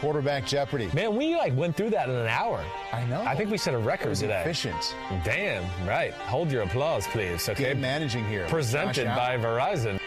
[0.00, 0.90] Quarterback Jeopardy.
[0.92, 2.62] Man, we like went through that in an hour.
[2.92, 3.22] I know.
[3.22, 4.40] I think we set a record It was today.
[4.40, 4.94] efficient.
[5.24, 6.12] Damn, right.
[6.14, 7.48] Hold your applause, please.
[7.48, 7.64] Okay.
[7.70, 8.46] Good managing here.
[8.48, 9.98] Presented Josh by Allen.
[9.98, 10.00] Verizon.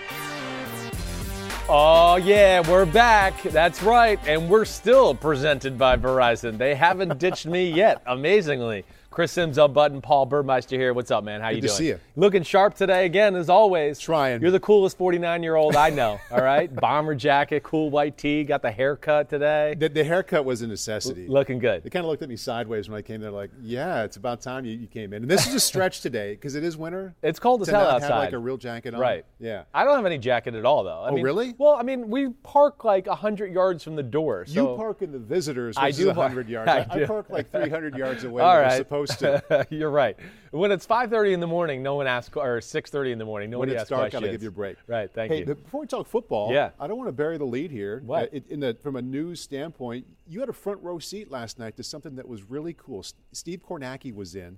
[1.70, 3.42] Oh, yeah, we're back.
[3.44, 4.20] That's right.
[4.26, 6.58] And we're still presented by Verizon.
[6.58, 8.86] They haven't ditched me yet, amazingly.
[9.18, 10.94] Chris Simms up button, Paul Burmeister here.
[10.94, 11.42] What's up, man?
[11.42, 11.76] How you to doing?
[11.76, 12.00] see you.
[12.16, 13.98] Looking sharp today again, as always.
[13.98, 14.44] Trying.
[14.44, 16.72] You're the coolest 49 year old I know, all right?
[16.72, 19.74] Bomber jacket, cool white tee, got the haircut today.
[19.76, 21.28] The, the haircut was a necessity.
[21.28, 21.82] Looking good.
[21.84, 24.40] They kind of looked at me sideways when I came there, like, "Yeah, it's about
[24.40, 27.16] time you, you came in." And this is a stretch today because it is winter.
[27.24, 28.10] It's cold as to hell not outside.
[28.12, 29.00] Have like a real jacket on.
[29.00, 29.26] Right.
[29.40, 29.64] Yeah.
[29.74, 31.02] I don't have any jacket at all, though.
[31.02, 31.56] I Oh, mean, really?
[31.58, 34.46] Well, I mean, we park like 100 yards from the door.
[34.46, 36.70] So you park in the visitors, which I is do park- 100 yards.
[36.70, 38.44] I I, I park like 300 yards away.
[38.44, 38.88] all right.
[39.08, 39.68] Supposed to.
[39.76, 40.18] You're right.
[40.52, 43.52] When it's 5:30 in the morning, no one asks, or 6:30 in the morning, when
[43.60, 44.22] nobody it's asks dark, questions.
[44.22, 44.78] gotta give you a break.
[44.88, 45.10] Right.
[45.14, 45.46] Thank hey, you.
[45.46, 46.72] before we talk football, Yeah.
[46.80, 48.02] I don't want to bury the lead here.
[48.06, 48.24] What?
[48.26, 51.60] Uh, it- in the, from a news standpoint, you had a front row seat last
[51.60, 53.00] night to something that was really cool.
[53.00, 54.58] S- Steve Kornacki was in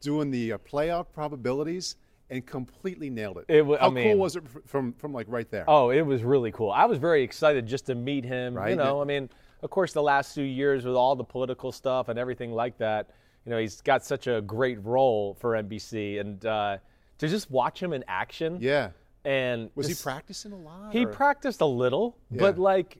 [0.00, 1.96] doing the uh, playoff probabilities
[2.28, 3.44] and completely nailed it.
[3.48, 5.64] It I How mean- cool was it from from like right there?
[5.68, 6.70] Oh, it was really cool.
[6.70, 8.54] I was very excited just to meet him.
[8.54, 8.70] Right?
[8.70, 9.30] You know, I mean,
[9.62, 13.10] of course, the last few years with all the political stuff and everything like that,
[13.46, 16.78] you know, he's got such a great role for NBC, and uh,
[17.18, 18.58] to just watch him in action.
[18.60, 18.90] yeah.
[19.24, 20.92] And Was just- he practicing a lot?
[20.92, 22.98] He or- practiced a little, but like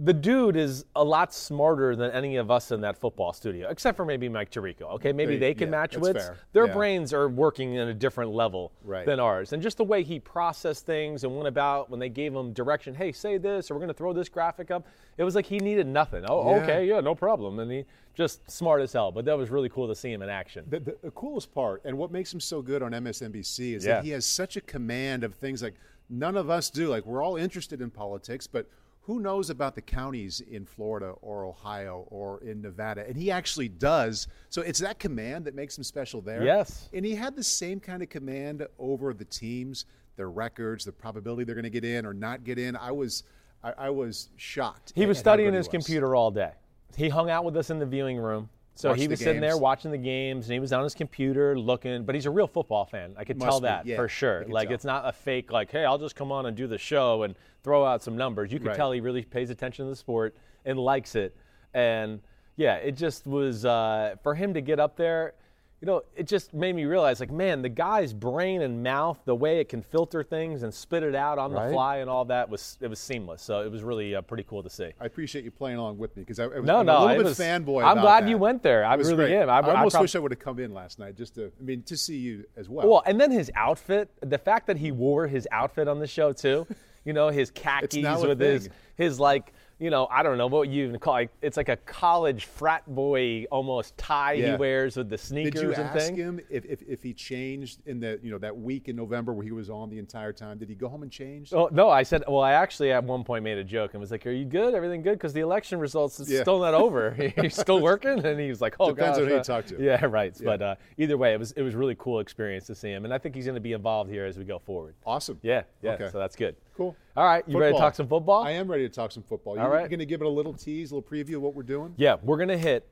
[0.00, 3.96] the dude is a lot smarter than any of us in that football studio, except
[3.96, 4.82] for maybe Mike Tirico.
[4.94, 6.24] Okay, maybe They- they can yeah, match wits.
[6.24, 6.36] fair.
[6.52, 6.72] Their Yeah.
[6.74, 9.04] brains are working in a different level Right.
[9.04, 12.32] than ours, and just the way he processed things and went about when they gave
[12.32, 12.94] him direction.
[12.94, 14.86] Hey, say this, or we're going to throw this graphic up.
[15.16, 16.24] It was like he needed nothing.
[16.28, 16.62] Oh, Yeah.
[16.62, 17.58] okay, yeah, no problem.
[17.58, 19.10] And he just smart as hell.
[19.10, 20.64] But that was really cool to see him in action.
[20.68, 24.04] The, the, the coolest part, and what makes him so good on MSNBC, is that
[24.04, 25.74] he has such a command of things like
[26.08, 26.86] none of us do.
[26.88, 28.66] Like we're all interested in politics, but
[29.08, 33.06] who knows about the counties in Florida or Ohio or in Nevada?
[33.08, 34.28] And he actually does.
[34.50, 36.44] So it's that command that makes him special there.
[36.44, 36.90] Yes.
[36.92, 39.86] And he had the same kind of command over the teams,
[40.16, 42.76] their records, the probability they're going to get in or not get in.
[42.76, 43.22] I was,
[43.64, 44.92] I, I was shocked.
[44.94, 45.68] He was studying his was.
[45.68, 46.52] computer all day.
[46.94, 48.50] He hung out with us in the viewing room.
[48.78, 52.04] So he was sitting there watching the games, and he was on his computer looking.
[52.04, 53.12] But he's a real football fan.
[53.18, 54.44] I could Must tell be, that yeah, for sure.
[54.48, 54.74] Like tell.
[54.76, 55.50] it's not a fake.
[55.50, 57.34] Like, hey, I'll just come on and do the show and
[57.64, 58.52] throw out some numbers.
[58.52, 58.76] You could Right.
[58.76, 61.36] tell he really pays attention to the sport and likes it.
[61.74, 62.20] And
[62.56, 65.34] yeah, it just was uh, for him to get up there.
[65.80, 69.34] You know, it just made me realize, like, man, the guy's brain and mouth, the
[69.34, 71.68] way it can filter things and spit it out on Right.
[71.68, 73.42] the fly and all that was it was seamless.
[73.42, 74.90] So it was really uh, pretty cool to see.
[75.00, 77.00] I appreciate you playing along with me because I, I was No, I'm no, a
[77.02, 77.84] little bit was- fanboy.
[77.84, 78.28] I'm about glad that.
[78.30, 78.84] you went there.
[78.84, 79.34] I was really great.
[79.36, 79.48] am.
[79.48, 81.44] I- I, I almost prob- wish I would have come in last night just to.
[81.46, 82.88] I mean, to see you as well.
[82.88, 86.32] Well, and then his outfit, the fact that he wore his outfit on the show
[86.32, 86.66] too,
[87.04, 90.48] you know, his khakis now a with his his like, you know, I don't know
[90.48, 91.30] what you even call it.
[91.40, 95.72] It's like a college frat boy almost tie he wears with the sneakers Did you
[95.74, 96.16] and ask thing.
[96.16, 99.44] him if, if, if he changed in the you know that week in November where
[99.44, 100.58] he was on the entire time?
[100.58, 101.52] Did he go home and change?
[101.52, 104.10] Oh, no, I said, well, I actually at one point made a joke and was
[104.10, 104.74] like, "Are you good?
[104.74, 106.40] Everything good?" Because the election results is Yeah.
[106.40, 107.12] still not over.
[107.40, 109.66] He's still working, and he was like, "Oh, Depends on gosh, who you uh, talk
[109.66, 109.82] to.
[109.82, 110.36] Yeah, right.
[110.42, 113.14] But uh, either way, it was it was really cool experience to see him, and
[113.14, 114.94] I think he's going to be involved here as we go forward.
[115.06, 115.38] Awesome.
[115.42, 115.92] Yeah, yeah.
[115.92, 116.08] Okay.
[116.10, 116.56] So that's good.
[116.78, 116.96] Cool.
[117.16, 118.44] All right, you ready to talk some football?
[118.44, 119.56] I am ready to talk some football.
[119.56, 119.80] You, All right.
[119.80, 121.92] You're going to give it a little tease, a little preview of what we're doing.
[121.96, 122.88] Yeah, we're gonna hit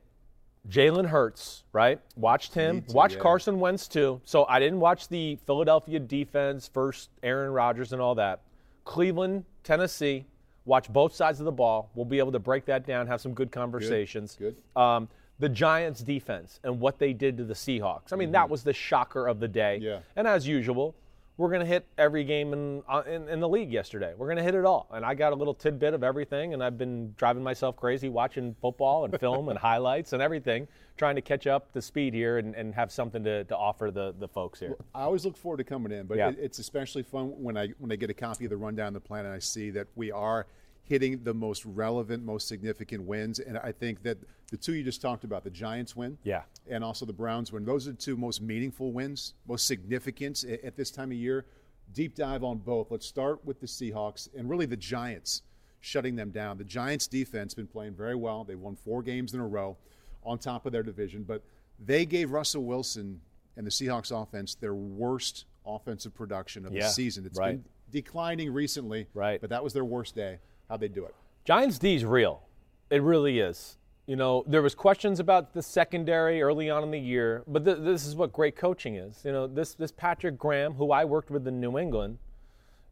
[0.68, 2.00] Jalen Hurts, right?
[2.16, 2.76] Watched him.
[2.76, 3.20] Need to, Watch yeah.
[3.20, 4.20] Carson Wentz too.
[4.24, 8.42] So I didn't watch the Philadelphia defense first, Aaron Rodgers and all that.
[8.84, 10.26] Cleveland, Tennessee.
[10.64, 11.90] Watch both sides of the ball.
[11.94, 14.36] We'll be able to break that down, have some good conversations.
[14.36, 14.56] good.
[14.74, 18.12] Um, the Giants defense and what they did to the Seahawks.
[18.12, 19.78] I mean, that was the shocker of the day.
[19.80, 20.00] Yeah.
[20.16, 20.96] And as usual,
[21.38, 24.14] we're going to hit every game in, uh, in, in the league yesterday.
[24.16, 24.88] We're going to hit it all.
[24.92, 28.54] And I got a little tidbit of everything, and I've been driving myself crazy watching
[28.60, 30.66] football and film and highlights and everything,
[30.96, 34.14] trying to catch up the speed here and, and have something to, to offer the,
[34.18, 34.76] the folks here.
[34.94, 36.30] I always look forward to coming in, but Yeah.
[36.30, 38.94] it, it's especially fun when I when I get a copy of the rundown of
[38.94, 40.46] the plan and I see that we are
[40.86, 43.38] hitting the most relevant, most significant wins.
[43.40, 44.18] And I think that
[44.50, 46.42] the two you just talked about, the Giants win, Yeah.
[46.68, 50.76] and also the Browns win, those are the two most meaningful wins, most significant at
[50.76, 51.44] this time of year.
[51.92, 52.90] Deep dive on both.
[52.90, 55.42] Let's start with the Seahawks and really the Giants
[55.80, 56.58] shutting them down.
[56.58, 58.44] The Giants defense been playing very well.
[58.44, 59.76] They won four games in a row
[60.24, 61.42] on top of their division, but
[61.84, 63.20] they gave Russell Wilson
[63.56, 67.24] and the Seahawks offense their worst offensive production of Yeah, the season.
[67.26, 67.62] It's right.
[67.62, 69.40] been declining recently, Right.
[69.40, 70.38] but that was their worst day.
[70.68, 71.14] How'd they do it?
[71.44, 72.42] Giants D is real.
[72.90, 73.78] It really is.
[74.06, 77.78] You know, there was questions about the secondary early on in the year, but th-
[77.80, 79.22] this is what great coaching is.
[79.24, 82.18] You know, this this Patrick Graham, who I worked with in New England,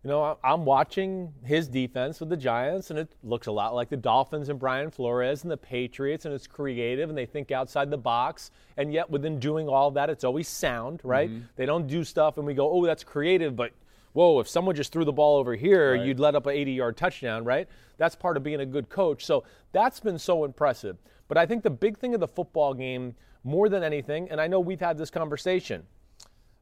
[0.03, 3.75] you know, I- I'm watching his defense with the Giants, and it looks a lot
[3.77, 7.53] like the Dolphins and Brian Flores and the Patriots, and it's creative, and they think
[7.53, 11.31] outside the box, and yet within doing all that, it's always sound, right?
[11.31, 11.47] Mm-hmm.
[11.55, 13.73] They don't do stuff, and we go, oh, that's creative, but
[14.15, 16.97] whoa, if someone just threw the ball over here, you'd let up an 80 yard
[16.97, 17.69] touchdown, right?
[17.99, 19.25] That's part of being a good coach.
[19.25, 20.97] So that's been so impressive.
[21.29, 24.47] But I think the big thing of the football game, more than anything, and I
[24.47, 25.85] know we've had this conversation,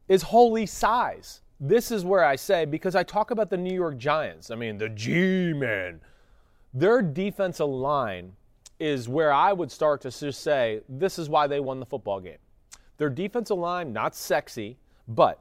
[0.07, 1.41] is holy size.
[1.59, 4.77] This is where I say, because I talk about the New York Giants, I mean,
[4.77, 6.01] the G men,
[6.73, 8.33] their defensive line
[8.79, 12.19] is where I would start to just say, this is why they won the football
[12.19, 12.39] game.
[12.97, 14.77] Their defensive line, not sexy,
[15.07, 15.39] but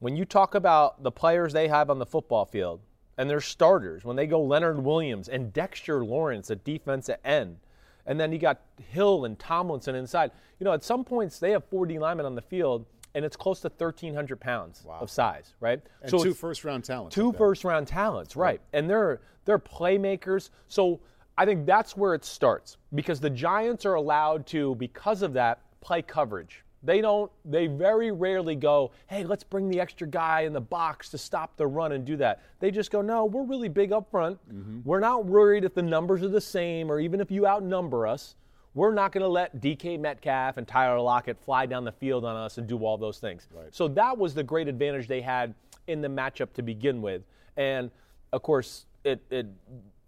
[0.00, 2.80] when you talk about the players they have on the football field
[3.16, 7.58] and their starters, when they go Leonard Williams and Dexter Lawrence at defensive end,
[8.06, 8.60] and then you got
[8.90, 12.42] Hill and Tomlinson inside, you know, at some points they have 40 linemen on the
[12.42, 15.80] field and it's close to 1,300 pounds of size, right?
[16.02, 17.14] And so two first round talents.
[17.14, 17.38] two at that.
[17.38, 18.60] first round talents, right?
[18.72, 20.50] And they're they're playmakers.
[20.68, 21.00] So
[21.36, 25.60] I think that's where it starts because the Giants are allowed to, because of that,
[25.80, 26.64] play coverage.
[26.82, 27.30] They don't.
[27.44, 31.56] They very rarely go, "Hey, let's bring the extra guy in the box to stop
[31.56, 34.38] the run and do that." They just go, "No, we're really big up front.
[34.48, 34.80] Mm-hmm.
[34.84, 38.36] We're not worried if the numbers are the same or even if you outnumber us.
[38.74, 42.36] We're not going to let DK Metcalf and Tyler Lockett fly down the field on
[42.36, 45.54] us and do all those things." So that was the great advantage they had
[45.88, 47.22] in the matchup to begin with,
[47.56, 47.90] and
[48.32, 49.46] of course, it it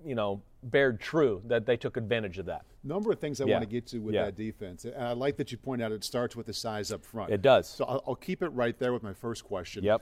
[0.04, 2.64] you know bared true that they took advantage of that.
[2.82, 3.56] number of things I Yeah.
[3.56, 4.24] want to get to with Yeah.
[4.24, 7.04] that defense, and I like that you point out it starts with the size up
[7.04, 7.30] front.
[7.30, 7.68] It does.
[7.68, 9.84] So I'll, I'll keep it right there with my first question.
[9.84, 10.00] Yep.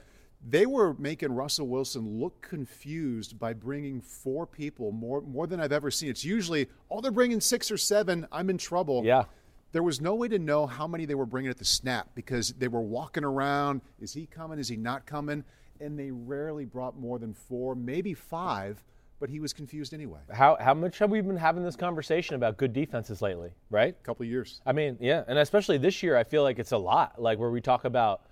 [0.48, 5.72] They were making Russell Wilson look confused by bringing four people more more than I've
[5.72, 6.08] ever seen.
[6.10, 8.26] It's usually oh they're bringing six or seven.
[8.30, 9.04] I'm in trouble.
[9.04, 9.24] Yeah.
[9.72, 12.52] There was no way to know how many they were bringing at the snap because
[12.54, 13.80] they were walking around.
[14.00, 14.58] Is he coming?
[14.60, 15.44] Is he not coming?
[15.80, 18.82] And they rarely brought more than four, maybe five.
[19.20, 20.20] But he was confused anyway.
[20.32, 23.96] How how much have we been having this conversation about good defenses lately, right?
[24.00, 24.60] A couple years.
[24.64, 27.20] I mean, yeah, and especially this year, I feel like it's a lot.
[27.20, 28.22] Like where we talk about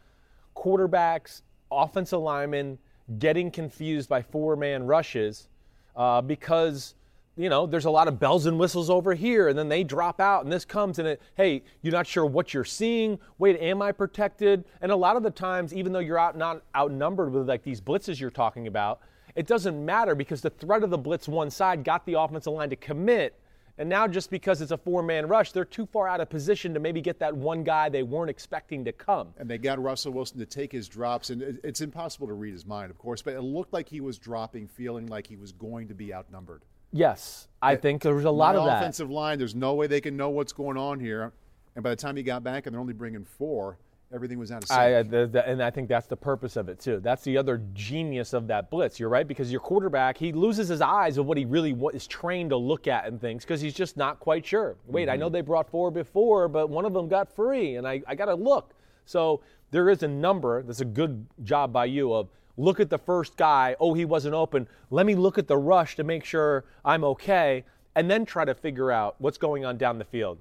[0.54, 1.42] quarterbacks,
[1.72, 2.78] offensive linemen
[3.18, 5.48] getting confused by four-man rushes
[5.94, 6.94] uh, because
[7.36, 10.20] you know there's a lot of bells and whistles over here, and then they drop
[10.20, 13.18] out, and this comes, and it, hey, you're not sure what you're seeing.
[13.38, 14.64] Wait, am I protected?
[14.80, 17.80] And a lot of the times, even though you're out not outnumbered with like these
[17.80, 19.00] blitzes you're talking about,
[19.36, 22.70] it doesn't matter because the threat of the blitz one side got the offensive line
[22.70, 23.38] to commit.
[23.78, 26.72] And now, just because it's a four man rush, they're too far out of position
[26.72, 29.34] to maybe get that one guy they weren't expecting to come.
[29.36, 32.64] and they got Russell Wilson to take his drops, and it's impossible to read his
[32.64, 35.88] mind, of course, but it looked like he was dropping, feeling like he was going
[35.88, 36.62] to be outnumbered.
[36.90, 38.78] Yes, I think there was a lot of that.
[38.78, 41.34] offensive line, there's no way they can know what's going on here,
[41.74, 43.76] and by the time he got back, and they're only bringing four,
[44.12, 45.08] everything was out of I, sync.
[45.08, 47.00] uh, the, the, and I think that's the purpose of it too.
[47.00, 48.98] That's the other genius of that blitz.
[49.00, 52.06] You're right because your quarterback he loses his eyes of what he really wa- is
[52.06, 54.76] trained to look at and things because he's just not quite sure.
[54.86, 58.02] Wait, I know they brought four before, but one of them got free, and I,
[58.06, 58.74] I got to look.
[59.04, 60.62] So there is a number.
[60.62, 63.76] That's a good job by you of look at the first guy.
[63.80, 64.68] Oh, he wasn't open.
[64.90, 68.54] Let me look at the rush to make sure I'm okay, and then try to
[68.54, 70.38] figure out what's going on down the field.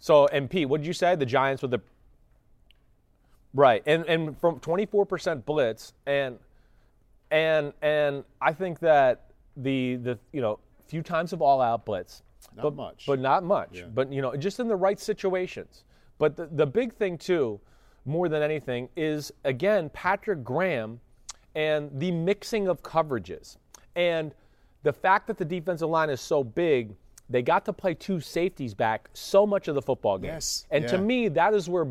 [0.00, 1.16] So, and Pete, what did you say?
[1.16, 1.80] The Giants with the
[3.58, 6.38] Right, and and from 24% blitz, and
[7.32, 12.22] and and I think that the the you know few times of all out blitz,
[12.54, 13.04] Not but, much.
[13.06, 15.82] but not much, but you know just in the right situations.
[16.18, 17.58] But the, the big thing too,
[18.04, 21.00] more than anything, is again Patrick Graham
[21.56, 23.56] and the mixing of coverages
[23.96, 24.34] and
[24.84, 26.94] the fact that the defensive line is so big.
[27.28, 30.30] they got to play two safeties back so much of the football game.
[30.30, 31.86] Yes, And to me, that is where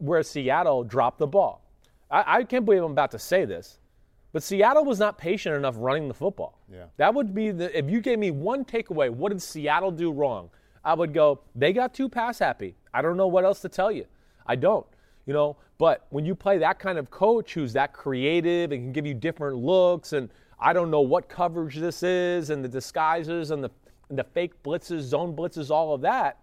[0.00, 1.62] where Seattle dropped the ball.
[2.10, 3.78] I, I can't believe I'm about to say this,
[4.32, 6.58] but Seattle was not patient enough running the football.
[6.72, 6.84] Yeah.
[6.96, 10.50] That would be the if you gave me one takeaway, what did Seattle do wrong?
[10.84, 12.74] I would go, they got too pass happy.
[12.94, 14.06] I don't know what else to tell you.
[14.46, 14.86] I don't.
[15.26, 18.92] You know, but when you play that kind of coach who's that creative and can
[18.92, 23.50] give you different looks and I don't know what coverage this is and the disguises
[23.50, 23.70] and the
[24.08, 26.38] and the fake blitzes, zone blitzes, all of that.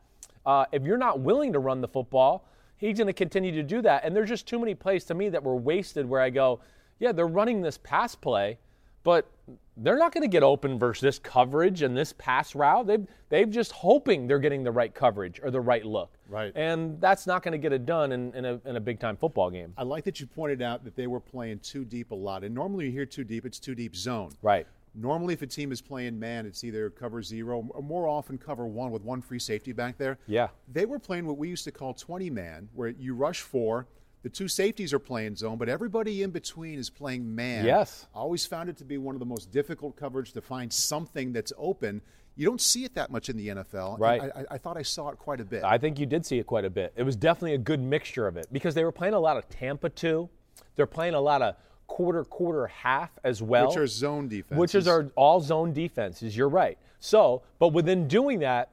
[0.45, 3.81] Uh, if you're not willing to run the football, he's going to continue to do
[3.81, 4.03] that.
[4.03, 6.59] And there's just too many plays to me that were wasted where I go,
[6.99, 8.57] yeah, they're running this pass play,
[9.03, 9.29] but
[9.77, 12.87] they're not going to get open versus this coverage and this pass route.
[12.87, 16.09] They've, they've just hoping they're getting the right coverage or the right look.
[16.29, 16.51] Right.
[16.55, 19.15] And that's not going to get it done in, in a, in a big time
[19.15, 19.73] football game.
[19.77, 22.43] I like that you pointed out that they were playing too deep a lot.
[22.43, 24.31] And normally you hear too deep, it's too deep zone.
[24.41, 24.67] Right.
[24.99, 28.65] Normally, if a team is playing man, it's either cover zero or more often cover
[28.65, 30.17] one with one free safety back there.
[30.25, 30.47] Yeah.
[30.73, 33.87] They were playing what we used to call 20 man, where you rush four.
[34.23, 37.63] The two safeties are playing zone, but everybody in between is playing man.
[37.63, 38.07] Yes.
[38.15, 41.31] I always found it to be one of the most difficult coverage to find something
[41.31, 42.01] that's open.
[42.35, 43.99] You don't see it that much in the NFL.
[43.99, 44.21] Right.
[44.21, 45.63] I, I, I thought I saw it quite a bit.
[45.63, 46.93] I think you did see it quite a bit.
[46.95, 49.47] It was definitely a good mixture of it because they were playing a lot of
[49.47, 50.27] Tampa too.
[50.75, 51.55] They're playing a lot of
[51.87, 53.67] quarter, quarter, half as well.
[53.67, 54.59] which are zone defense.
[54.59, 56.35] which is our all zone defenses.
[56.37, 56.77] You're right.
[56.99, 58.69] So, but within doing that,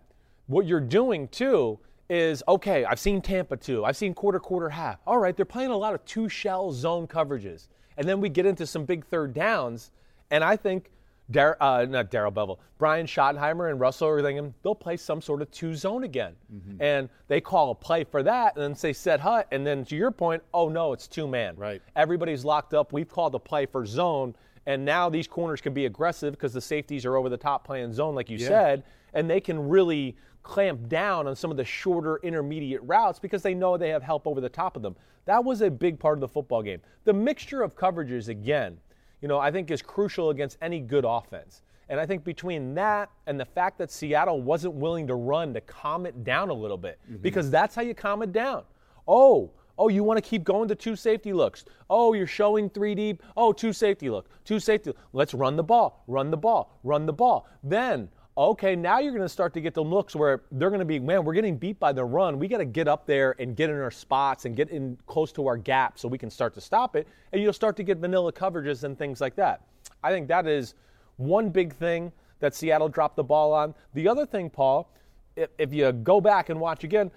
[0.46, 1.78] what you're doing too
[2.10, 2.84] is okay.
[2.84, 3.84] I've seen Tampa too.
[3.84, 4.98] I've seen quarter, quarter, half.
[5.06, 8.44] All right, they're playing a lot of two shell zone coverages, and then we get
[8.46, 9.90] into some big third downs,
[10.30, 10.90] and I think.
[11.30, 15.40] Dar- uh, not Darrell Bevell, Brian Schottenheimer and Russell are thinking they'll play some sort
[15.40, 16.34] of two zone again.
[16.80, 19.46] And they call a play for that and then say set hut.
[19.50, 21.56] And then to your point, oh no, it's two man.
[21.56, 21.80] Right.
[21.96, 22.92] Everybody's locked up.
[22.92, 24.34] We've called a play for zone,
[24.66, 27.92] and now these corners can be aggressive because the safeties are over the top playing
[27.94, 28.82] zone, like you said,
[29.14, 33.54] and they can really clamp down on some of the shorter intermediate routes because they
[33.54, 34.94] know they have help over the top of them.
[35.24, 36.80] That was a big part of the football game.
[37.04, 38.78] The mixture of coverages, again,
[39.24, 41.62] you know, I think is crucial against any good offense.
[41.88, 45.62] And I think between that and the fact that Seattle wasn't willing to run to
[45.62, 47.22] calm it down a little bit, mm-hmm.
[47.22, 48.64] because that's how you calm it down.
[49.08, 51.64] Oh, oh, you want to keep going to two safety looks.
[51.88, 53.22] Oh, you're showing three deep.
[53.34, 54.92] Oh, two safety look, two safety.
[55.14, 57.48] Let's run the ball, run the ball, run the ball.
[57.62, 60.84] Then, okay, now you're going to start to get the looks where they're going to
[60.84, 62.38] be, man, we're getting beat by the run.
[62.38, 65.30] We got to get up there and get in our spots and get in close
[65.32, 67.06] to our gap so we can start to stop it.
[67.32, 69.62] And you'll start to get vanilla coverages and things like that.
[70.02, 70.74] I think that is
[71.16, 73.74] one big thing that Seattle dropped the ball on.
[73.94, 74.90] The other thing, Paul,
[75.36, 77.10] if, you go back and watch again,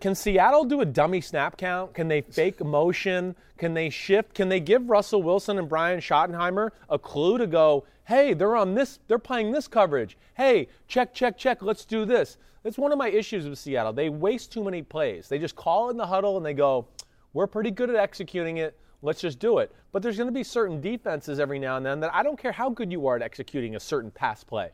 [0.00, 1.94] can Seattle do a dummy snap count?
[1.94, 3.34] Can they fake motion?
[3.58, 4.34] Can they shift?
[4.34, 8.74] Can they give Russell Wilson and Brian Schottenheimer a clue to go, hey, they're on
[8.74, 10.16] this, they're playing this coverage.
[10.34, 12.38] Hey, check, check, check, let's do this.
[12.62, 13.92] That's one of my issues with Seattle.
[13.92, 15.28] They waste too many plays.
[15.28, 16.86] They just call in the huddle and they go,
[17.32, 18.78] we're pretty good at executing it.
[19.02, 19.70] Let's just do it.
[19.92, 22.52] But there's going to be certain defenses every now and then that I don't care
[22.52, 24.70] how good you are at executing a certain pass play.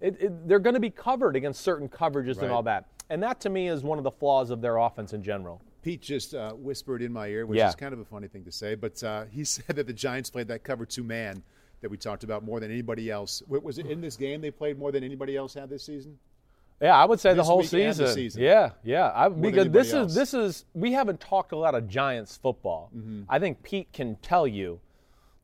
[0.00, 2.86] It, it, they're going to be covered against certain coverages and all that.
[3.10, 5.60] And that to me is one of the flaws of their offense in general.
[5.82, 7.68] Pete just uh, whispered in my ear, which Yeah.
[7.68, 10.30] is kind of a funny thing to say, but uh, he said that the Giants
[10.30, 11.42] played that cover two man
[11.84, 13.42] that we talked about more than anybody else.
[13.46, 16.18] Was it in this game they played more than anybody else had this season?
[16.80, 18.14] Yeah, I would say the whole week and the season.
[18.14, 18.42] season.
[18.42, 19.12] Yeah, yeah.
[19.14, 20.08] I, because this else.
[20.08, 22.90] is this is we haven't talked a lot of Giants football.
[22.96, 23.24] Mm-hmm.
[23.28, 24.80] I think Pete can tell you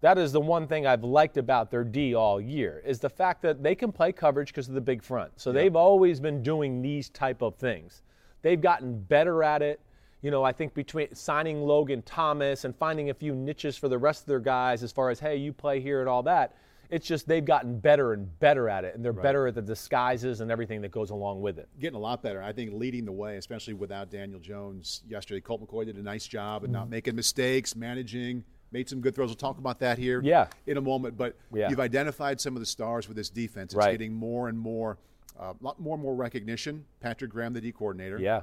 [0.01, 3.43] that is the one thing I've liked about their D all year is the fact
[3.43, 5.33] that they can play coverage because of the big front.
[5.37, 8.03] So they've always been doing these type of things.
[8.41, 9.79] They've gotten better at it.
[10.23, 13.99] You know, I think between signing Logan Thomas and finding a few niches for the
[13.99, 16.57] rest of their guys as far as hey, you play here and all that.
[16.91, 20.41] It's just they've gotten better and better at it, and they're better at the disguises
[20.41, 21.69] and everything that goes along with it.
[21.79, 22.43] Getting a lot better.
[22.43, 25.41] I think leading the way, especially without Daniel Jones yesterday.
[25.41, 26.91] Colt McCoy did a nice job of not mm-hmm.
[26.91, 29.29] making mistakes, managing, made some good throws.
[29.29, 30.49] We'll talk about that here Yeah.
[30.67, 31.17] in a moment.
[31.17, 31.71] But Yeah.
[31.71, 33.73] you've identified some of the stars with this defense.
[33.73, 33.93] It's Right.
[33.93, 34.99] getting more and more,
[35.39, 36.87] a lot more and more recognition.
[36.99, 38.19] Patrick Graham, the D coordinator.
[38.19, 38.43] Yeah.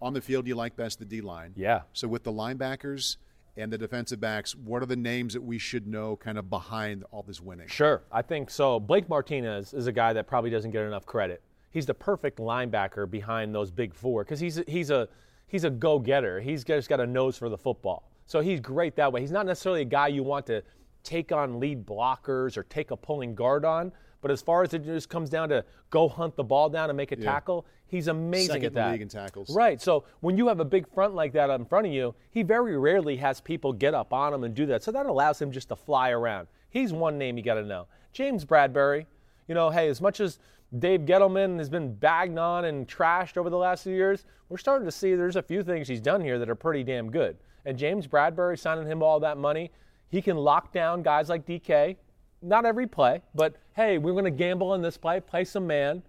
[0.00, 1.52] On the field, you like best the D line.
[1.56, 1.82] Yeah.
[1.92, 3.16] So with the linebackers
[3.56, 7.04] and the defensive backs, what are the names that we should know kind of behind
[7.10, 7.68] all this winning?
[7.68, 8.80] Sure, I think so.
[8.80, 11.42] Blake Martinez is a guy that probably doesn't get enough credit.
[11.70, 15.08] He's the perfect linebacker behind those big four because he's a, he's a
[15.46, 16.40] he's a go-getter.
[16.40, 19.20] He's just got a nose for the football, so he's great that way.
[19.20, 20.62] He's not necessarily a guy you want to
[21.02, 23.92] take on lead blockers or take a pulling guard on.
[24.24, 26.96] But as far as it just comes down to go hunt the ball down and
[26.96, 28.92] make a tackle, he's amazing Second at that.
[28.92, 29.54] league in tackles.
[29.54, 29.82] Right.
[29.82, 32.78] So when you have a big front like that in front of you, he very
[32.78, 34.82] rarely has people get up on him and do that.
[34.82, 36.48] So that allows him just to fly around.
[36.70, 37.86] He's one name you got to know.
[38.14, 39.04] James Bradberry.
[39.46, 40.38] You know, hey, as much as
[40.78, 44.86] Dave Gettleman has been bagged on and trashed over the last few years, we're starting
[44.86, 47.36] to see there's a few things he's done here that are pretty damn good.
[47.66, 49.70] And James Bradberry signing him all that money,
[50.08, 51.96] he can lock down guys like DK.
[52.44, 56.02] Not every play, but hey, we're going to gamble on this play, play some man.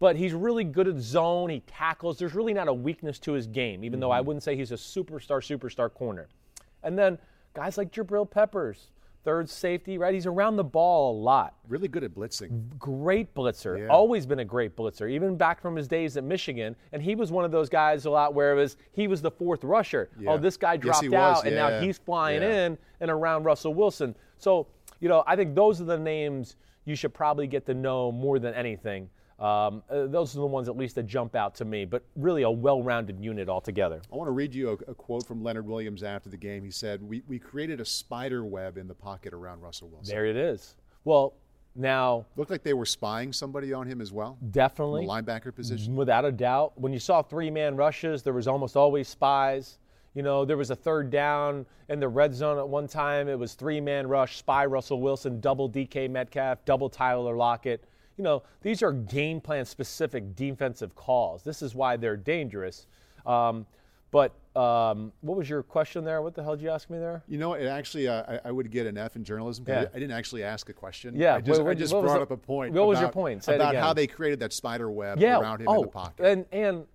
[0.00, 1.48] But he's really good at zone.
[1.48, 2.18] He tackles.
[2.18, 4.00] There's really not a weakness to his game, even mm-hmm.
[4.00, 6.28] though I wouldn't say he's a superstar, superstar corner.
[6.82, 7.18] And then
[7.54, 8.88] guys like Jabril Peppers,
[9.24, 10.12] third safety, right?
[10.12, 11.54] He's around the ball a lot.
[11.68, 12.76] Really good at blitzing.
[12.78, 13.78] Great blitzer.
[13.78, 13.86] Yeah.
[13.86, 16.74] Always been a great blitzer, even back from his days at Michigan.
[16.92, 19.30] And he was one of those guys a lot where it was he was the
[19.30, 20.10] fourth rusher.
[20.18, 20.32] Yeah.
[20.32, 21.48] Oh, this guy dropped yes, out, yeah.
[21.48, 24.16] and now he's flying in and around Russell Wilson.
[24.38, 24.66] So,
[25.02, 28.38] you know, I think those are the names you should probably get to know more
[28.38, 29.10] than anything.
[29.38, 32.42] Um, uh, those are the ones at least that jump out to me, but really
[32.42, 34.00] a well-rounded unit altogether.
[34.12, 36.64] I want to read you a, a, quote from Leonard Williams after the game.
[36.64, 40.14] He said, we, we created a spider web in the pocket around Russell Wilson.
[40.14, 40.76] There it is.
[41.02, 41.34] Well,
[41.74, 44.38] now looked like they were spying somebody on him as well.
[44.52, 46.78] Definitely, the linebacker position, without a doubt.
[46.78, 49.78] When you saw three-man rushes, there was almost always spies.
[50.14, 53.28] You know, there was a third down in the red zone at one time.
[53.28, 57.84] It was three-man rush, spy Russell Wilson, double DK Metcalf, double Tyler Lockett
[58.16, 61.42] you know, these are game plan specific defensive calls.
[61.42, 62.86] This is why they're dangerous.
[63.24, 63.66] Um,
[64.10, 66.20] but um, what was your question there?
[66.20, 67.22] What the hell did you ask me there?
[67.26, 69.64] You know, it actually, uh, I, I, would get an F in journalism.
[69.66, 69.86] Yeah.
[69.94, 71.16] I, didn't actually ask a question.
[71.16, 72.74] Yeah, I just, what, I just brought the, up a point.
[72.74, 73.42] What about, was your point?
[73.42, 75.40] Say about how they created that spider web yeah.
[75.40, 76.26] around him oh, in the pocket.
[76.26, 76.86] And, and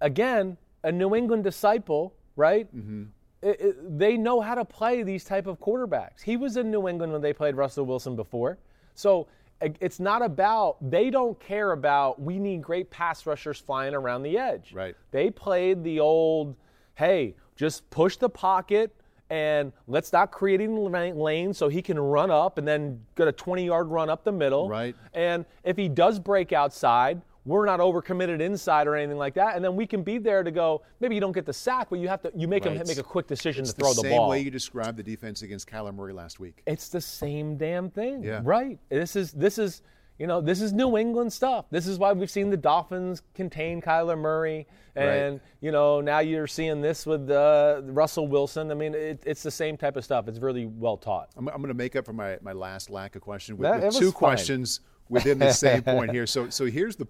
[0.00, 2.74] again, a New England disciple, right?
[2.74, 3.04] Mm-hmm.
[3.42, 6.22] It, it, they know how to play these type of quarterbacks.
[6.22, 8.58] He was in New England when they played Russell Wilson before.
[8.94, 9.28] So
[9.60, 14.38] it's not about they don't care about we need great pass rushers flying around the
[14.38, 14.72] edge.
[14.72, 14.94] Right.
[15.10, 16.54] They played the old,
[16.94, 18.94] hey, just push the pocket
[19.30, 23.32] and let's not create any lanes so he can run up and then get a
[23.32, 24.68] 20 yard run up the middle.
[24.68, 24.94] Right.
[25.12, 29.64] And if he does break outside, we're not overcommitted inside or anything like that, and
[29.64, 30.82] then we can be there to go.
[31.00, 32.76] Maybe you don't get the sack, but you have to you make right.
[32.76, 34.26] him make a quick decision it's to throw the, the, ball.
[34.26, 36.62] Same way you described the defense against Kyler Murray last week.
[36.66, 38.42] It's the same damn thing, yeah.
[38.44, 38.78] right?
[38.90, 39.80] This is this is
[40.18, 41.64] you know this is New England stuff.
[41.70, 45.42] This is why we've seen the Dolphins contain Kyler Murray, and right.
[45.62, 48.70] you know now you're seeing this with uh, Russell Wilson.
[48.70, 50.28] I mean, it, it's the same type of stuff.
[50.28, 51.30] It's really well taught.
[51.34, 53.82] I'm, I'm going to make up for my, my last lack of question with, that,
[53.86, 54.18] with two fine.
[54.18, 56.26] questions within the same point here.
[56.26, 57.06] So so here's the.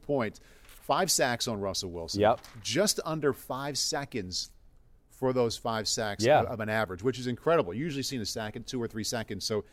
[0.88, 2.22] Five sacks on Russell Wilson.
[2.22, 2.40] Yep.
[2.62, 4.52] Just under five seconds
[5.10, 6.42] for those five sacks yeah.
[6.44, 7.74] of an average, which is incredible.
[7.74, 9.44] Usually seen a sack in two or three seconds.
[9.44, 9.64] So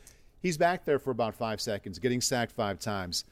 [0.41, 3.23] he's back there for about five seconds, getting sacked five times.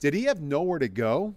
[0.00, 1.34] Did he have nowhere to go,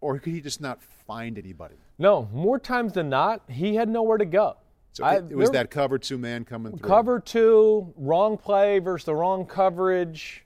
[0.00, 1.74] or could he just not find anybody?
[1.98, 4.56] No, more times than not, he had nowhere to go.
[4.92, 6.88] So I, it, was that cover two man coming through.
[6.88, 10.44] Cover two, wrong play versus the wrong coverage,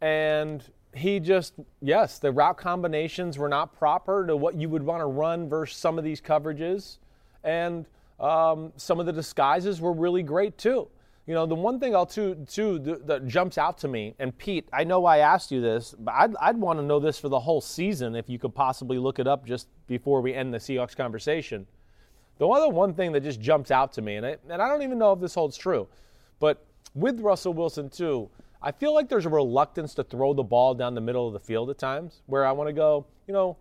[0.00, 0.64] and
[0.96, 5.06] he just yes the route combinations were not proper to what you would want to
[5.06, 6.98] run versus some of these coverages.
[7.44, 7.86] And
[8.18, 10.88] um, some of the disguises were really great too.
[11.26, 14.68] You know the one thing i'll too, too that jumps out to me and pete
[14.72, 17.40] i know i asked you this but i'd, I'd want to know this for the
[17.40, 20.96] whole season if you could possibly look it up just before we end the seahawks
[20.96, 21.66] conversation.
[22.38, 24.82] The other one thing that just jumps out to me and I, and I don't
[24.82, 25.88] even know if this holds true
[26.38, 28.30] but with russell wilson too
[28.66, 31.38] I feel like there's a reluctance to throw the ball down the middle of the
[31.38, 33.56] field at times where I want to go, you know,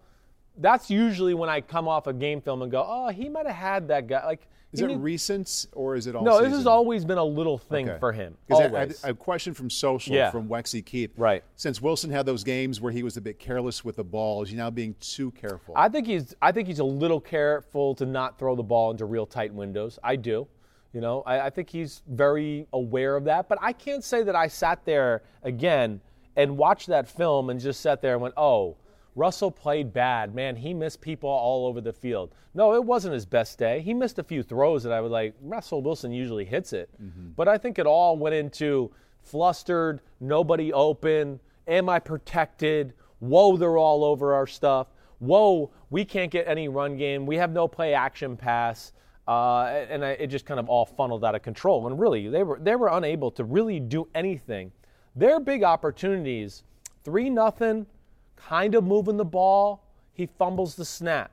[0.58, 3.56] that's usually when I come off a game film and go, oh, he might have
[3.56, 4.26] had that guy.
[4.26, 4.98] Like, is it need...
[4.98, 6.24] recent or is it all?
[6.24, 6.50] No, season?
[6.50, 8.00] this has always been a little thing okay.
[8.00, 8.36] for him.
[8.50, 9.04] Always.
[9.04, 10.32] I, I, a question from social yeah.
[10.32, 11.12] from Wexy Keith.
[11.18, 11.44] Right.
[11.56, 14.50] Since Wilson had those games where he was a bit careless with the ball, is
[14.50, 15.76] he now being too careful?
[15.78, 16.34] I think he's.
[16.42, 20.00] I think he's a little careful to not throw the ball into real tight windows.
[20.04, 20.48] I do.
[20.96, 23.50] You know, I, I, think he's very aware of that.
[23.50, 26.00] But I can't say that I sat there again
[26.38, 28.78] and watched that film and just sat there and went, oh,
[29.14, 30.34] Russell played bad.
[30.34, 32.34] Man, he missed people all over the field.
[32.54, 33.82] No, it wasn't his best day.
[33.82, 36.90] He missed a few throws that I was like, Russell Wilson usually hits it.
[37.04, 37.32] Mm-hmm.
[37.36, 38.90] But I think it all went into
[39.22, 42.94] flustered, nobody open, am I protected?
[43.20, 44.88] Whoa, they're all over our stuff.
[45.20, 47.26] Whoa, we can't get any run game.
[47.26, 48.94] We have no play action pass.
[49.28, 51.88] Uh, and I, it just kind of all funneled out of control.
[51.88, 54.72] And really, they were they were unable to really do anything.
[55.16, 56.64] Their big opportunities,
[57.04, 57.88] three nothing,
[58.36, 59.84] kind of moving the ball.
[60.14, 61.32] He fumbles the snap.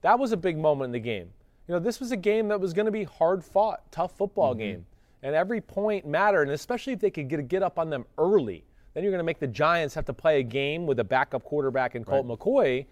[0.00, 1.28] That was a big moment in the game.
[1.68, 4.52] You know, this was a game that was going to be hard fought, tough football
[4.52, 4.60] mm-hmm.
[4.60, 4.86] game,
[5.22, 6.44] and every point mattered.
[6.44, 9.24] And especially if they could get get up on them early, then you're going to
[9.24, 12.38] make the Giants have to play a game with a backup quarterback in Colt right.
[12.38, 12.86] McCoy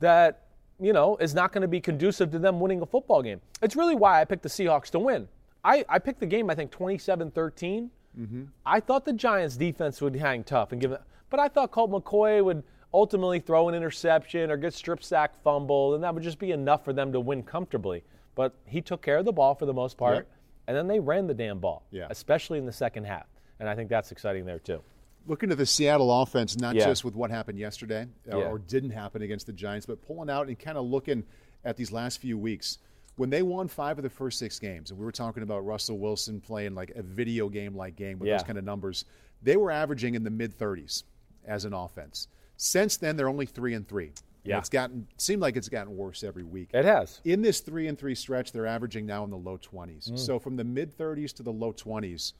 [0.00, 0.43] that
[0.80, 3.40] you know, is not going to be conducive to them winning a football game.
[3.62, 5.28] It's really why I picked the Seahawks to win.
[5.64, 7.90] I, I picked the game, I think, 27 13.
[8.18, 8.42] Mm-hmm.
[8.64, 11.90] I thought the Giants' defense would hang tough and give it, but I thought Colt
[11.90, 16.38] McCoy would ultimately throw an interception or get strip sack fumble, and that would just
[16.38, 18.04] be enough for them to win comfortably.
[18.36, 20.26] But he took care of the ball for the most part, Yep.
[20.68, 22.06] and then they ran the damn ball, Yeah.
[22.10, 23.26] especially in the second half.
[23.58, 24.80] And I think that's exciting there too.
[25.26, 26.84] Looking at the Seattle offense, not Yeah.
[26.86, 28.48] just with what happened yesterday or, Yeah.
[28.50, 31.24] or didn't happen against the Giants, but pulling out and kind of looking
[31.64, 32.78] at these last few weeks.
[33.16, 35.98] When they won five of the first six games, and we were talking about Russell
[35.98, 38.36] Wilson playing like a video game like game with Yeah.
[38.38, 39.04] those kind of numbers,
[39.42, 41.04] they were averaging in the mid 30s
[41.46, 42.28] as an offense.
[42.56, 44.08] Since then, they're only three and three.
[44.08, 44.58] And Yeah.
[44.58, 46.68] it's gotten seemed like it's gotten worse every week.
[46.74, 47.20] It has.
[47.24, 50.10] In this three and three stretch, they're averaging now in the low 20s.
[50.10, 50.18] Mm.
[50.18, 52.34] So from the mid 30s to the low 20s,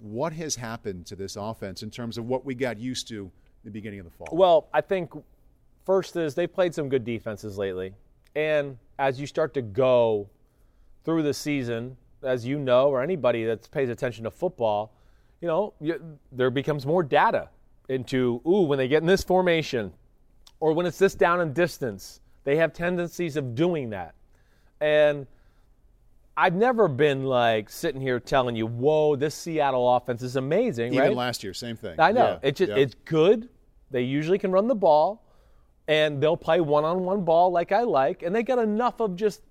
[0.00, 3.30] what has happened to this offense in terms of what we got used to
[3.64, 4.28] the beginning of the fall?
[4.32, 5.12] Well, I think
[5.84, 7.92] first is they've played some good defenses lately.
[8.34, 10.28] And as you start to go
[11.04, 14.92] through the season, as you know, or anybody that pays attention to football,
[15.40, 17.48] you know, you, there becomes more data
[17.88, 19.92] into, ooh, when they get in this formation
[20.60, 24.14] or when it's this down and distance, they have tendencies of doing that.
[24.80, 25.26] And
[26.40, 31.08] I've never been like sitting here telling you, whoa, this Seattle offense is amazing, Even
[31.08, 31.14] right?
[31.14, 32.00] last year, same thing.
[32.00, 32.38] I know.
[32.42, 32.78] Yeah, It's just yeah.
[32.78, 33.50] it's good.
[33.90, 35.22] They usually can run the ball
[35.86, 39.42] and they'll play one-on-one ball like I like and they got enough of just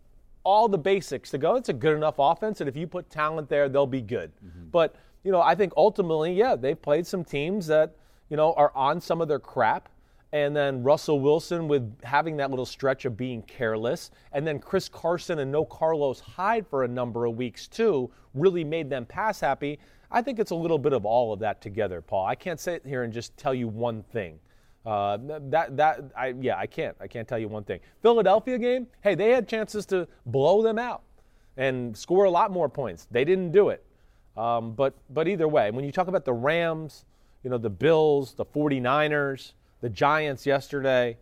[0.43, 1.58] all the basics to go.
[1.58, 4.32] It's a good enough offense and if you put talent there, they'll be good.
[4.43, 4.69] Mm-hmm.
[4.71, 7.97] But, you know, I think ultimately, yeah, they've played some teams that,
[8.30, 9.89] you know, are on some of their crap.
[10.32, 14.12] And then Russell Wilson with having that little stretch of being careless.
[14.32, 18.63] And then Chris Carson and no Carlos Hyde for a number of weeks, too, really
[18.63, 19.80] made them pass happy.
[20.12, 22.26] I think it's a little bit of all of that together, Paul.
[22.26, 24.39] I can't sit here and just tell you one thing.
[24.86, 25.18] Uh,
[25.50, 27.80] that that I yeah I can't I can't tell you one thing.
[28.02, 31.04] Philadelphia game, hey, they had chances to blow them out
[31.58, 33.08] and score a lot more points.
[33.12, 33.86] They didn't do it.
[34.38, 37.06] Um, but but either way, when you talk about the Rams,
[37.44, 41.18] you know the Bills, the 49ers, the Giants yesterday,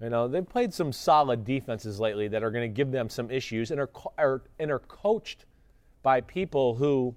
[0.00, 3.30] you know they've played some solid defenses lately that are going to give them some
[3.30, 5.44] issues and are, are and are coached
[6.02, 7.14] by people who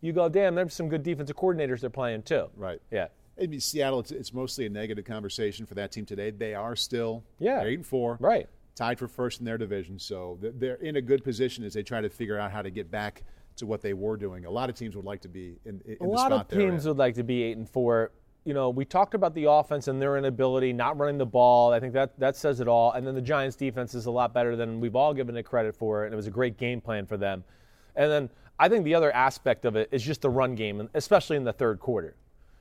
[0.00, 2.46] you go, damn, there's some good defensive coordinators they're playing too.
[2.56, 2.80] Right.
[2.90, 3.08] Yeah.
[3.40, 6.30] I mean, Seattle, it's, it's mostly a negative conversation for that team today.
[6.30, 7.62] They are still Yeah.
[7.62, 8.48] eight and four, Right.
[8.74, 12.00] Tied for first in their division, so they're in a good position as they try
[12.00, 13.22] to figure out how to get back
[13.56, 14.46] to what they were doing.
[14.46, 16.48] A lot of teams would like to be in, in a the lot spot of
[16.48, 16.88] they're teams in.
[16.90, 18.12] would like to be eight and four.
[18.44, 21.72] You know, we talked about the offense and their inability, not running the ball.
[21.72, 22.92] I think that that says it all.
[22.92, 25.76] And then the Giants' defense is a lot better than we've all given it credit
[25.76, 27.44] for, and it was a great game plan for them.
[27.94, 31.36] And then I think the other aspect of it is just the run game, especially
[31.36, 32.16] in the third quarter.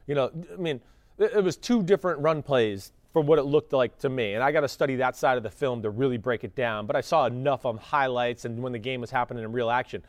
[0.08, 0.82] You know, I mean,
[1.18, 4.52] it was two different run plays for what it looked like to me, and I
[4.52, 6.86] got to study that side of the film to really break it down.
[6.86, 10.04] But I saw enough on highlights and when the game was happening in real action.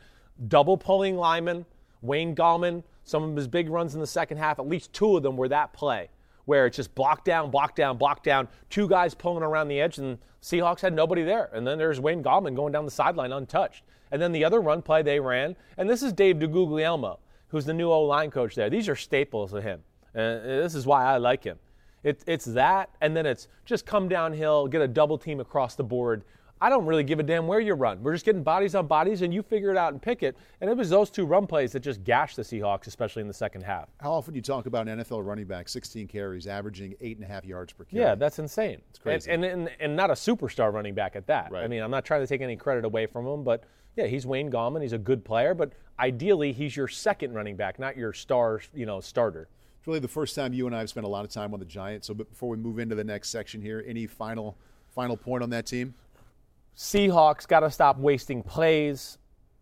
[0.47, 1.65] Double pulling Lyman,
[2.01, 5.23] Wayne Gallman, some of his big runs in the second half, at least two of
[5.23, 6.09] them were that play
[6.45, 9.97] where it's just block down, block down, block down, two guys pulling around the edge,
[9.97, 11.49] and Seahawks had nobody there.
[11.53, 13.83] And then there's Wayne Gallman going down the sideline untouched.
[14.11, 17.73] And then the other run play they ran, and this is Dave DeGuglielmo, who's the
[17.73, 18.69] new O line coach there.
[18.69, 19.81] These are staples of him.
[20.13, 21.57] And this is why I like him.
[22.03, 25.83] It, it's that, and then it's just come downhill, get a double team across the
[25.83, 26.23] board.
[26.63, 28.01] I don't really give a damn where you run.
[28.01, 30.37] We're just getting bodies on bodies, and you figure it out and pick it.
[30.61, 33.33] And it was those two run plays that just gashed the Seahawks, especially in the
[33.33, 33.89] second half.
[33.99, 37.25] How often do you talk about an NFL running back, 16 carries, averaging eight and
[37.25, 38.01] a half yards per carry?
[38.01, 38.81] Yeah, that's insane.
[38.91, 39.29] It's crazy.
[39.29, 41.51] And, and, and, and not a superstar running back at that.
[41.51, 41.65] Right.
[41.65, 43.65] I mean, I'm not trying to take any credit away from him, but
[43.97, 44.81] yeah, he's Wayne Gallman.
[44.83, 48.85] He's a good player, but ideally, he's your second running back, not your star, you
[48.85, 49.49] know, starter.
[49.79, 51.59] It's really the first time you and I have spent a lot of time on
[51.59, 52.07] the Giants.
[52.07, 54.55] So, but before we move into the next section here, any final
[54.93, 55.93] final point on that team?
[56.75, 59.17] Seahawks got to stop wasting plays.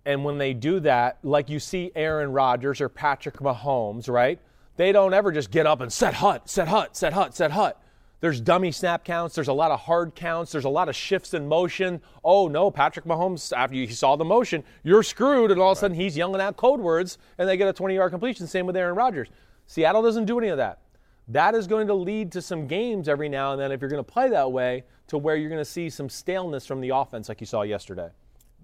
[0.05, 4.39] And when they do that, like you see Aaron Rodgers or Patrick Mahomes, right?
[4.77, 7.79] They don't ever just get up and set hut, set hut, set hut, set hut.
[8.19, 9.35] There's dummy snap counts.
[9.35, 10.51] There's a lot of hard counts.
[10.51, 12.01] There's a lot of shifts in motion.
[12.23, 15.51] Oh no, Patrick Mahomes, after you saw the motion, you're screwed.
[15.51, 17.95] And all of a sudden he's yelling out code words and they get a 20
[17.95, 18.47] yard completion.
[18.47, 19.27] Same with Aaron Rodgers.
[19.65, 20.79] Seattle doesn't do any of that.
[21.27, 24.03] That is going to lead to some games every now and then if you're going
[24.03, 27.29] to play that way to where you're going to see some staleness from the offense
[27.29, 28.09] like you saw yesterday.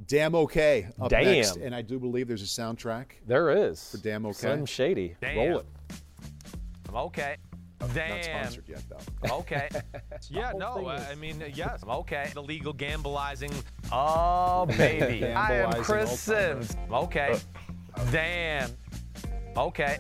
[0.06, 0.90] Damn okay.
[1.02, 1.26] Up Damn.
[1.26, 3.06] next, and I do believe there's a soundtrack.
[3.26, 3.92] There is.
[3.92, 4.34] For damn okay.
[4.38, 5.16] Slim Shady.
[5.24, 5.66] Roll it.
[6.90, 7.38] I'm okay.
[7.80, 8.24] Not Damn.
[8.24, 9.38] sponsored yet, though.
[9.38, 9.70] Okay.
[10.30, 12.32] yeah, no, uh, is- I mean, uh, yes, I'm okay.
[12.36, 13.54] Illegal gambleizing.
[13.92, 15.26] Oh, baby.
[15.26, 16.64] I am Gambleizing Chris old-timer.
[16.64, 16.78] Simms.
[16.88, 17.40] I'm okay.
[18.12, 18.72] Damn.
[19.56, 20.00] Okay.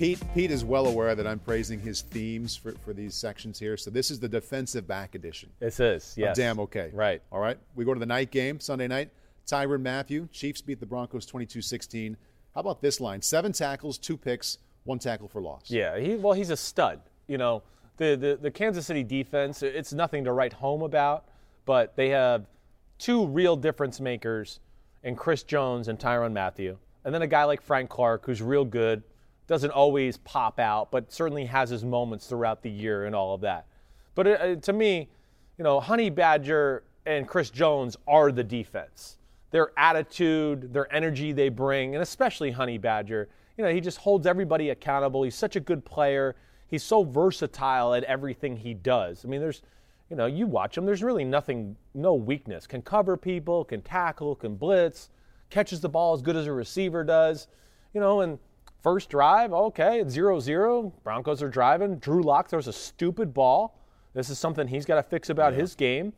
[0.00, 3.76] Pete, Pete is well aware that I'm praising his themes for, for these sections here.
[3.76, 5.50] So this is the defensive back edition.
[5.58, 6.38] This is, yes.
[6.38, 6.90] Damn okay.
[6.94, 7.20] Right.
[7.30, 7.58] All right.
[7.74, 9.10] We go to the night game, Sunday night.
[9.46, 12.16] Tyrann Mathieu, Chiefs beat the Broncos 22 16.
[12.54, 13.20] How about this line?
[13.20, 15.64] Seven tackles, two picks, one tackle for loss.
[15.70, 17.02] Yeah, he well, he's a stud.
[17.26, 17.62] You know,
[17.98, 21.26] the, the, the Kansas City defense, it's nothing to write home about,
[21.66, 22.46] but they have
[22.98, 24.60] two real difference makers
[25.02, 26.78] in Chris Jones and Tyrann Mathieu.
[27.04, 29.02] And then a guy like Frank Clark, who's real good,
[29.50, 33.40] doesn't always pop out, but certainly has his moments throughout the year and all of
[33.40, 33.66] that.
[34.14, 35.08] But uh, to me,
[35.58, 39.18] you know, Honey Badger and Chris Jones are the defense.
[39.50, 44.24] Their attitude, their energy they bring, and especially Honey Badger, you know, he just holds
[44.24, 45.24] everybody accountable.
[45.24, 46.36] He's such a good player.
[46.68, 49.24] He's so versatile at everything he does.
[49.24, 49.62] I mean, there's,
[50.10, 52.68] you know, you watch him, there's really nothing, no weakness.
[52.68, 55.10] Can cover people, can tackle, can blitz,
[55.50, 57.48] catches the ball as good as a receiver does,
[57.92, 58.38] you know, and
[58.82, 60.92] first drive, okay, it's 0 0.
[61.04, 61.96] Broncos are driving.
[61.96, 63.76] Drew Lock throws a stupid ball.
[64.14, 65.60] This is something he's got to fix about yeah.
[65.60, 66.12] his game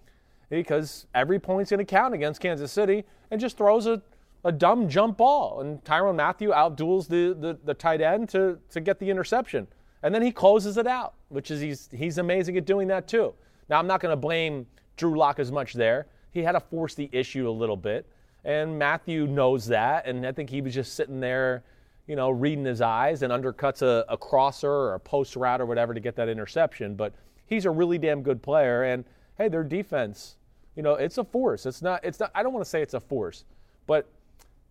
[0.48, 4.02] because every point's going to count against Kansas City and just throws a,
[4.44, 5.60] a dumb jump ball.
[5.60, 9.66] And Tyrann Mathieu outduels the, the, the tight end to, to get the interception.
[10.02, 13.34] And then he closes it out, which is he's, he's amazing at doing that too.
[13.68, 16.06] Now, I'm not going to blame Drew Lock as much there.
[16.32, 18.06] He had to force the issue a little bit.
[18.44, 20.06] And Mathieu knows that.
[20.06, 21.62] And I think he was just sitting there,
[22.06, 25.66] you know, reading his eyes and undercuts a, a crosser or a post route or
[25.66, 26.94] whatever to get that interception.
[26.94, 27.14] But
[27.46, 28.82] he's a really damn good player.
[28.84, 29.04] And
[29.38, 30.36] hey, their defense
[30.76, 31.66] you know, it's a force.
[31.66, 32.04] It's not.
[32.04, 32.30] It's not.
[32.34, 33.44] I don't want to say it's a force,
[33.86, 34.08] but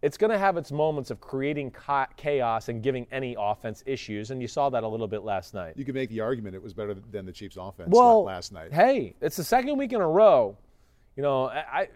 [0.01, 1.75] it's going to have its moments of creating
[2.17, 5.73] chaos and giving any offense issues, and you saw that a little bit last night.
[5.75, 8.73] You could make the argument it was better than the Chiefs' offense well, last night.
[8.73, 10.57] Hey, it's the second week in a row.
[11.15, 11.89] You know, I.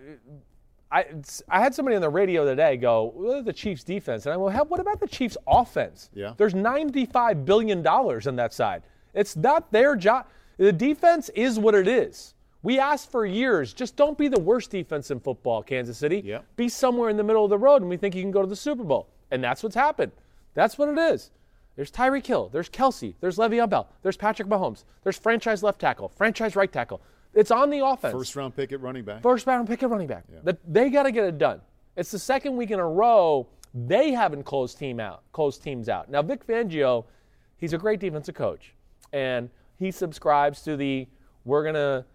[0.96, 1.06] I,
[1.50, 4.26] I had somebody on the radio today go, well, the Chiefs' defense.
[4.26, 6.10] And I went, what about the Chiefs' offense?
[6.14, 6.34] Yeah.
[6.38, 8.84] There's $95 billion on that side.
[9.14, 10.28] It's not their job.
[10.56, 12.34] The defense is what it is.
[12.64, 16.22] We asked for years, just don't be the worst defense in football, Kansas City.
[16.24, 16.46] Yep.
[16.56, 18.48] Be somewhere in the middle of the road, and we think you can go to
[18.48, 19.10] the Super Bowl.
[19.32, 20.14] And that's what's happened.
[20.54, 21.30] That's what it is.
[21.76, 22.50] There's Tyreek Hill.
[22.54, 23.16] There's Kelce.
[23.20, 23.90] There's Le'Veon Bell.
[24.02, 24.86] There's Patrick Mahomes.
[25.04, 27.02] There's franchise left tackle, franchise right tackle.
[27.36, 28.13] It's on the offense.
[28.13, 29.21] First round pick at running back.
[29.21, 30.24] First round pick at running back.
[30.32, 30.54] Yeah.
[30.67, 31.62] They got to get it done.
[31.95, 36.10] It's the second week in a row they haven't closed team out, closed teams out.
[36.10, 37.06] Now Vic Fangio,
[37.58, 38.74] he's a great defensive coach,
[39.12, 41.08] and he subscribes to the
[41.43, 42.06] we're gonna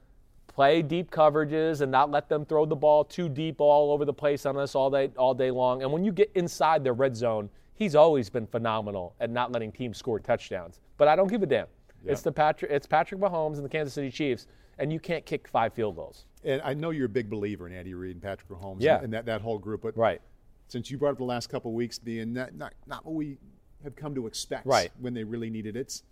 [0.49, 4.13] play deep coverages and not let them throw the ball too deep all over the
[4.13, 5.83] place on us all day all day long.
[5.83, 9.71] And when you get inside the red zone, he's always been phenomenal at not letting
[9.71, 10.81] teams score touchdowns.
[10.97, 11.67] But I don't give a damn.
[12.05, 12.13] Yeah.
[12.13, 14.47] It's the Patrick it's Patrick Mahomes and the Kansas City Chiefs,
[14.81, 16.25] and you can't kick five field goals.
[16.43, 19.01] And I know you're a big believer in Andy Reid and Patrick Mahomes yeah.
[19.03, 20.21] and that, that whole group, but right.
[20.69, 23.37] since you brought up the last couple weeks being not, not, not what we
[23.85, 24.91] have come to expect right.
[24.99, 26.03] when they really needed it,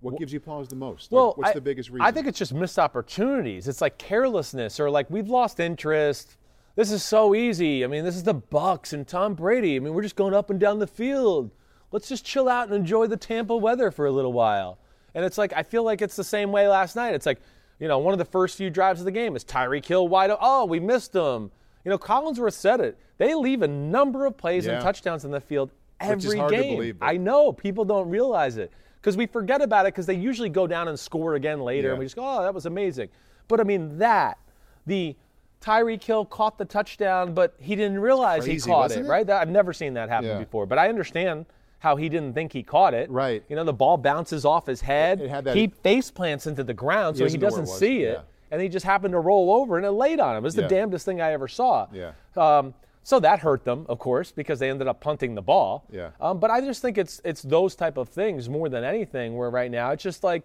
[0.00, 1.12] what gives you pause the most?
[1.12, 2.04] Well, what's I, the biggest reason?
[2.04, 3.68] I think it's just missed opportunities.
[3.68, 6.36] It's like carelessness or like we've lost interest.
[6.74, 7.84] This is so easy.
[7.84, 9.76] I mean, this is the Bucks and Tom Brady.
[9.76, 11.52] I mean, we're just going up and down the field.
[11.92, 14.78] Let's just chill out and enjoy the Tampa weather for a little while.
[15.14, 17.14] And it's like I feel like it's the same way last night.
[17.14, 17.40] It's like,
[17.78, 20.30] you know, one of the first few drives of the game is Tyreek Hill wide
[20.30, 20.44] open.
[20.44, 21.50] Oh, we missed him.
[21.84, 22.98] You know, Collinsworth said it.
[23.18, 24.74] They leave a number of plays yeah.
[24.74, 25.70] and touchdowns in the field
[26.00, 26.76] every game.
[26.76, 30.48] Believe, I know people don't realize it because we forget about it because they usually
[30.48, 31.92] go down and score again later, yeah.
[31.92, 33.08] and we just go, oh, that was amazing.
[33.48, 34.38] But I mean, that
[34.86, 35.16] the
[35.60, 39.26] Tyreek Hill caught the touchdown, but he didn't realize Crazy, he caught it, it, right?
[39.26, 40.38] That, I've never seen that happen yeah.
[40.38, 41.46] before, but I understand
[41.82, 43.10] how he didn't think he caught it.
[43.10, 43.42] Right.
[43.48, 45.20] You know, the ball bounces off his head.
[45.20, 48.18] It, it that, he face plants into the ground, so he doesn't see it.
[48.18, 48.52] Yeah.
[48.52, 50.44] And he just happened to roll over and it laid on him.
[50.44, 51.88] It was the damnedest thing I ever saw.
[51.92, 52.12] Yeah.
[52.36, 55.84] Um, so that hurt them, of course, because they ended up punting the ball.
[55.90, 56.10] Yeah.
[56.20, 59.36] Um, but I just think it's it's those type of things more than anything.
[59.36, 60.44] Where right now it's just like,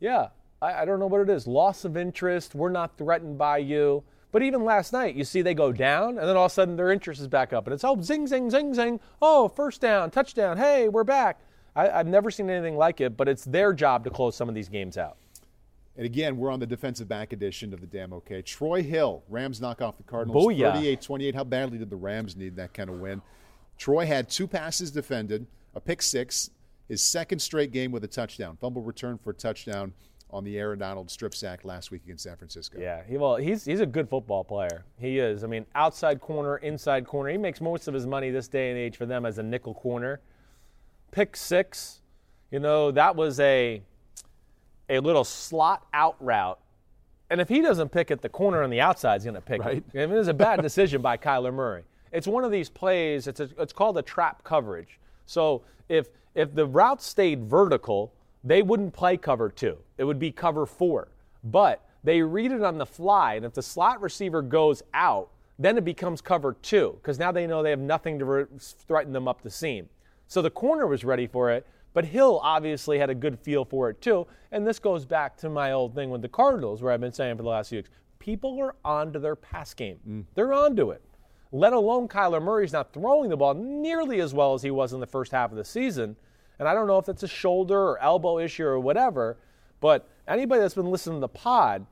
[0.00, 0.28] yeah,
[0.60, 1.46] I, I don't know what it is.
[1.46, 2.54] Loss of interest.
[2.54, 4.04] We're not threatened by you.
[4.32, 6.74] But even last night, you see they go down, and then all of a sudden
[6.74, 8.98] their interest is back up, and it's oh zing zing zing zing.
[9.20, 10.56] Oh, first down, touchdown.
[10.56, 11.38] Hey, we're back.
[11.76, 14.54] I, I've never seen anything like it, but it's their job to close some of
[14.54, 15.18] these games out.
[15.96, 18.40] And again, we're on the defensive back edition of the damn okay.
[18.40, 20.34] Troy Hill, Rams knock off the Cardinals
[20.72, 21.34] 38 28.
[21.34, 23.20] How badly did the Rams need that kind of win?
[23.76, 26.50] Troy had two passes defended, a pick six,
[26.88, 28.56] his second straight game with a touchdown.
[28.58, 29.92] Fumble return for a touchdown
[30.32, 32.78] on the Aaron Donald strip sack last week against San Francisco.
[32.80, 34.84] Yeah, he, well, he's, he's a good football player.
[34.98, 35.44] He is.
[35.44, 37.30] I mean, outside corner, inside corner.
[37.30, 39.74] He makes most of his money this day and age for them as a nickel
[39.74, 40.20] corner.
[41.10, 42.00] Pick six,
[42.50, 43.82] you know, that was a
[44.88, 46.58] a little slot out route.
[47.30, 49.62] And if he doesn't pick it, the corner on the outside is going to pick
[49.62, 49.78] right.
[49.78, 49.84] it.
[49.94, 51.84] I mean, it was a bad decision by Kyler Murray.
[52.12, 53.26] It's one of these plays.
[53.26, 54.98] It's a, it's called a trap coverage.
[55.26, 58.12] So if if the route stayed vertical,
[58.44, 59.78] they wouldn't play cover two.
[59.98, 61.08] It would be cover four.
[61.44, 65.78] But they read it on the fly, and if the slot receiver goes out, then
[65.78, 69.28] it becomes cover two because now they know they have nothing to re- threaten them
[69.28, 69.88] up the seam.
[70.26, 73.90] So the corner was ready for it, But Hill obviously had a good feel for
[73.90, 74.26] it too.
[74.50, 77.36] And this goes back to my old thing with the Cardinals, where I've been saying
[77.36, 79.98] for the last few weeks people are onto their pass game.
[80.08, 80.24] Mm.
[80.34, 81.02] They're onto it.
[81.50, 85.00] Let alone Kyler Murray's not throwing the ball nearly as well as he was in
[85.00, 86.16] the first half of the season.
[86.58, 89.36] And I don't know if it's a shoulder or elbow issue or whatever,
[89.80, 91.86] but anybody that's been listening to the pod,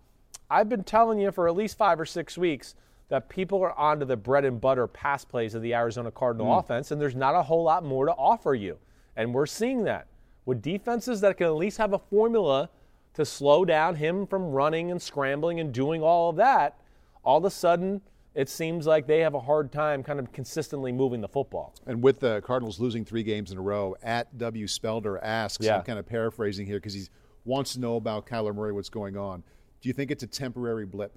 [0.51, 2.75] I've been telling you for at least five or six weeks
[3.09, 6.59] that people are onto the bread and butter pass plays of the Arizona Cardinal Mm.
[6.61, 8.79] offense, and there's not a whole lot more to offer you.
[9.17, 10.07] And we're seeing that
[10.47, 12.71] with defenses that can at least have a formula
[13.15, 16.79] to slow down him from running and scrambling and doing all of that.
[17.25, 18.01] All of a sudden,
[18.35, 21.75] it seems like they have a hard time kind of consistently moving the football.
[21.87, 25.79] And with the Cardinals losing three games in a row, at W Spelder asks, Yeah.
[25.79, 27.03] I'm kind of paraphrasing here because he
[27.45, 29.43] wants to know about Kyler Murray, what's going on.
[29.81, 31.13] Do you think it's a temporary blip?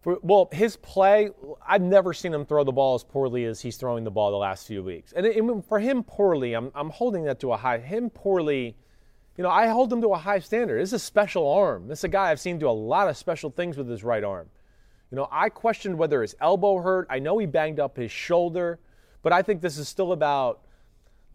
[0.00, 1.28] For, well, his play,
[1.66, 4.38] I've never seen him throw the ball as poorly as he's throwing the ball the
[4.38, 5.12] last few weeks.
[5.12, 7.76] And it, it- for him, poorly, I'm, I'm holding that to a high.
[7.78, 8.74] Him poorly,
[9.36, 10.80] you know, I hold him to a high standard.
[10.80, 11.88] This is a special arm.
[11.88, 14.24] This is a guy I've seen do a lot of special things with his right
[14.24, 14.48] arm.
[15.10, 17.06] You know, I questioned whether his elbow hurt.
[17.10, 18.78] I know he banged up his shoulder,
[19.22, 20.62] but I think this is still about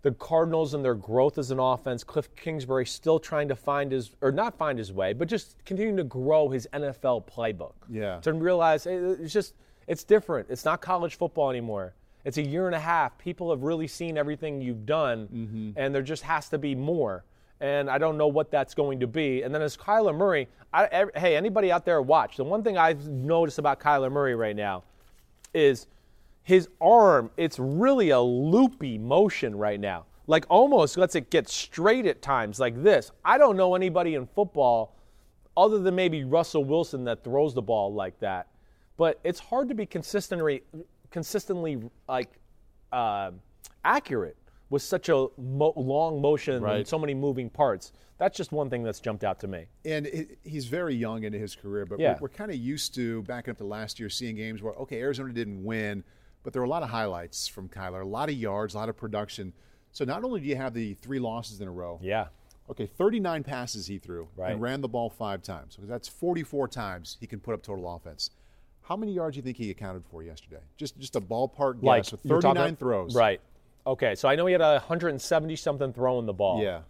[0.02, 2.04] the Cardinals and their growth as an offense.
[2.04, 5.98] Cliff Kingsbury still trying to find his, or not find his way, but just continuing
[5.98, 7.74] to grow his NFL playbook.
[7.90, 8.20] Yeah.
[8.20, 9.56] To realize eh, it's just,
[9.88, 10.48] it's different.
[10.50, 11.96] It's not college football anymore.
[12.24, 13.18] It's a year and a half.
[13.18, 15.72] People have really seen everything you've done, mm-hmm.
[15.76, 17.24] and there just has to be more.
[17.62, 19.44] And I don't know what that's going to be.
[19.44, 22.78] And then as Kyler Murray, I, ev- hey, anybody out there watch, the one thing
[22.78, 24.84] I've noticed about Kyler Murray right now
[25.54, 25.88] is
[26.44, 30.06] his arm, it's really a loopy motion right now.
[30.28, 33.12] Like almost lets it get straight at times, like this.
[33.24, 34.96] I don't know anybody in football
[35.56, 38.48] other than maybe Russell Wilson that throws the ball like that.
[38.98, 40.64] But it's hard to be consistently,
[41.12, 42.30] consistently like
[42.92, 43.32] uh,
[43.84, 44.38] accurate
[44.70, 47.92] with such a mo- long motion and so many moving parts.
[48.18, 49.66] That's just one thing that's jumped out to me.
[49.84, 52.14] And it, he's very young into his career, but Yeah.
[52.14, 55.00] we're, we're kind of used to backing up to last year seeing games where, okay,
[55.02, 56.04] Arizona didn't win,
[56.44, 58.90] but there were a lot of highlights from Kyler, a lot of yards, a lot
[58.90, 59.52] of production.
[59.92, 62.28] So not only do you have the three losses in a row, Yeah.
[62.70, 64.52] okay, 39 passes he threw Right.
[64.54, 65.76] and ran the ball five times.
[65.76, 68.32] So that's 44 times he can put up total offense.
[68.84, 70.62] How many yards do you think he accounted for yesterday?
[70.78, 73.16] Just just a ballpark guess with you're 39 talking- throws.
[73.16, 73.42] Right.
[73.88, 76.62] Okay, so I know he had a 170 something throwing the ball.
[76.64, 76.82] Yeah.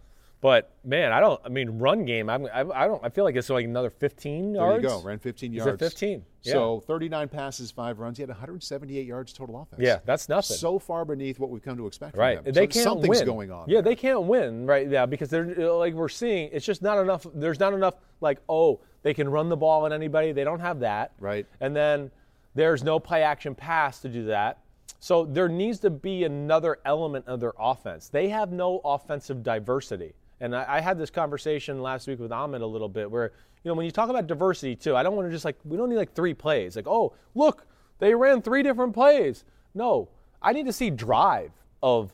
[0.42, 1.40] But man, I don't.
[1.44, 2.28] I mean, run game.
[2.28, 3.02] I'm, I, I don't.
[3.02, 4.82] I feel like it's like another 15 There yards.
[4.82, 5.02] There you go.
[5.02, 5.66] Ran 15 yards.
[5.66, 5.94] Is it yards.
[5.94, 6.24] 15?
[6.42, 6.52] Yeah.
[6.52, 8.18] So 39 passes, five runs.
[8.18, 9.80] He had 178 yards total offense.
[9.82, 10.56] Yeah, that's nothing.
[10.58, 12.36] So far beneath what we've come to expect Right.
[12.36, 12.54] from them.
[12.54, 13.26] They So can't something's win.
[13.26, 13.68] going on.
[13.68, 13.82] Yeah, there.
[13.82, 16.50] they can't win right now because they're like we're seeing.
[16.52, 17.26] It's just not enough.
[17.34, 17.94] There's not enough.
[18.20, 20.32] Like oh, they can run the ball on anybody.
[20.32, 21.12] They don't have that.
[21.18, 21.46] Right.
[21.60, 22.10] And then
[22.54, 24.58] there's no play action pass to do that.
[24.98, 28.08] So there needs to be another element of their offense.
[28.08, 30.14] They have no offensive diversity.
[30.40, 33.32] And I, I had this conversation last week with Ahmed a little bit where,
[33.62, 35.76] you know, when you talk about diversity too, I don't want to just like, we
[35.76, 36.76] don't need like three plays.
[36.76, 37.66] Like, oh, look,
[37.98, 39.44] they ran three different plays.
[39.74, 40.08] No,
[40.42, 42.12] I need to see drive of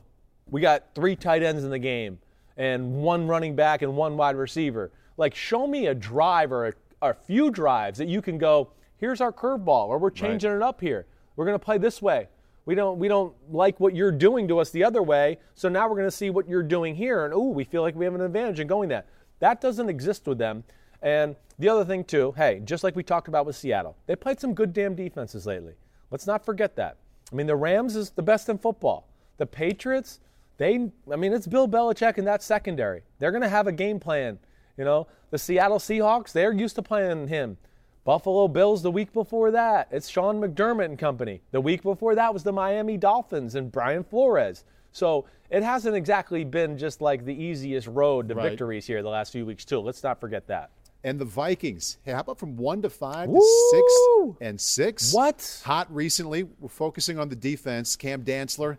[0.51, 2.19] we got three tight ends in the game
[2.57, 4.91] and one running back and one wide receiver.
[5.17, 9.21] Like, show me a drive or a, a few drives that you can go, here's
[9.21, 11.07] our curveball, or we're changing it up here.
[11.37, 12.29] We're going to play this way.
[12.65, 15.89] We don't, we don't like what you're doing to us the other way, so now
[15.89, 18.15] we're going to see what you're doing here, and ooh, we feel like we have
[18.15, 19.07] an advantage in going that.
[19.41, 20.63] That doesn't exist with them.
[21.03, 24.39] And the other thing, too, hey, just like we talked about with Seattle, they played
[24.39, 25.75] some good damn defenses lately.
[26.13, 26.99] Let's not forget that.
[27.33, 29.09] I mean, the Rams is the best in football.
[29.39, 30.21] The Patriots,
[30.59, 33.03] they, I mean, it's Bill Belichick and that secondary.
[33.19, 34.39] They're going to have a game plan.
[34.77, 37.57] You know, the Seattle Seahawks, they're used to playing him.
[38.05, 41.41] Buffalo Bills the week before that, it's Sean McDermott and company.
[41.53, 44.65] The week before that was the Miami Dolphins and Brian Flores.
[44.91, 48.51] So it hasn't exactly been just like the easiest road to Right.
[48.51, 49.79] victories here the last few weeks, too.
[49.79, 50.71] Let's not forget that.
[51.05, 53.39] And the Vikings, hey, how about from one to five Woo!
[53.41, 55.13] to six and six?
[55.15, 55.63] What?
[55.65, 56.45] Hot recently.
[56.45, 57.97] We're focusing on the defense.
[57.97, 58.79] Cam Dantzler,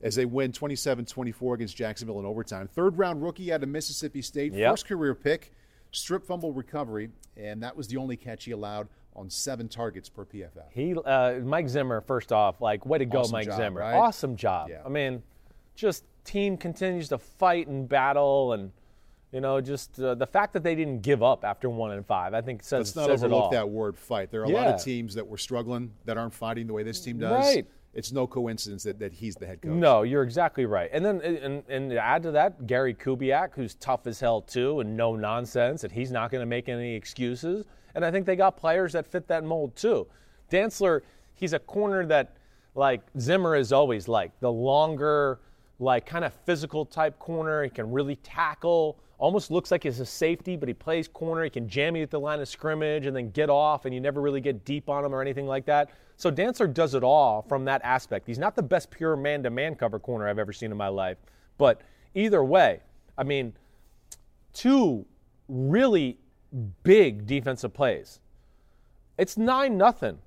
[0.00, 2.68] as they win 27 24 against Jacksonville in overtime.
[2.68, 4.52] Third round rookie out of Mississippi State.
[4.52, 4.72] Yep.
[4.72, 5.52] First career pick,
[5.94, 10.24] strip fumble recovery, and that was the only catch he allowed on seven targets per
[10.24, 10.70] PFF.
[10.70, 13.80] He, uh, Mike Zimmer, first off, like, way to go, Awesome Mike job, Zimmer.
[13.80, 13.94] right?
[13.94, 14.68] Awesome job.
[14.70, 14.82] Yeah.
[14.84, 15.22] I mean,
[15.76, 18.72] just team continues to fight and battle, and
[19.32, 22.34] you know, just uh, the fact that they didn't give up after one and five,
[22.34, 23.38] I think says, Let's not says it all.
[23.46, 24.30] overlook that word fight.
[24.30, 27.00] There are a lot of teams that were struggling that aren't fighting the way this
[27.00, 27.32] team does.
[27.54, 27.66] Right.
[27.94, 29.70] It's no coincidence that, that he's the head coach.
[29.70, 30.90] No, you're exactly right.
[30.92, 34.96] And then, and, and add to that, Gary Kubiak, who's tough as hell too, and
[34.96, 37.64] no nonsense, and he's not going to make any excuses.
[37.94, 40.06] And I think they got players that fit that mold too.
[40.50, 41.02] Dantzler,
[41.34, 42.36] he's a corner that,
[42.74, 45.38] like Zimmer is always like the longer,
[45.78, 47.62] like kind of physical type corner.
[47.62, 48.98] He can really tackle.
[49.18, 51.44] Almost looks like he's a safety, but he plays corner.
[51.44, 54.00] He can jam you at the line of scrimmage and then get off, and you
[54.00, 55.90] never really get deep on him or anything like that.
[56.16, 58.26] So Dantzler does it all from that aspect.
[58.26, 61.18] He's not the best pure man-to-man cover corner I've ever seen in my life,
[61.58, 61.80] but
[62.14, 62.80] either way,
[63.16, 63.52] I mean,
[64.52, 65.06] two
[65.48, 66.18] really
[66.82, 68.20] big defensive plays.
[69.16, 70.18] It's 9 nothing.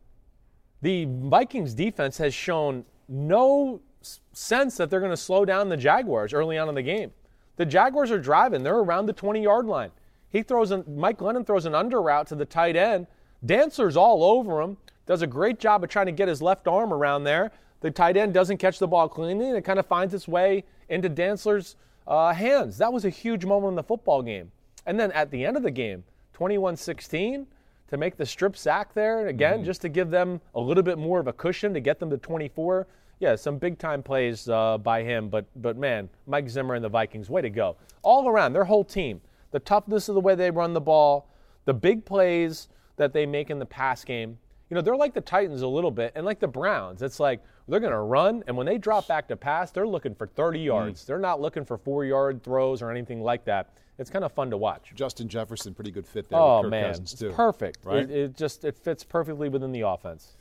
[0.81, 6.33] The Vikings defense has shown no sense that they're going to slow down the Jaguars
[6.33, 7.11] early on in the game.
[7.57, 8.63] The Jaguars are driving.
[8.63, 9.91] They're around the 20 yard line.
[10.29, 13.07] He throws an, Mike Glennon throws an under route to the tight end.
[13.45, 14.77] Dantzler's all over him.
[15.05, 17.51] Does a great job of trying to get his left arm around there.
[17.81, 20.63] The tight end doesn't catch the ball cleanly, and it kind of finds its way
[20.89, 21.75] into Dantzler's
[22.07, 22.77] uh, hands.
[22.77, 24.51] That was a huge moment in the football game.
[24.85, 26.03] And then at the end of the game,
[26.33, 27.47] 21 16
[27.89, 29.65] to make the strip sack there, again, mm-hmm.
[29.65, 32.17] just to give them a little bit more of a cushion to get them to
[32.17, 32.87] 24
[33.19, 35.29] yeah, some big time plays uh, by him.
[35.29, 37.77] But but man, Mike Zimmer and the Vikings, way to go!
[38.01, 41.29] All around, their whole team, the toughness of the way they run the ball,
[41.65, 44.37] the big plays that they make in the pass game.
[44.69, 47.01] You know, they're like the Titans a little bit, and like the Browns.
[47.01, 50.13] It's like they're going to run, and when they drop back to pass, they're looking
[50.13, 50.65] for 30 mm.
[50.65, 51.03] yards.
[51.03, 51.05] Mm.
[51.05, 53.69] They're not looking for four yard throws or anything like that.
[53.97, 54.91] It's kind of fun to watch.
[54.93, 56.37] Justin Jefferson, pretty good fit there.
[56.37, 57.31] Oh with Kirk man, Cousins too.
[57.31, 57.79] perfect.
[57.83, 58.03] Right?
[58.03, 60.37] It, it just it fits perfectly within the offense.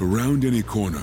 [0.00, 1.02] Around any corner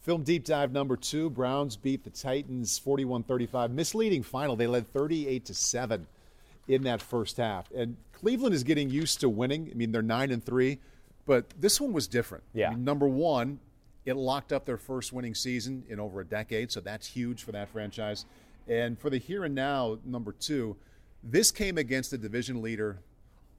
[0.00, 3.70] Film deep dive number two Browns beat the Titans 41 35.
[3.70, 4.56] Misleading final.
[4.56, 6.06] They led 38 to 7
[6.68, 7.70] in that first half.
[7.72, 9.68] And Cleveland is getting used to winning.
[9.70, 10.78] I mean, they're 9 and 3,
[11.26, 12.44] but this one was different.
[12.54, 12.68] Yeah.
[12.68, 13.60] I mean, number one,
[14.06, 17.52] it locked up their first winning season in over a decade, so that's huge for
[17.52, 18.24] that franchise.
[18.68, 20.76] And for the here and now, number two,
[21.22, 23.00] this came against the division leader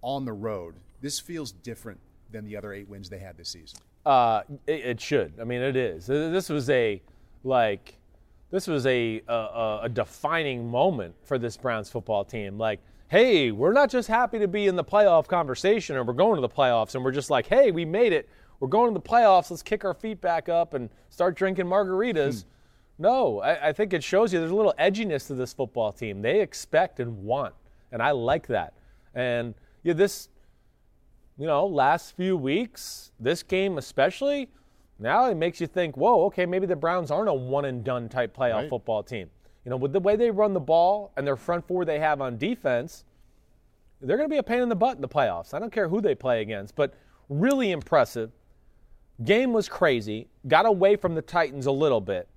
[0.01, 0.75] on the road.
[1.01, 1.99] This feels different
[2.31, 3.79] than the other eight wins they had this season.
[4.05, 5.33] Uh, it, it, should.
[5.39, 6.07] I mean, it is.
[6.07, 7.01] This was a
[7.43, 7.97] like,
[8.49, 12.57] this was a, a, a defining moment for this Browns football team.
[12.57, 12.79] Like,
[13.09, 16.41] hey, we're not just happy to be in the playoff conversation, or we're going to
[16.41, 18.27] the playoffs, and we're just like, hey, we made it.
[18.59, 19.51] We're going to the playoffs.
[19.51, 22.43] Let's kick our feet back up and start drinking margaritas.
[22.43, 22.49] Hmm.
[22.99, 26.21] No, I, I think it shows you there's a little edginess to this football team.
[26.21, 27.53] They expect and want,
[27.91, 28.73] and I like that.
[29.15, 30.29] And yeah, this
[31.37, 34.49] you know, last few weeks, this game especially,
[34.99, 38.07] now it makes you think, whoa, okay, maybe the Browns aren't a one and done
[38.09, 38.69] type playoff right.
[38.69, 39.29] football team.
[39.65, 42.21] You know, with the way they run the ball and their front four they have
[42.21, 43.05] on defense,
[44.01, 45.53] they're going to be a pain in the butt in the playoffs.
[45.53, 46.93] I don't care who they play against, but
[47.29, 48.31] really impressive.
[49.23, 50.27] Game was crazy.
[50.47, 52.27] Got away from the Titans a little bit,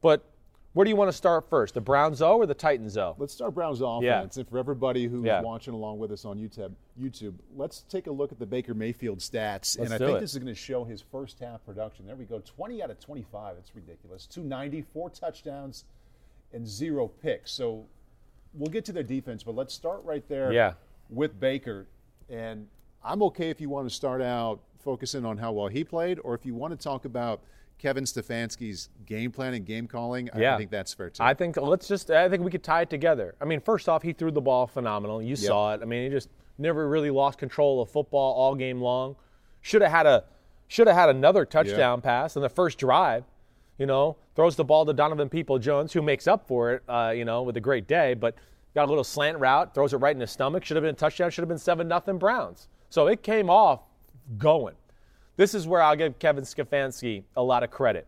[0.00, 0.31] but
[0.74, 3.14] where do you want to start first, the Browns O or the Titans O?
[3.18, 4.04] Let's start Browns offense.
[4.36, 4.40] Yeah.
[4.40, 5.42] And for everybody who's yeah.
[5.42, 9.18] watching along with us on YouTube, YouTube, let's take a look at the Baker Mayfield
[9.18, 9.76] stats.
[9.76, 10.20] Let's and I think it.
[10.20, 12.06] this is going to show his first half production.
[12.06, 13.56] There we go, 20 out of 25.
[13.58, 14.26] It's ridiculous.
[14.26, 15.84] 290, four touchdowns,
[16.54, 17.52] and zero picks.
[17.52, 17.84] So
[18.54, 20.72] we'll get to their defense, but let's start right there yeah.
[21.10, 21.86] with Baker.
[22.30, 22.66] And
[23.04, 26.34] I'm okay if you want to start out focusing on how well he played, or
[26.34, 27.42] if you want to talk about–
[27.82, 30.54] Kevin Stefanski's game plan and game calling, yeah.
[30.54, 31.20] I think that's fair too.
[31.20, 33.34] I think let's just I think we could tie it together.
[33.40, 35.20] I mean, first off, he threw the ball phenomenal.
[35.20, 35.38] You yep.
[35.38, 35.80] saw it.
[35.82, 36.28] I mean, he just
[36.58, 39.16] never really lost control of football all game long.
[39.62, 40.22] Should have had a
[40.68, 43.24] should have had another touchdown pass in the first drive.
[43.78, 47.24] You know, throws the ball to Donovan Peoples-Jones, who makes up for it, uh, you
[47.24, 48.36] know, with a great day, but
[48.76, 50.64] got a little slant route, throws it right in his stomach.
[50.64, 52.68] Should have been a touchdown, should have been 7 nothing Browns.
[52.90, 53.80] So it came off
[54.38, 54.74] going.
[55.36, 58.06] This is where I'll give Kevin Stefanski a lot of credit.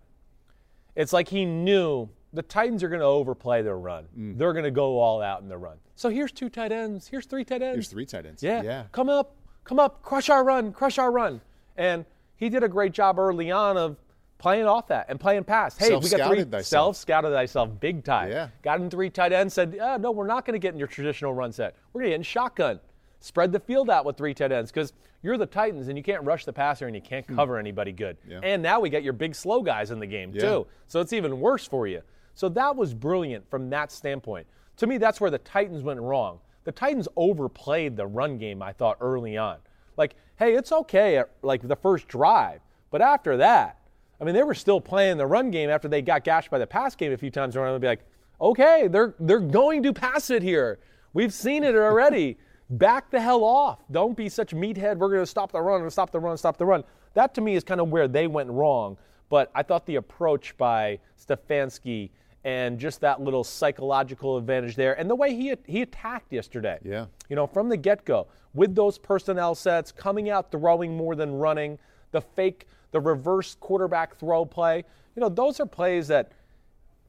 [0.94, 4.06] It's like he knew the Titans are going to overplay their run.
[4.18, 4.38] Mm.
[4.38, 5.76] They're going to go all out in the run.
[5.96, 7.08] So here's two tight ends.
[7.08, 7.76] Here's three tight ends.
[7.76, 8.42] Here's three tight ends.
[8.42, 8.62] Yeah.
[8.62, 8.84] Yeah.
[8.92, 11.40] Come up, come up, crush our run, crush our run.
[11.76, 12.04] And
[12.36, 13.96] he did a great job early on of
[14.38, 15.78] playing off that and playing pass.
[15.78, 16.66] Hey, we got three Self-scouted thyself.
[16.66, 18.30] self scouted thyself big time.
[18.30, 18.48] Yeah.
[18.62, 20.88] Got in three tight ends, said, yeah, no, we're not going to get in your
[20.88, 21.76] traditional run set.
[21.92, 22.80] We're going to get in shotgun.
[23.24, 26.22] Spread the field out with three tight ends because you're the Titans and you can't
[26.24, 28.18] rush the passer and you can't cover anybody good.
[28.26, 28.30] Hmm.
[28.32, 28.40] Yeah.
[28.42, 30.42] And now we get your big slow guys in the game Yeah.
[30.42, 30.66] too.
[30.88, 32.02] So it's even worse for you.
[32.34, 34.46] So that was brilliant from that standpoint.
[34.76, 36.40] To me, that's where the Titans went wrong.
[36.64, 39.56] The Titans overplayed the run game, I thought, early on.
[39.96, 42.60] Like, hey, it's okay at like the first drive,
[42.90, 43.78] but after that,
[44.20, 46.66] I mean, they were still playing the run game after they got gashed by the
[46.66, 47.72] pass game a few times around.
[47.72, 48.04] They'd be like,
[48.38, 50.78] okay, they're they're going to pass it here.
[51.14, 52.36] We've seen it already.
[52.70, 53.80] Back the hell off.
[53.90, 54.96] Don't be such meathead.
[54.96, 56.84] We're going to stop the run and stop the run, stop the run.
[57.14, 58.96] That to me is kind of where they went wrong.
[59.28, 62.10] But I thought the approach by Stefanski
[62.44, 66.78] and just that little psychological advantage there and the way he he attacked yesterday.
[66.84, 67.06] Yeah.
[67.28, 71.78] You know, from the get-go with those personnel sets, coming out throwing more than running,
[72.12, 74.84] the fake, the reverse quarterback throw play.
[75.16, 76.32] You know, those are plays that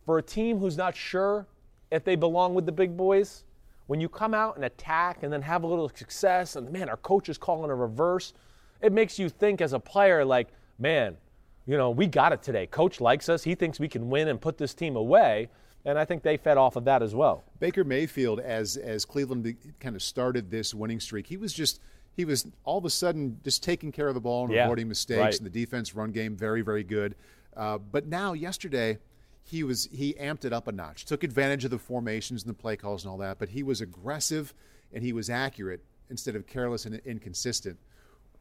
[0.06, 1.46] for a team who's not sure
[1.92, 3.44] if they belong with the big boys,
[3.88, 6.98] when you come out and attack and then have a little success, and man, our
[6.98, 8.34] coach is calling a reverse,
[8.82, 11.18] it makes you think as a player, like, man,
[11.66, 12.68] you know, we got it today.
[12.68, 13.44] Coach likes us.
[13.44, 15.50] He thinks we can win and put this team away.
[15.88, 17.44] And I think they fed off of that as well.
[17.60, 21.80] Baker Mayfield, as as Cleveland kind of started this winning streak, he was just
[22.16, 24.88] he was all of a sudden just taking care of the ball and Yeah, avoiding
[24.88, 25.20] mistakes.
[25.20, 25.38] right.
[25.38, 27.14] And the defense run game very very good.
[27.56, 28.98] Uh, but now yesterday,
[29.46, 31.06] he was he amped it up a notch.
[31.06, 33.38] Took advantage of the formations and the play calls and all that.
[33.38, 34.54] But he was aggressive
[34.92, 37.78] and he was accurate instead of careless and inconsistent.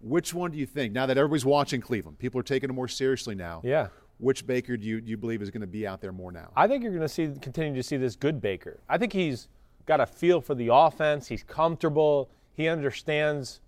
[0.00, 0.94] Which one do you think?
[0.94, 3.60] Now that everybody's watching Cleveland, people are taking it more seriously now.
[3.62, 3.88] Yeah.
[4.18, 6.50] Which Baker do you, do you believe is going to be out there more now?
[6.56, 8.80] I think you're going to see continue to see this good Baker.
[8.88, 9.48] I think he's
[9.86, 11.28] got a feel for the offense.
[11.28, 12.30] He's comfortable.
[12.54, 13.60] He understands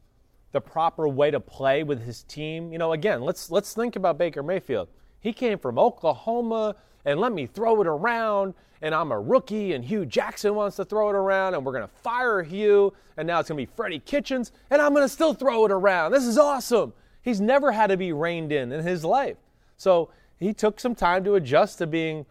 [0.53, 2.73] the proper way to play with his team.
[2.73, 4.89] You know, again, let's let's think about Baker Mayfield.
[5.21, 6.77] He came from Oklahoma
[7.07, 8.53] and let me throw it around
[8.83, 11.89] and I'm a rookie and Hue Jackson wants to throw it around and we're going
[11.89, 15.09] to fire Hue and now it's going to be Freddie Kitchens and I'm going to
[15.09, 16.13] still throw it around.
[16.13, 16.93] This is awesome.
[17.23, 19.39] He's never had to be reined in in his life.
[19.79, 22.27] So, he took some time to adjust to being,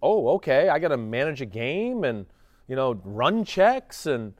[0.00, 2.24] oh, okay, I got to manage a game and,
[2.68, 4.32] you know, run checks and,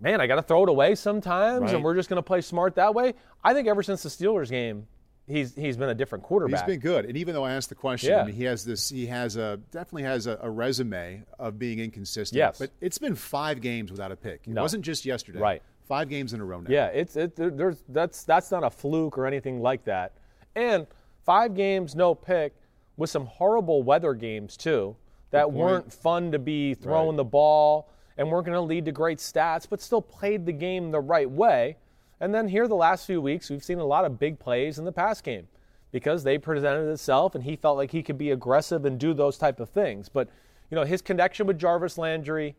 [0.00, 1.74] man, I got to throw it away sometimes Right.
[1.74, 3.12] and we're just going to play smart that way.
[3.44, 4.86] I think ever since the Steelers game,
[5.26, 6.60] he's he's been a different quarterback.
[6.60, 8.26] He's been good, and even though I asked the question, Yeah.
[8.28, 8.88] He has this.
[8.88, 12.36] He has a definitely has a, a resume of being inconsistent.
[12.38, 12.58] Yes.
[12.58, 14.42] but it's been five games without a pick.
[14.46, 14.62] It No.
[14.62, 15.38] wasn't just yesterday.
[15.40, 15.62] Right.
[15.88, 16.70] five games in a row now.
[16.70, 17.36] Yeah, it's it.
[17.36, 20.12] There's that's that's not a fluke or anything like that.
[20.54, 20.86] And
[21.24, 22.54] five games, no pick,
[22.96, 24.96] with some horrible weather games too
[25.32, 27.16] that weren't fun to be throwing Right.
[27.16, 30.90] the ball and weren't going to lead to great stats, but still played the game
[30.92, 31.76] the right way.
[32.20, 34.84] And then here, the last few weeks, we've seen a lot of big plays in
[34.84, 35.48] the pass game
[35.92, 39.38] because they presented itself, and he felt like he could be aggressive and do those
[39.38, 40.08] type of things.
[40.08, 40.28] But
[40.70, 42.56] you know, his connection with Jarvis Landry,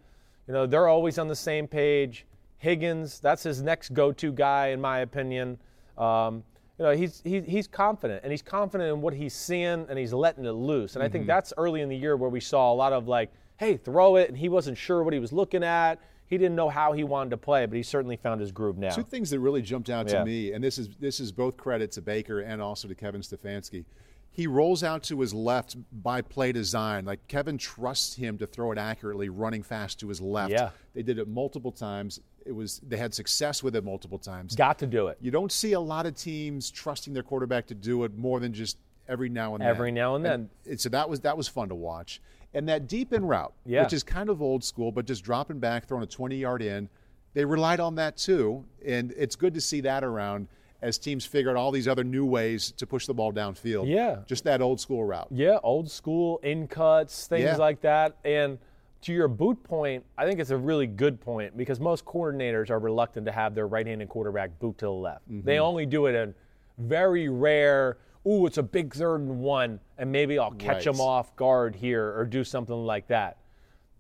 [0.47, 2.25] you know, they're always on the same page.
[2.59, 5.57] Higgins, that's his next go-to guy, in my opinion.
[5.97, 6.43] Um,
[6.79, 10.13] you know, he's he, he's confident, and he's confident in what he's seeing, and he's
[10.13, 10.95] letting it loose.
[10.95, 13.31] And I think that's early in the year where we saw a lot of like,
[13.57, 15.99] hey, throw it, and he wasn't sure what he was looking at.
[16.27, 18.89] He didn't know how he wanted to play, but he certainly found his groove now.
[18.89, 21.91] Two things that really jumped out to me, and this is this is both credit
[21.93, 23.85] to Baker and also to Kevin Stefanski.
[24.29, 27.05] He rolls out to his left by play design.
[27.05, 30.51] Like Kevin trusts him to throw it accurately, running fast to his left.
[30.51, 30.69] Yeah.
[30.93, 32.19] They did it multiple times.
[32.45, 34.53] It was they had success with it multiple times.
[34.53, 35.17] Got to do it.
[35.21, 38.53] You don't see a lot of teams trusting their quarterback to do it more than
[38.53, 39.69] just every now and then.
[39.69, 40.49] Every now and then.
[40.69, 42.21] And so that was that was fun to watch.
[42.53, 43.83] And that deep in route, Yeah.
[43.83, 46.89] which is kind of old school, but just dropping back, throwing a 20 yard in,
[47.33, 48.63] they relied on that too.
[48.85, 50.47] And it's good to see that around
[50.81, 53.87] as teams figure out all these other new ways to push the ball downfield.
[53.87, 54.19] Yeah.
[54.25, 55.27] Just that old school route.
[55.31, 57.57] Yeah, old school in cuts, things Yeah.
[57.57, 58.15] like that.
[58.23, 58.59] And
[59.01, 62.79] to your boot point, I think it's a really good point because most coordinators are
[62.79, 65.29] reluctant to have their right-handed quarterback boot to the left.
[65.29, 65.45] Mm-hmm.
[65.45, 66.33] They only do it in
[66.77, 67.97] very rare.
[68.27, 70.95] Ooh, it's a big third and one, and maybe I'll catch Right.
[70.95, 73.37] them off guard here or do something like that.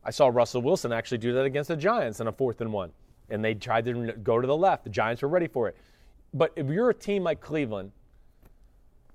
[0.03, 2.91] I saw Russell Wilson actually do that against the Giants in a fourth and one,
[3.29, 4.83] and they tried to go to the left.
[4.83, 5.77] The Giants were ready for it.
[6.33, 7.91] But if you're a team like Cleveland,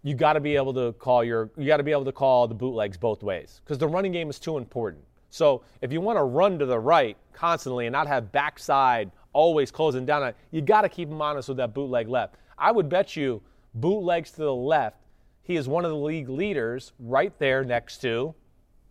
[0.03, 2.49] you got to be able to call your you got to be able to call
[2.49, 5.05] the bootlegs both ways because the running game is too important.
[5.31, 9.71] So if you want to run to the right constantly and not have backside always
[9.71, 12.35] closing down, you got to keep him honest with that bootleg left.
[12.59, 13.43] I would bet you
[13.75, 14.97] bootlegs to the left.
[15.43, 18.35] He is one of the league leaders right there next to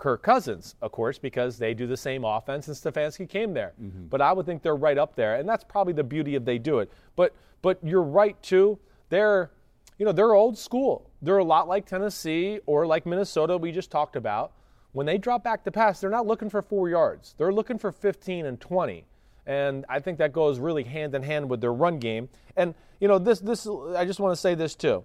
[0.01, 3.73] Kirk Cousins, of course, because they do the same offense and Stefanski came there.
[3.81, 4.07] Mm-hmm.
[4.07, 6.57] But I would think they're right up there, and that's probably the beauty of they
[6.57, 6.91] do it.
[7.15, 8.79] But but you're right too.
[9.09, 9.51] They're
[9.99, 11.11] you know they're old school.
[11.21, 14.53] They're a lot like Tennessee or like Minnesota we just talked about.
[14.93, 17.35] When they drop back to pass, they're not looking for four yards.
[17.37, 19.05] They're looking for 15 and 20.
[19.45, 22.27] And I think that goes really hand in hand with their run game.
[22.57, 25.03] And you know this this I just want to say this too.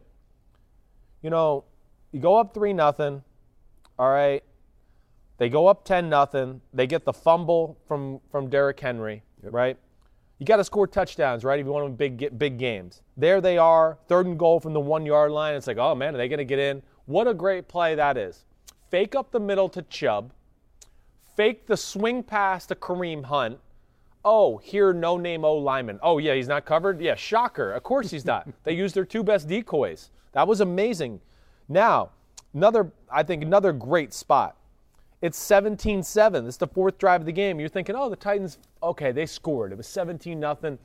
[1.26, 1.64] You know,
[2.12, 3.22] you go up three nothing.
[3.98, 4.42] All right
[5.38, 6.60] they go up 10 nothing.
[6.72, 9.52] They get the fumble from, from Derrick Henry, yep.
[9.52, 9.76] right?
[10.38, 11.58] You got to score touchdowns, right?
[11.58, 13.02] If you want to big big games.
[13.16, 15.54] There they are, third and goal from the one yard line.
[15.54, 16.82] It's like, oh man, are they going to get in?
[17.06, 18.44] What a great play that is.
[18.90, 20.32] Fake up the middle to Chubb.
[21.36, 23.58] Fake the swing pass to Kareem Hunt.
[24.24, 25.98] Oh, here, no name O lineman.
[26.02, 27.00] Oh, yeah, he's not covered?
[27.00, 27.72] Yeah, shocker.
[27.72, 28.48] Of course he's not.
[28.64, 30.10] they used their two best decoys.
[30.36, 31.20] That was amazing.
[31.66, 32.10] Now,
[32.52, 34.54] another, I think, another great spot.
[35.22, 36.46] It's 17 7.
[36.46, 37.58] It's the fourth drive of the game.
[37.58, 39.72] You're thinking, oh, the Titans, okay, they scored.
[39.72, 40.78] It was 17 0.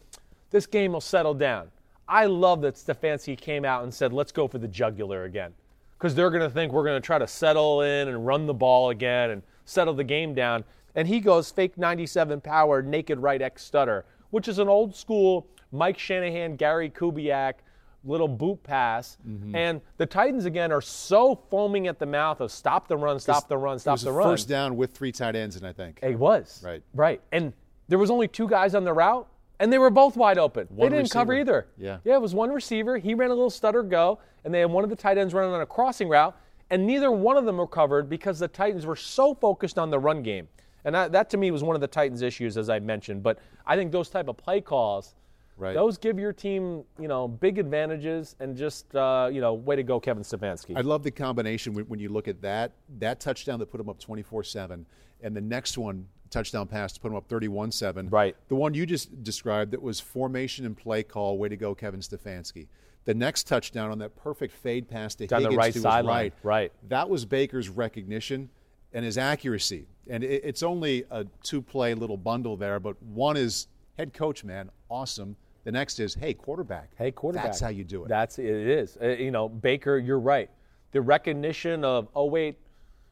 [0.52, 1.68] This game will settle down.
[2.08, 5.52] I love that Stefanski came out and said, let's go for the jugular again.
[5.98, 8.54] Because they're going to think we're going to try to settle in and run the
[8.54, 10.64] ball again and settle the game down.
[10.96, 15.46] And he goes fake 97 power, naked right X stutter, which is an old school
[15.74, 17.56] Mike Shanahan, Gary Kubiak
[18.04, 19.18] little boot pass.
[19.28, 19.56] Mm-hmm.
[19.56, 23.48] And the Titans, again, are so foaming at the mouth of stop the run, stop
[23.48, 24.28] the run, stop the run.
[24.28, 26.00] First down with three tight ends, and I think.
[26.02, 26.62] It was.
[26.64, 26.82] Right.
[26.94, 27.22] Right.
[27.32, 27.54] And
[27.88, 29.28] there was only two guys on the route,
[29.60, 30.68] and they were both wide open.
[30.70, 31.20] One they didn't receiver.
[31.20, 31.68] cover either.
[31.78, 31.98] Yeah.
[32.04, 32.98] Yeah, it was one receiver.
[32.98, 35.54] He ran a little stutter go, and they had one of the tight ends running
[35.54, 36.36] on a crossing route,
[36.70, 40.00] and neither one of them were covered because the Titans were so focused on the
[40.00, 40.48] run game.
[40.84, 43.22] And that, that to me was one of the Titans' issues, as I mentioned.
[43.22, 43.38] But
[43.68, 45.14] I think those type of play calls–
[45.58, 45.76] Right.
[45.76, 49.84] Those give your team, you know, big advantages and just, uh, you know, way to
[49.84, 50.76] go, Kevin Stefanski.
[50.76, 53.90] I love the combination when, when you look at that that touchdown that put them
[53.90, 54.86] up 24-7,
[55.22, 58.12] and the next one touchdown pass to put them up 31-7.
[58.12, 58.36] Right.
[58.48, 61.38] The one you just described that was formation and play call.
[61.38, 62.68] Way to go, Kevin Stefanski.
[63.06, 66.16] The next touchdown on that perfect fade pass to Down Higgins the right to sideline.
[66.16, 66.34] right.
[66.44, 66.72] Right.
[66.90, 68.50] That was Baker's recognition
[68.94, 69.88] and his accuracy.
[70.08, 73.68] And it, it's only a two-play little bundle there, but one is
[73.98, 75.36] head coach, man, awesome.
[75.64, 76.90] The next is, hey, quarterback.
[76.98, 77.46] Hey, quarterback.
[77.46, 78.08] That's how you do it.
[78.08, 78.98] That's it is.
[79.02, 80.50] Uh, you know, Baker, you're right.
[80.92, 82.58] The recognition of, oh wait,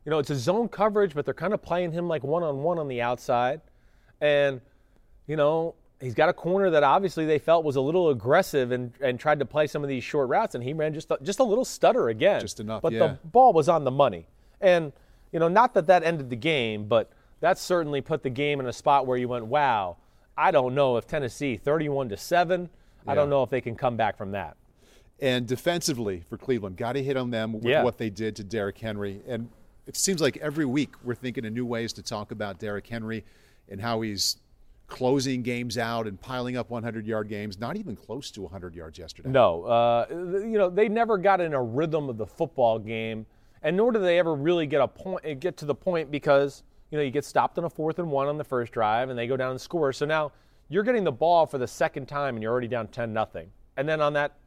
[0.06, 2.64] you know, it's a zone coverage, but they're kind of playing him like one on
[2.64, 3.62] one on the outside,
[4.20, 4.62] and
[5.28, 8.92] you know, he's got a corner that obviously they felt was a little aggressive and,
[9.00, 11.40] and tried to play some of these short routes, and he ran just a, just
[11.40, 12.42] a little stutter again.
[12.42, 13.00] Just enough, But yeah.
[13.00, 14.26] the ball was on the money,
[14.60, 14.92] and
[15.32, 17.12] you know, not that that ended the game, but
[17.42, 19.98] that certainly put the game in a spot where you went, wow
[20.40, 22.70] I don't know if Tennessee 31 to 7,
[23.06, 24.56] I don't know if they can come back from that.
[25.20, 27.84] And defensively for Cleveland, got to hit on them with yeah.
[27.84, 29.22] what they did to Derrick Henry.
[29.28, 29.50] And
[29.86, 33.26] it seems like every week we're thinking of new ways to talk about Derrick Henry
[33.68, 34.38] and how he's
[34.88, 38.98] closing games out and piling up 100 yard games, not even close to 100 yards
[38.98, 39.30] yesterday.
[39.30, 39.64] No.
[39.66, 43.26] Uh, you know, they never got in a rhythm of the football game,
[43.62, 46.98] and nor do they ever really get a point, get to the point because you
[46.98, 49.28] know, you get stopped on a fourth and one on the first drive, and they
[49.28, 49.94] go down and score.
[49.94, 50.32] So now
[50.70, 53.50] you're getting the ball for the second time, and you're already down 10 nothing.
[53.78, 54.38] And then on that,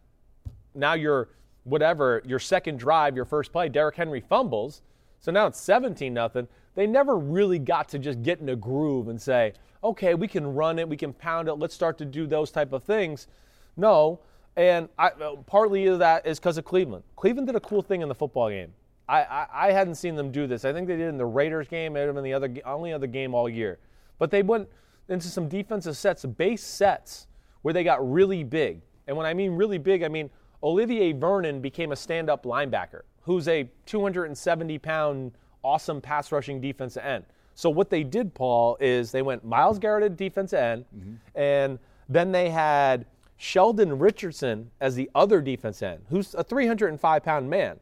[0.74, 1.28] now you're
[1.64, 4.82] whatever your second drive, your first play, Derrick Henry fumbles.
[5.20, 6.48] So now it's 17 nothing.
[6.74, 9.52] They never really got to just get in a groove and say,
[9.84, 12.72] okay, we can run it, we can pound it, let's start to do those type
[12.72, 13.28] of things.
[13.76, 14.20] No,
[14.56, 15.10] and I,
[15.46, 17.04] partly that is because of Cleveland.
[17.16, 18.72] Cleveland did a cool thing in the football game.
[19.12, 20.64] I, I, I, hadn't seen them do this.
[20.64, 21.96] I think they did in the Raiders game.
[21.96, 23.78] It have been the other only other game all year.
[24.18, 24.68] But they went
[25.08, 27.26] into some defensive sets, base sets,
[27.60, 28.80] where they got really big.
[29.06, 30.30] And when I mean really big, I mean
[30.62, 35.32] Olivier Vernon became a stand-up linebacker, who's a 270-pound,
[35.62, 37.24] awesome pass rushing defensive end.
[37.54, 41.14] So what they did, Paul, is they went Myles Garrett at defensive end, mm-hmm.
[41.34, 43.04] and then they had
[43.36, 47.78] Sheldon Richardson as the other defense end, who's a 305-pound man.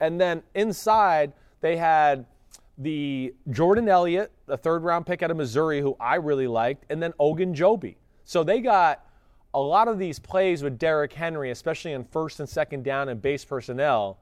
[0.00, 2.26] And then inside, they had
[2.78, 7.02] the Jordan Elliott, a third round pick out of Missouri, who I really liked, and
[7.02, 7.96] then Ogunjobi.
[8.24, 9.04] So they got
[9.52, 13.20] a lot of these plays with Derrick Henry, especially in first and second down and
[13.20, 14.18] base personnel.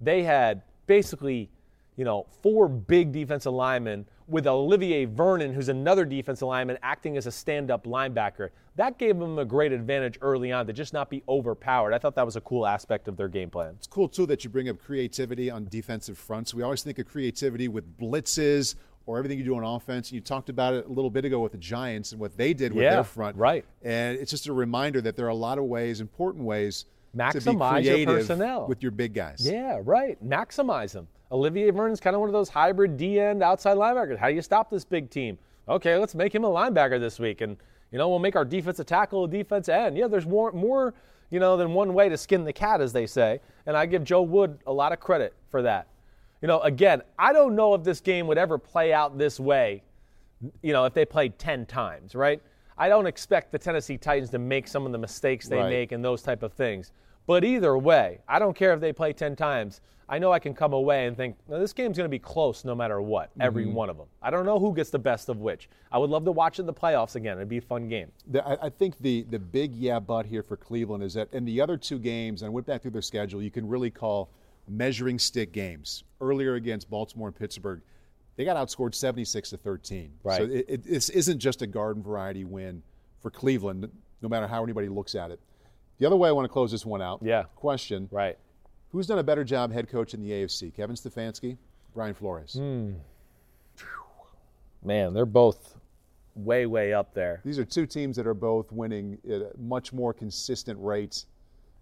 [0.00, 1.50] They had basically,
[1.96, 7.26] you know, four big defensive linemen with Olivier Vernon, who's another defensive lineman, acting as
[7.26, 8.50] a stand up linebacker.
[8.76, 11.92] That gave them a great advantage early on to just not be overpowered.
[11.92, 13.74] I thought that was a cool aspect of their game plan.
[13.76, 16.54] It's cool, too, that you bring up creativity on defensive fronts.
[16.54, 18.76] We always think of creativity with blitzes
[19.06, 20.12] or everything you do on offense.
[20.12, 22.72] You talked about it a little bit ago with the Giants and what they did
[22.72, 23.36] with Yeah, their front.
[23.36, 23.64] right.
[23.82, 27.16] And it's just a reminder that there are a lot of ways, important ways, to
[27.16, 28.68] be Maximize your creative personnel.
[28.68, 29.40] with your big guys.
[29.50, 30.16] Yeah, right.
[30.24, 31.08] Maximize them.
[31.32, 34.18] Olivier Vernon's kind of one of those hybrid D end outside linebackers.
[34.18, 35.38] How do you stop this big team?
[35.68, 37.56] Okay, let's make him a linebacker this week, and
[37.92, 39.96] you know we'll make our defensive tackle a defense end.
[39.96, 40.94] Yeah, there's more more
[41.30, 44.02] you know than one way to skin the cat, as they say, and I give
[44.02, 45.86] Joe Woods a lot of credit for that.
[46.42, 49.82] You know, again, I don't know if this game would ever play out this way.
[50.62, 52.40] You know, if they played ten times, right?
[52.78, 55.68] I don't expect the Tennessee Titans to make some of the mistakes they Right.
[55.68, 56.92] make and those type of things.
[57.26, 59.82] But either way, I don't care if they play 10 times.
[60.10, 62.64] I know I can come away and think, "Now, this game's going to be close
[62.64, 63.74] no matter what, every Mm-hmm.
[63.74, 64.08] one of them.
[64.20, 65.68] I don't know who gets the best of which.
[65.92, 67.36] I would love to watch it in the playoffs again.
[67.38, 68.10] It'd be a fun game.
[68.26, 71.44] The, I, I think the the big yeah but here for Cleveland is that in
[71.44, 74.30] the other two games, and I went back through their schedule, you can really call
[74.68, 76.02] measuring stick games.
[76.20, 77.80] Earlier against Baltimore and Pittsburgh,
[78.36, 80.12] they got outscored 76 to 13.
[80.24, 80.36] Right.
[80.38, 82.82] So it, it, this isn't just a garden variety win
[83.20, 83.88] for Cleveland,
[84.22, 85.38] no matter how anybody looks at it.
[85.98, 87.20] The other way I want to close this one out.
[87.22, 87.44] Yeah.
[87.54, 88.38] Question: Right.
[88.92, 91.56] Who's done a better job head coach in the AFC, Kevin Stefanski,
[91.94, 92.54] Brian Flores?
[92.54, 92.92] Hmm.
[94.82, 95.76] Man, they're both
[96.34, 97.40] way, way up there.
[97.44, 101.24] These are two teams that are both winning at a much more consistent rate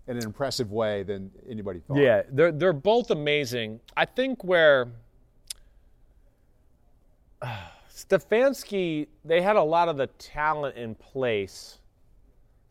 [0.06, 1.98] in an impressive way than anybody thought.
[1.98, 3.80] Yeah, they're they're both amazing.
[3.96, 4.88] I think where
[7.94, 11.78] Stefanski, they had a lot of the talent in place.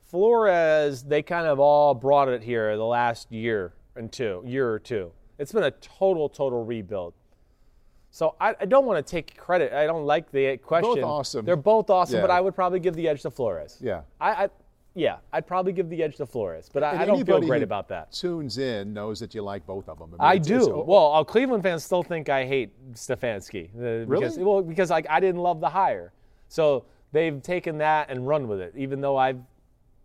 [0.09, 4.79] Flores, they kind of all brought it here the last year and two, year or
[4.79, 5.11] two.
[5.39, 7.13] It's been a total, total rebuild.
[8.09, 9.73] So I, I don't want to take credit.
[9.73, 10.95] I don't like the question.
[10.95, 11.45] Both awesome.
[11.45, 12.21] They're both awesome, Yeah.
[12.21, 13.77] but I would probably give the edge to Flores.
[13.81, 14.01] Yeah.
[14.19, 14.49] I, I
[14.95, 17.87] yeah, I'd probably give the edge to Flores, but I, I don't feel great about
[17.89, 18.11] that.
[18.11, 20.09] Tunes in knows that you like both of them.
[20.11, 20.55] mean, I it's- do.
[20.55, 23.65] it's- well, uh, Cleveland fans still think I hate Stefanski.
[23.75, 24.43] uh, Because, Really?
[24.43, 26.13] well, because like I didn't love the hire,
[26.47, 28.73] so they've taken that and run with it.
[28.75, 29.39] Even though I've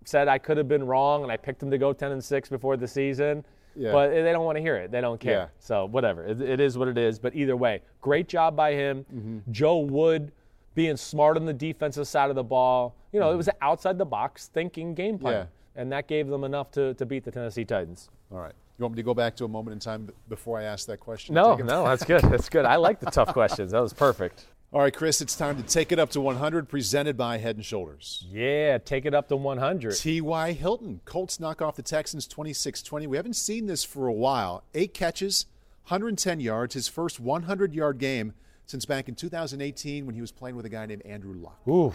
[0.05, 2.51] said I could have been wrong and I picked them to go 10 and six
[2.51, 3.93] before the season, Yeah.
[3.93, 4.91] but they don't want to hear it.
[4.91, 5.33] They don't care.
[5.33, 5.47] Yeah.
[5.59, 6.25] So whatever.
[6.25, 7.19] It, it is what it is.
[7.19, 9.05] But either way, great job by him.
[9.15, 9.53] Mm-hmm.
[9.53, 10.31] Joe Woods
[10.75, 12.95] being smart on the defensive side of the ball.
[13.13, 15.35] You know, it was an outside the box thinking game plan.
[15.35, 15.49] Mm-hmm.
[15.77, 15.81] Yeah.
[15.83, 18.11] And that gave them enough to, to beat the Tennessee Titans.
[18.31, 18.53] all right.
[18.79, 20.99] You want me to go back to a moment in time before I ask that
[20.99, 21.35] question?
[21.35, 22.23] No, no, that's good.
[22.23, 22.65] That's good.
[22.65, 23.71] I like the tough questions.
[23.73, 24.47] That was perfect.
[24.75, 27.65] All right, Chris, it's time to take it up to 100, presented by Head and
[27.65, 28.25] Shoulders.
[28.31, 29.97] Yeah, take it up to 100.
[29.97, 30.53] T.Y.
[30.53, 31.03] Hilton.
[31.05, 33.07] Colts knock off the Texans 26 20.
[33.07, 34.65] We haven't seen this for a while.
[34.73, 35.45] Eight catches,
[35.89, 38.33] 110 yards, his first 100 yard game
[38.65, 41.61] since back in 2018 when he was playing with a guy named Andrew Luck.
[41.69, 41.93] Ooh,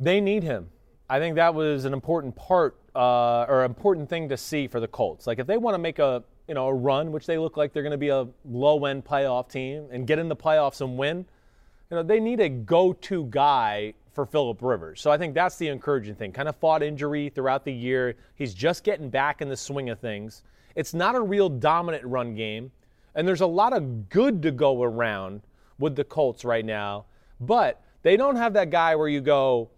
[0.00, 0.70] they need him.
[1.10, 4.88] I think that was an important part uh, or important thing to see for the
[4.88, 5.26] Colts.
[5.26, 7.74] Like if they want to make a you know a run, which they look like
[7.74, 10.96] they're going to be a low end playoff team and get in the playoffs and
[10.96, 11.26] win,
[11.94, 15.00] you know they need a go to guy for Philip Rivers.
[15.00, 16.32] So I think that's the encouraging thing.
[16.32, 18.16] Kind of fought injury throughout the year.
[18.34, 20.42] He's just getting back in the swing of things.
[20.74, 22.72] It's not a real dominant run game,
[23.14, 25.42] and there's a lot of good to go around
[25.78, 27.04] with the Colts right now,
[27.40, 29.70] but they don't have that guy where you go,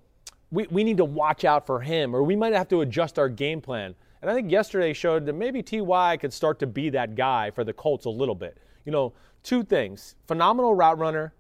[0.50, 3.28] we, we need to watch out for him, or we might have to adjust our
[3.28, 3.94] game plan.
[4.22, 7.62] And I think yesterday showed that maybe Ty could start to be that guy for
[7.62, 8.56] the Colts a little bit.
[8.86, 9.12] You know,
[9.42, 11.34] two things: phenomenal route runner,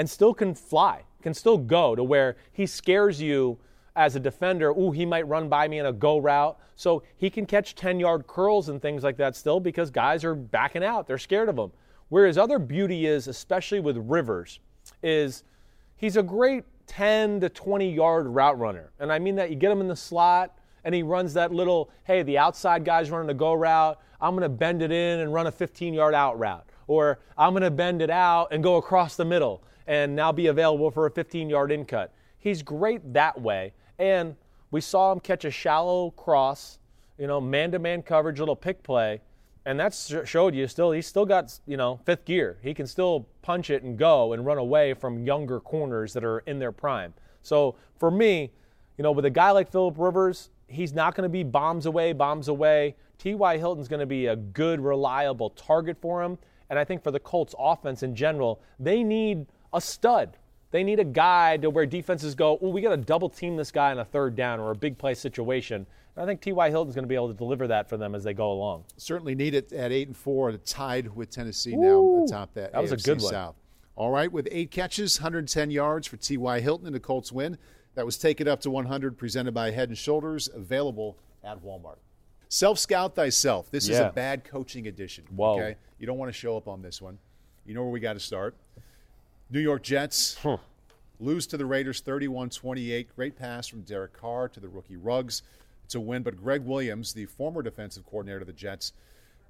[0.00, 3.58] and still can fly, can still go to where he scares you
[3.94, 4.70] as a defender.
[4.70, 8.26] Ooh, he might run by me in a go route, so he can catch 10-yard
[8.26, 11.70] curls and things like that still because guys are backing out; they're scared of him.
[12.08, 14.60] Whereas other beauty is, especially with Rivers,
[15.02, 15.44] is
[15.96, 18.92] he's a great 10 to 20 yard route runner.
[19.00, 21.90] And I mean that you get him in the slot and he runs that little,
[22.04, 24.00] hey, the outside guy's running a go route.
[24.18, 26.66] I'm going to bend it in and run a 15 yard out route.
[26.86, 30.46] Or I'm going to bend it out and go across the middle and now be
[30.48, 32.12] available for a 15 yard in cut.
[32.38, 33.72] He's great that way.
[33.98, 34.36] And
[34.70, 36.78] we saw him catch a shallow cross,
[37.18, 39.20] you know, man to man coverage, little pick play.
[39.66, 42.58] And that showed you still he's still got you know fifth gear.
[42.62, 46.38] He can still punch it and go and run away from younger corners that are
[46.40, 47.12] in their prime.
[47.42, 48.52] So for me
[48.96, 52.12] you know with a guy like philip rivers he's not going to be bombs away
[52.12, 52.96] bombs away.
[53.18, 56.38] Ty hilton's going to be a good reliable target for him.
[56.70, 60.36] And i think for the colts offense in general they need a stud
[60.70, 63.70] they need a guy to where defenses go, oh, we got to double team this
[63.70, 65.86] guy on a third down or a big play situation.
[66.14, 66.70] And I think T.Y.
[66.70, 68.84] Hilton's going to be able to deliver that for them as they go along.
[68.96, 72.72] Certainly need it at eight and four, tied with Tennessee now atop that.
[72.72, 73.32] that was a AFC good one.
[73.32, 73.56] South.
[73.96, 76.60] All right, with eight catches, 110 yards for T.Y.
[76.60, 77.58] Hilton in the Colts win.
[77.96, 81.96] That was taken up to 100, presented by Head and Shoulders, available at Walmart.
[82.48, 83.70] Self scout thyself.
[83.70, 85.24] This is a bad coaching edition.
[85.34, 85.54] Whoa.
[85.54, 87.18] Okay, you don't want to show up on this one.
[87.66, 88.54] You know where we got to start.
[89.52, 90.38] New York Jets
[91.18, 93.06] lose to the Raiders 31-28.
[93.16, 95.42] Great pass from Derek Carr to the rookie Ruggs
[95.88, 98.92] to win, but Gregg Williams, the former defensive coordinator of the Jets,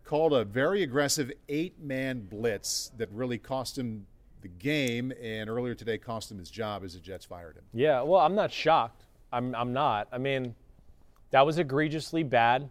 [0.04, 4.06] called a very aggressive eight-man blitz that really cost him
[4.40, 7.64] the game, and earlier today cost him his job as the Jets fired him.
[7.74, 9.04] Yeah, well, I'm not shocked.
[9.30, 10.08] I'm, I'm not.
[10.10, 10.54] I mean,
[11.30, 12.70] that was egregiously bad.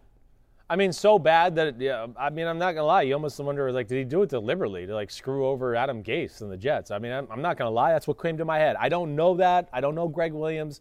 [0.70, 3.02] I mean, so bad that, it, yeah, I mean, I'm not going to lie.
[3.02, 6.42] You almost wonder, like, did he do it deliberately to, like, screw over Adam Gase
[6.42, 6.92] and the Jets?
[6.92, 7.90] I mean, I'm, I'm not going to lie.
[7.92, 8.76] That's what came to my head.
[8.78, 9.68] I don't know that.
[9.72, 10.80] I don't know Gregg Williams.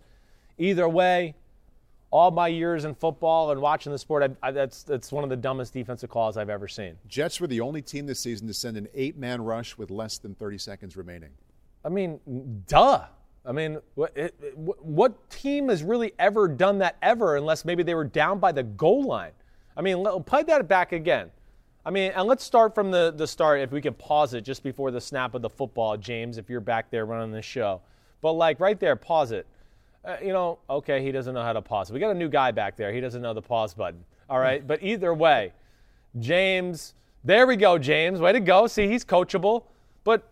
[0.60, 1.34] Either way,
[2.12, 5.32] all my years in football and watching the sport, I, I, that's, that's one of
[5.32, 6.96] the dumbest defensive calls I've ever seen.
[7.08, 10.36] Jets were the only team this season to send an eight-man rush with less than
[10.36, 11.32] 30 seconds remaining.
[11.84, 12.20] I mean,
[12.68, 13.06] duh.
[13.44, 17.82] I mean, what, it, it- what team has really ever done that ever unless maybe
[17.82, 19.32] they were down by the goal line?
[19.80, 21.32] I mean, play that back again.
[21.86, 24.62] I mean, and let's start from the, the start if we can pause it just
[24.62, 27.80] before the snap of the football, James, if you're back there running the show.
[28.20, 29.48] But, like, right there, pause it.
[30.04, 31.94] Uh, you know, okay, he doesn't know how to pause.
[31.94, 32.92] We got a new guy back there.
[32.92, 34.04] He doesn't know the pause button.
[34.30, 34.68] All right.
[34.68, 35.54] But either way,
[36.20, 38.20] James, there we go, James.
[38.20, 38.68] Way to go.
[38.68, 39.64] See, he's coachable.
[40.04, 40.28] But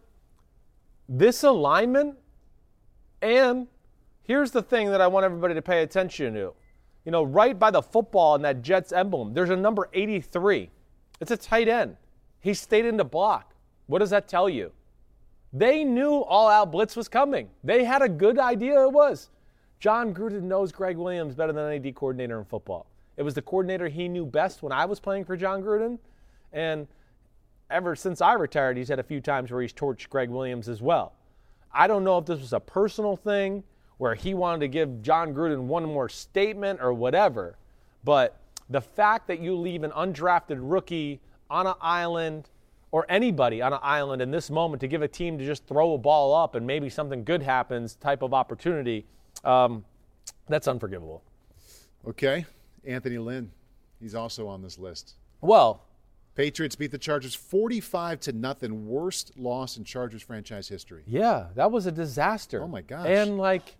[1.07, 2.17] this alignment,
[3.21, 3.67] and
[4.23, 6.53] here's the thing that I want everybody to pay attention to.
[7.07, 10.69] You know, right by the football in that Jets emblem, there's a number 83.
[11.21, 11.95] It's a tight end.
[12.41, 13.55] He stayed in the block.
[13.85, 14.73] What does that tell you?
[15.53, 17.47] They knew all out blitz was coming.
[17.63, 19.29] They had a good idea it was.
[19.79, 22.87] Jon Gruden knows Gregg Williams better than any D coordinator in football.
[23.15, 25.99] It was the coordinator he knew best when I was playing for Jon Gruden.
[26.51, 26.87] And
[27.69, 30.81] ever since I retired, he's had a few times where he's torched Gregg Williams as
[30.81, 31.13] well.
[31.71, 33.63] I don't know if this was a personal thing
[33.97, 37.57] where he wanted to give Jon Gruden one more statement or whatever,
[38.03, 38.39] but
[38.69, 41.19] the fact that you leave an undrafted rookie
[41.49, 42.49] on an island
[42.91, 45.93] or anybody on an island in this moment to give a team to just throw
[45.93, 49.05] a ball up and maybe something good happens type of opportunity,
[49.43, 49.83] um,
[50.47, 51.23] that's unforgivable.
[52.07, 52.45] Okay,
[52.85, 53.51] Anthony Lynn,
[53.99, 55.15] he's also on this list.
[55.41, 55.83] Well,
[56.35, 61.03] Patriots beat the Chargers 45 to nothing, worst loss in Chargers franchise history.
[61.07, 62.61] Yeah, that was a disaster.
[62.61, 63.07] Oh, my gosh.
[63.07, 63.75] And like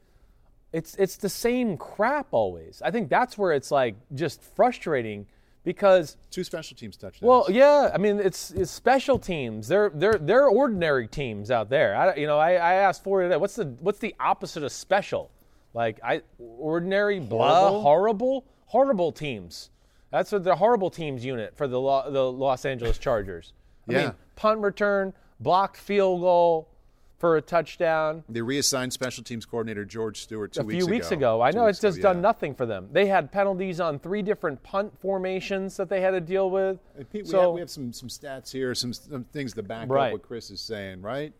[0.74, 2.82] it's it's the same crap always.
[2.84, 5.26] I think that's where it's like just frustrating
[5.64, 7.22] because Two special teams touchdowns.
[7.28, 9.68] well, yeah, I mean it's, it's special teams.
[9.68, 11.96] They're they're they're ordinary teams out there.
[11.96, 13.40] I, you know, I, I asked for it.
[13.40, 15.30] What's the what's the opposite of special?
[15.74, 17.82] Like I ordinary, blah, Horrible?
[17.82, 19.70] horrible, horrible teams.
[20.12, 23.54] That's what the horrible teams unit for the Lo- the Los Angeles Chargers.
[23.90, 24.02] I Yeah.
[24.06, 26.70] mean, punt return, blocked field goal
[27.18, 31.12] for a touchdown They reassigned special teams coordinator George Stewart two a weeks few weeks
[31.12, 31.42] ago.
[31.42, 32.22] I Two know it's just ago, done yeah.
[32.22, 32.90] nothing for them.
[32.92, 36.80] They had penalties on three different punt formations that they had to deal with.
[37.12, 39.90] Pete, we, so have, we have some, some stats here, some, some things to back
[39.90, 40.08] Right.
[40.08, 41.34] up what Chris is saying, right?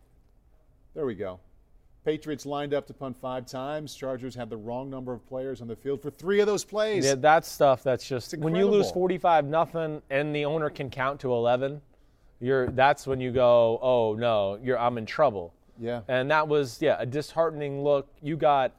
[0.94, 1.38] There we go.
[2.04, 3.94] Patriots lined up to punt five times.
[3.94, 7.04] Chargers had the wrong number of players on the field for three of those plays.
[7.04, 11.20] yeah, that stuff that's just when you lose 45 nothing and the owner can count
[11.20, 11.82] to 11,
[12.40, 16.02] you're that's when you go, "Oh no, you're I'm in trouble." Yeah.
[16.08, 18.08] And that was yeah, a disheartening look.
[18.20, 18.72] You got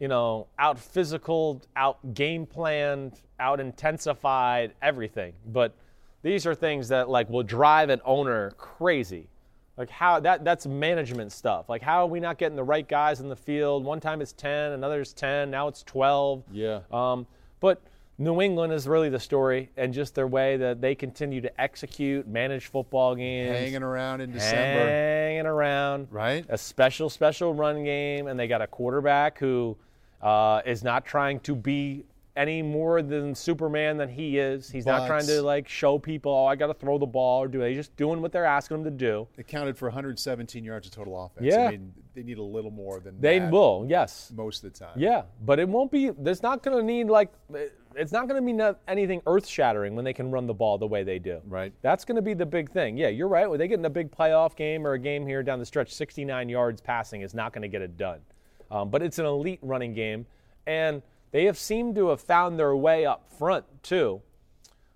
[0.00, 5.34] you know, out physical, out game planned, out intensified, everything.
[5.46, 5.74] But
[6.22, 9.28] these are things that like will drive an owner crazy.
[9.76, 11.68] Like how that that's management stuff.
[11.68, 13.84] Like how are we not getting the right guys in the field?
[13.84, 16.44] One time it's 10, another is 10, now it's 12.
[16.50, 16.80] Yeah.
[16.90, 17.26] Um,
[17.60, 17.82] but
[18.20, 22.28] New England is really the story, and just their way that they continue to execute,
[22.28, 24.86] manage football games, Hanging around in December.
[24.86, 26.44] hanging around, Right.
[26.50, 29.74] A special, special run game, and they got a quarterback who
[30.20, 32.04] uh, is not trying to be
[32.36, 34.70] any more than Superman than he is.
[34.70, 37.48] He's not trying to like show people, oh, I got to throw the ball or
[37.48, 37.60] do.
[37.60, 39.28] they just doing what they're asking him to do.
[39.38, 41.46] It counted for 117 yards of total offense.
[41.46, 41.68] Yeah.
[41.68, 44.30] I mean, they need a little more than They will, yes.
[44.36, 44.92] most of the time.
[44.96, 46.10] Yeah, but it won't be.
[46.10, 47.32] There's not going to need like.
[47.96, 50.86] It's not going to be no- anything earth-shattering when they can run the ball the
[50.86, 51.40] way they do.
[51.46, 51.72] Right.
[51.82, 52.96] That's going to be the big thing.
[52.96, 53.48] Yeah, you're right.
[53.48, 55.92] When they get in a big playoff game or a game here down the stretch,
[55.92, 58.20] 69 yards passing is not going to get it done.
[58.70, 60.26] Um, but it's an elite running game,
[60.66, 64.22] and they have seemed to have found their way up front too,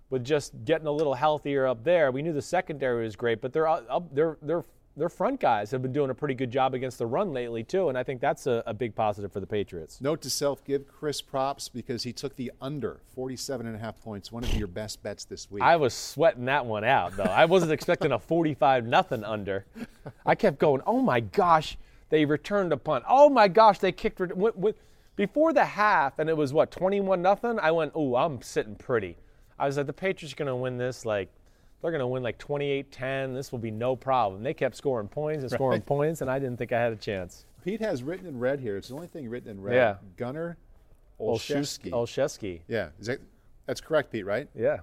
[0.09, 2.11] with just getting a little healthier up there.
[2.11, 4.63] We knew the secondary was great, but they're up they're they're
[4.97, 7.89] their front guys have been doing a pretty good job against the run lately too,
[7.89, 9.99] and I think that's a, a big positive for the Patriots.
[9.99, 13.99] Note to self: give Chris props because he took the under 47 and a half
[14.01, 14.31] points.
[14.31, 15.63] One of your best bets this week.
[15.63, 17.23] I was sweating that one out though.
[17.23, 19.65] I wasn't expecting a 45 nothing under.
[20.25, 20.81] I kept going.
[20.85, 21.77] Oh my gosh,
[22.09, 23.03] they returned a punt.
[23.07, 24.19] Oh my gosh, they kicked.
[24.19, 24.75] With,
[25.15, 27.59] before the half, and it was what 21 nothing.
[27.59, 29.17] I went, oh, I'm sitting pretty.
[29.57, 31.29] I was like, the Patriots are going to win this like
[31.85, 33.35] they're going to win like 28-10.
[33.35, 34.41] This will be no problem.
[34.41, 35.85] They kept scoring points and scoring right.
[35.85, 37.45] points, and I didn't think I had a chance.
[37.63, 38.75] Pete has written in red here.
[38.75, 39.75] It's the only thing written in red.
[39.75, 39.95] Yeah.
[40.17, 40.57] Gunner
[41.21, 41.91] Olszewski.
[41.91, 42.61] Olszewski.
[42.67, 42.89] Yeah.
[42.99, 43.19] Is that,
[43.67, 44.49] that's correct, Pete, right?
[44.55, 44.79] Yeah.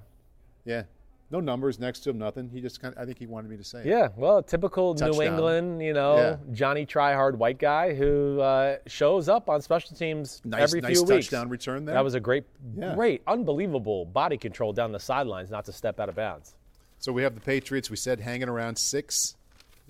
[0.64, 0.84] Yeah.
[1.32, 2.48] No numbers next to him, nothing.
[2.50, 3.86] He just kind of, I think he wanted me to say it.
[3.86, 5.18] Yeah, well, typical Touchdown.
[5.18, 6.36] New England, you know, yeah.
[6.52, 11.04] Johnny Tryhard white guy who uh, shows up on special teams nice, every nice few
[11.04, 11.26] weeks.
[11.26, 11.94] touchdown return there.
[11.94, 12.44] That was a great,
[12.76, 12.94] yeah.
[12.94, 16.54] great, unbelievable body control down the sidelines, not to step out of bounds.
[17.02, 17.90] So we have the Patriots.
[17.90, 19.34] We said hanging around six,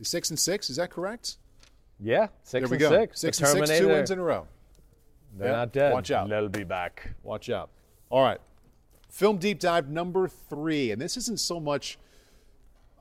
[0.01, 0.71] six and six.
[0.71, 1.37] Is that correct?
[2.01, 3.01] Yeah, six there we and go.
[3.01, 3.21] six.
[3.21, 4.47] Six and six, two wins in a row.
[5.37, 5.57] They're yeah.
[5.57, 5.93] not dead.
[5.93, 6.31] Watch out.
[6.31, 7.11] They'll be back.
[7.23, 7.69] Watch out.
[8.09, 8.41] All right.
[9.11, 11.99] Film deep dive number three, and this isn't so much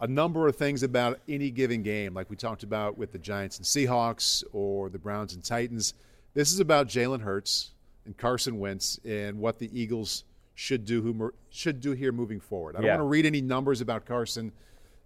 [0.02, 3.60] a number of things about any given game, like we talked about with the Giants
[3.60, 5.94] and Seahawks or the Browns and Titans.
[6.34, 7.72] This is about Jalen Hurts
[8.06, 10.26] and Carson Wentz and what the Eagles
[10.62, 12.76] should do who should do here moving forward.
[12.76, 12.96] I don't yeah.
[12.96, 14.52] want to read any numbers about Carson.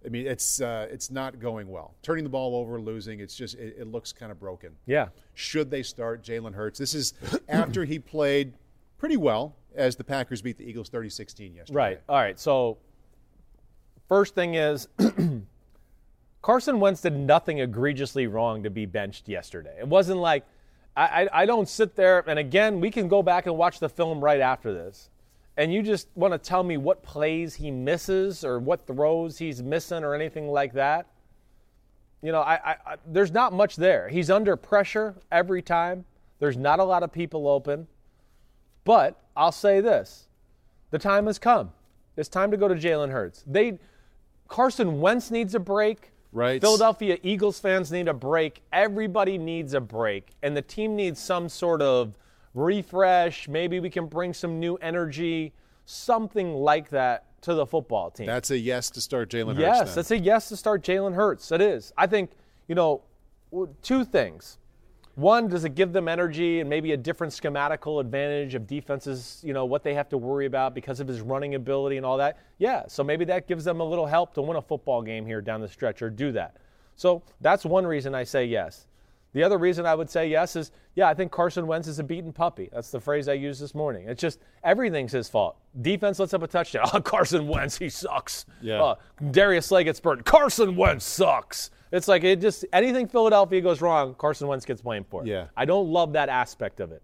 [0.04, 1.94] I mean, it's uh, it's not going well.
[2.02, 3.20] Turning the ball over, losing.
[3.20, 4.72] It's just it, it looks kind of broken.
[4.86, 5.08] Yeah.
[5.34, 6.78] Should they start Jalen Hurts?
[6.78, 7.14] This is
[7.48, 8.52] after he played
[8.98, 11.76] pretty well as the Packers beat the Eagles 30-16 yesterday.
[11.76, 12.00] Right.
[12.08, 12.38] All right.
[12.38, 12.78] So
[14.08, 14.88] First thing is,
[16.42, 19.76] Carson Wentz did nothing egregiously wrong to be benched yesterday.
[19.80, 20.44] It wasn't like,
[20.96, 23.88] I, I, I, don't sit there, and again, we can go back and watch the
[23.88, 25.10] film right after this.
[25.56, 29.62] And you just want to tell me what plays he misses or what throws he's
[29.62, 31.06] missing or anything like that.
[32.22, 34.08] You know, I, I, there's not much there.
[34.08, 36.04] He's under pressure every time.
[36.38, 37.86] There's not a lot of people open.
[38.84, 40.28] But I'll say this
[40.90, 41.72] the time has come.
[42.16, 43.42] It's time to go to Jalen Hurts.
[43.46, 43.78] They
[44.48, 46.12] Carson Wentz needs a break.
[46.32, 46.60] Right.
[46.60, 48.62] Philadelphia Eagles fans need a break.
[48.72, 50.32] Everybody needs a break.
[50.42, 52.14] And the team needs some sort of
[52.56, 53.48] refresh.
[53.48, 55.52] Maybe we can bring some new energy,
[55.84, 58.26] something like that to the football team.
[58.26, 59.60] That's a yes to start Jalen Hurts.
[59.60, 61.52] Yes, that's a yes to start Jalen Hurts.
[61.52, 61.92] It is.
[61.96, 62.30] I think,
[62.66, 63.02] you know,
[63.82, 64.58] two things.
[65.14, 69.54] One, does it give them energy and maybe a different schematical advantage of defenses, you
[69.54, 72.38] know, what they have to worry about because of his running ability and all that?
[72.58, 75.40] Yeah, so maybe that gives them a little help to win a football game here
[75.40, 76.56] down the stretch or do that.
[76.96, 78.86] So that's one reason I say yes.
[79.36, 82.02] The other reason I would say yes is, yeah, I think Carson Wentz is a
[82.02, 82.70] beaten puppy.
[82.72, 84.08] That's the phrase I used this morning.
[84.08, 85.58] It's just everything's his fault.
[85.82, 86.88] Defense lets up a touchdown.
[86.94, 88.46] Oh, Carson Wentz, he sucks.
[88.62, 88.82] Yeah.
[88.82, 88.94] Uh,
[89.32, 90.24] Darius Slay gets burned.
[90.24, 91.70] Carson Wentz sucks.
[91.92, 95.26] It's like it just anything Philadelphia goes wrong, Carson Wentz gets blamed for.
[95.26, 95.48] Yeah.
[95.54, 97.02] I don't love that aspect of it.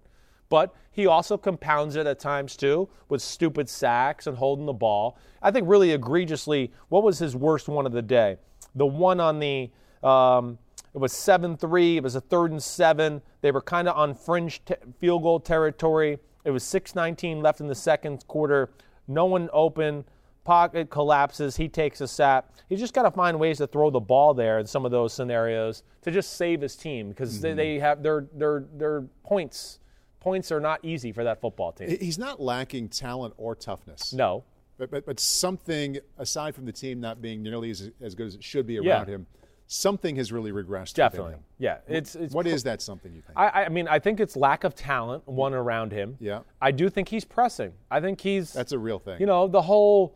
[0.48, 5.18] But he also compounds it at times too with stupid sacks and holding the ball.
[5.42, 8.38] I think really egregiously, what was his worst one of the day?
[8.74, 9.70] The one on the
[10.02, 10.56] um,
[10.94, 11.96] it was 7 3.
[11.96, 13.22] It was a third and seven.
[13.40, 16.18] They were kind of on fringe t- field goal territory.
[16.44, 18.70] It was 6.19 left in the second quarter.
[19.08, 20.04] No one open
[20.44, 22.46] pocket collapses, he takes a sack.
[22.68, 25.12] He's just got to find ways to throw the ball there in some of those
[25.12, 27.42] scenarios to just save his team because mm-hmm.
[27.42, 29.78] they, they have their their their points.
[30.20, 31.96] Points are not easy for that football team.
[32.00, 34.12] He's not lacking talent or toughness.
[34.12, 34.44] No,
[34.78, 38.34] but but, but something aside from the team not being nearly as, as good as
[38.34, 39.14] it should be around yeah.
[39.14, 39.26] him
[39.72, 40.94] something has really regressed.
[40.94, 41.78] Definitely, yeah.
[41.88, 43.38] It's, it's what is that something you think?
[43.38, 46.16] I, I, mean, I think it's lack of talent, one around him.
[46.20, 46.40] Yeah.
[46.60, 47.72] I do think he's pressing.
[47.90, 48.52] I think he's.
[48.52, 49.18] That's a real thing.
[49.18, 50.14] You know, the whole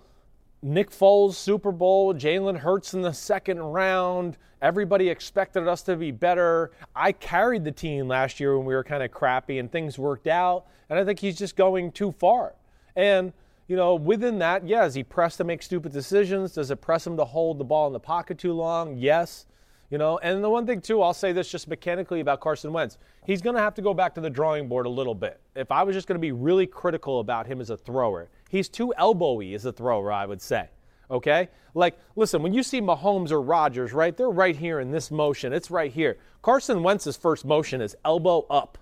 [0.62, 4.36] Nick Foles Super Bowl, Jalen Hurts in the second round.
[4.61, 6.72] Everybody expected us to be better.
[6.94, 10.26] I carried the team last year when we were kind of crappy and things worked
[10.26, 10.66] out.
[10.90, 12.54] And I think he's just going too far.
[12.94, 13.32] And,
[13.69, 16.53] you know, within that, yeah, is he pressed to make stupid decisions?
[16.53, 18.97] Does it press him to hold the ball in the pocket too long?
[18.97, 19.47] Yes.
[19.91, 22.99] You know, and the one thing too, I'll say this just mechanically about Carson Wentz.
[23.25, 25.41] He's going to have to go back to the drawing board a little bit.
[25.55, 28.69] If I was just going to be really critical about him as a thrower, he's
[28.69, 30.69] too elbowy as a thrower, I would say.
[31.11, 31.49] Okay?
[31.75, 35.53] Like, listen, when you see Mahomes or Rodgers, right, they're right here in this motion.
[35.53, 36.19] It's right here.
[36.43, 38.79] Carson Wentz's first motion is elbow up,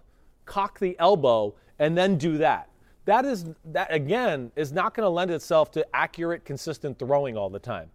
[0.47, 2.69] cock the elbow, and then do that.
[3.07, 7.51] That is that again is not going to lend itself to accurate, consistent throwing all
[7.51, 7.91] the time.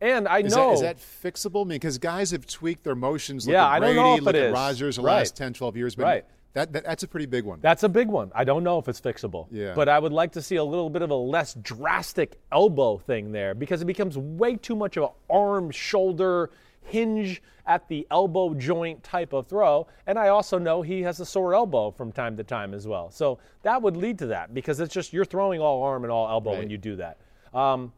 [0.00, 1.64] And I is know that, is that fixable?
[1.64, 3.46] I mean, because guys have tweaked their motions.
[3.46, 4.96] Look yeah, at Brady, I don't know if look it at is.
[4.96, 5.18] The right.
[5.18, 6.24] last 10, 12 years, but right.
[6.54, 7.60] that, that, that's a pretty big one.
[7.62, 8.32] That's a big one.
[8.34, 9.46] I don't know if it's fixable.
[9.52, 9.74] Yeah.
[9.74, 13.30] But I would like to see a little bit of a less drastic elbow thing
[13.30, 16.50] there because it becomes way too much of an arm, shoulder.
[16.84, 19.86] hinge at the elbow joint type of throw.
[20.06, 23.10] And I also know he has a sore elbow from time to time as well.
[23.10, 26.28] So that would lead to that because it's just you're throwing all arm and all
[26.28, 26.58] elbow Right.
[26.60, 27.18] when you do that.
[27.54, 27.92] Um,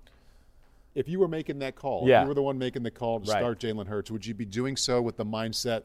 [0.94, 2.20] If you were making that call, Yeah.
[2.20, 3.38] if you were the one making the call to Right.
[3.40, 5.82] start Jalen Hurts, would you be doing so with the mindset,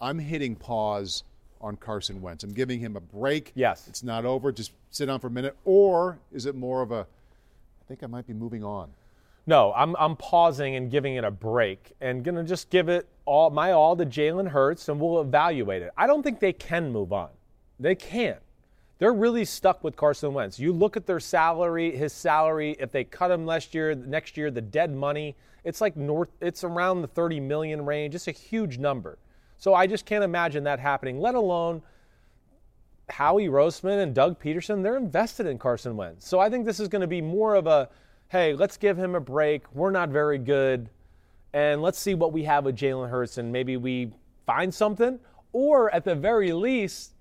[0.00, 1.24] I'm hitting pause
[1.60, 2.42] on Carson Wentz?
[2.42, 3.52] I'm giving him a break.
[3.54, 3.86] Yes.
[3.86, 4.52] It's not over.
[4.52, 5.54] Just sit down for a minute.
[5.66, 8.94] Or is it more of a, I think I might be moving on?
[9.46, 13.08] No, I'm, I'm pausing and giving it a break and going to just give it
[13.24, 15.92] all my all to Jalen Hurts and we'll evaluate it.
[15.96, 17.28] I don't think they can move on.
[17.78, 18.40] They can't.
[18.98, 20.58] They're really stuck with Carson Wentz.
[20.58, 24.50] You look at their salary, his salary, if they cut him last year, next year,
[24.50, 28.14] the dead money, it's like north it's around the 30 million range.
[28.14, 29.18] It's a huge number.
[29.58, 31.82] So I just can't imagine that happening, let alone
[33.08, 36.26] Howie Roseman and Doug Pederson, they're invested in Carson Wentz.
[36.26, 37.88] So I think this is going to be more of a,
[38.28, 39.72] hey, let's give him a break.
[39.74, 40.90] We're not very good.
[41.52, 44.12] And let's see what we have with Jalen Hurts and maybe we
[44.46, 45.18] find something.
[45.52, 47.14] Or at the very least,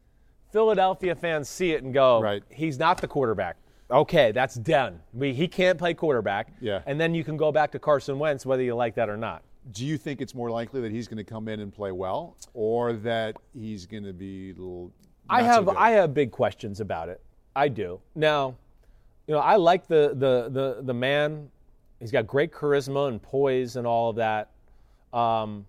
[0.51, 2.43] Philadelphia fans see it and go, Right.
[2.49, 3.57] he's not the quarterback.
[3.89, 4.99] Okay, that's done.
[5.13, 6.51] We, he can't play quarterback.
[6.59, 6.81] Yeah.
[6.85, 9.43] And then you can go back to Carson Wentz, whether you like that or not.
[9.71, 12.35] Do you think it's more likely that he's going to come in and play well,
[12.53, 14.91] or that he's going to be a little?
[15.29, 15.75] I so have good?
[15.75, 17.21] I have big questions about it.
[17.55, 17.99] I do.
[18.15, 18.55] Now,
[19.27, 21.49] you know, I like the the the the man.
[21.99, 24.51] He's got great charisma and poise and all of that.
[25.13, 25.65] Um,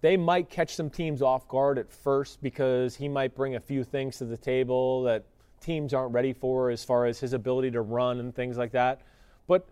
[0.00, 3.84] they might catch some teams off guard at first because he might bring a few
[3.84, 5.24] things to the table that
[5.60, 9.02] teams aren't ready for as far as his ability to run and things like that.
[9.46, 9.68] But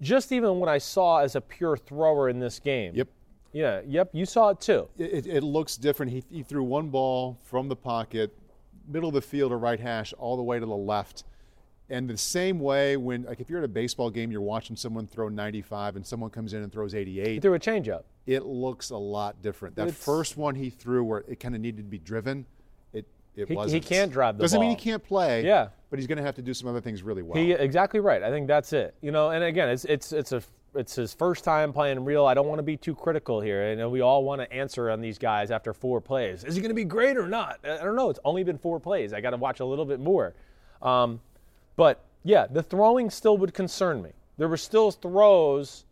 [0.00, 2.92] just even what I saw as a pure thrower in this game.
[2.94, 3.08] Yep.
[3.52, 4.88] Yeah, yep, you saw it too.
[4.98, 6.10] It, it looks different.
[6.10, 8.36] He, he threw one ball from the pocket,
[8.88, 11.22] middle of the field or right hash, all the way to the left.
[11.90, 15.06] And the same way when, like, if you're at a baseball game, you're watching someone
[15.06, 18.02] throw 95 and someone comes in and throws 88 He 88, threw a changeup.
[18.26, 19.76] it looks a lot different.
[19.76, 22.46] That It's- first one he threw where it kind of needed to be driven,
[22.94, 23.04] it,
[23.36, 23.84] it He- he wasn't.
[23.84, 25.44] He can't drive the Doesn't mean he can't play.
[25.44, 25.68] Yeah.
[25.90, 27.36] But he's going to have to do some other things really well.
[27.40, 28.22] He exactly right.
[28.22, 28.94] I think that's it.
[29.02, 30.42] You know, and again, it's it's it's a
[30.74, 32.24] it's his first time playing real.
[32.26, 33.62] I don't want to be too critical here.
[33.62, 36.42] I know we all want to answer on these guys after four plays.
[36.44, 37.60] Is he going to be great or not?
[37.62, 38.08] I I don't know.
[38.10, 39.12] It's only been four plays.
[39.12, 40.34] I got to watch a little bit more.
[40.82, 41.20] Um,
[41.76, 44.10] but yeah, the throwing still would concern me.
[44.38, 45.84] There were still throws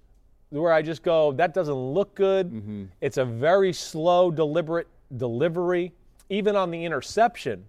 [0.50, 2.50] where I just go, that doesn't look good.
[2.50, 2.84] Mm-hmm.
[3.00, 5.92] It's a very slow, deliberate delivery.
[6.28, 7.64] Even on the interception,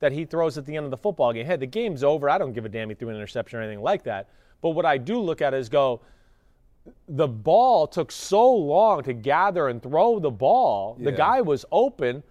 [0.00, 1.46] that he throws at the end of the football game.
[1.46, 2.28] Hey, the game's over.
[2.28, 4.28] I don't give a damn he threw an interception or anything like that.
[4.60, 6.00] But what I do look at is go,
[7.08, 10.96] the ball took so long to gather and throw the ball.
[11.00, 12.22] The guy was open.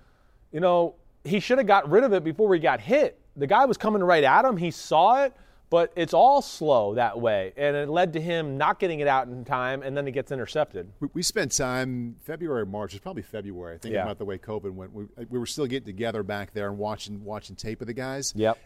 [0.52, 3.20] You know, he should have got rid of it before he got hit.
[3.36, 4.58] The guy was coming right at him.
[4.58, 5.34] He saw it,
[5.70, 7.54] but it's all slow that way.
[7.58, 10.32] And it led to him not getting it out in time, and then it gets
[10.32, 10.90] intercepted.
[11.00, 12.94] We, we spent time February, March.
[12.94, 13.78] It's probably February.
[13.80, 14.04] Thinking Yeah.
[14.04, 14.94] about the way COVID went.
[14.94, 18.32] We, we were still getting together back there and watching watching tape of the guys.
[18.36, 18.58] Yep.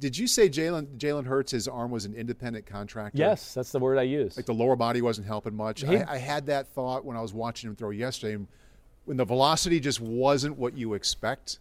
[0.00, 3.18] Did you say Jalen Jalen Hurts his arm was an independent contractor?
[3.18, 4.36] Yes, that's the word I use.
[4.36, 5.80] Like the lower body wasn't helping much.
[5.82, 8.44] He- I, I had that thought when I was watching him throw yesterday.
[9.06, 11.60] When the velocity just wasn't what you expect.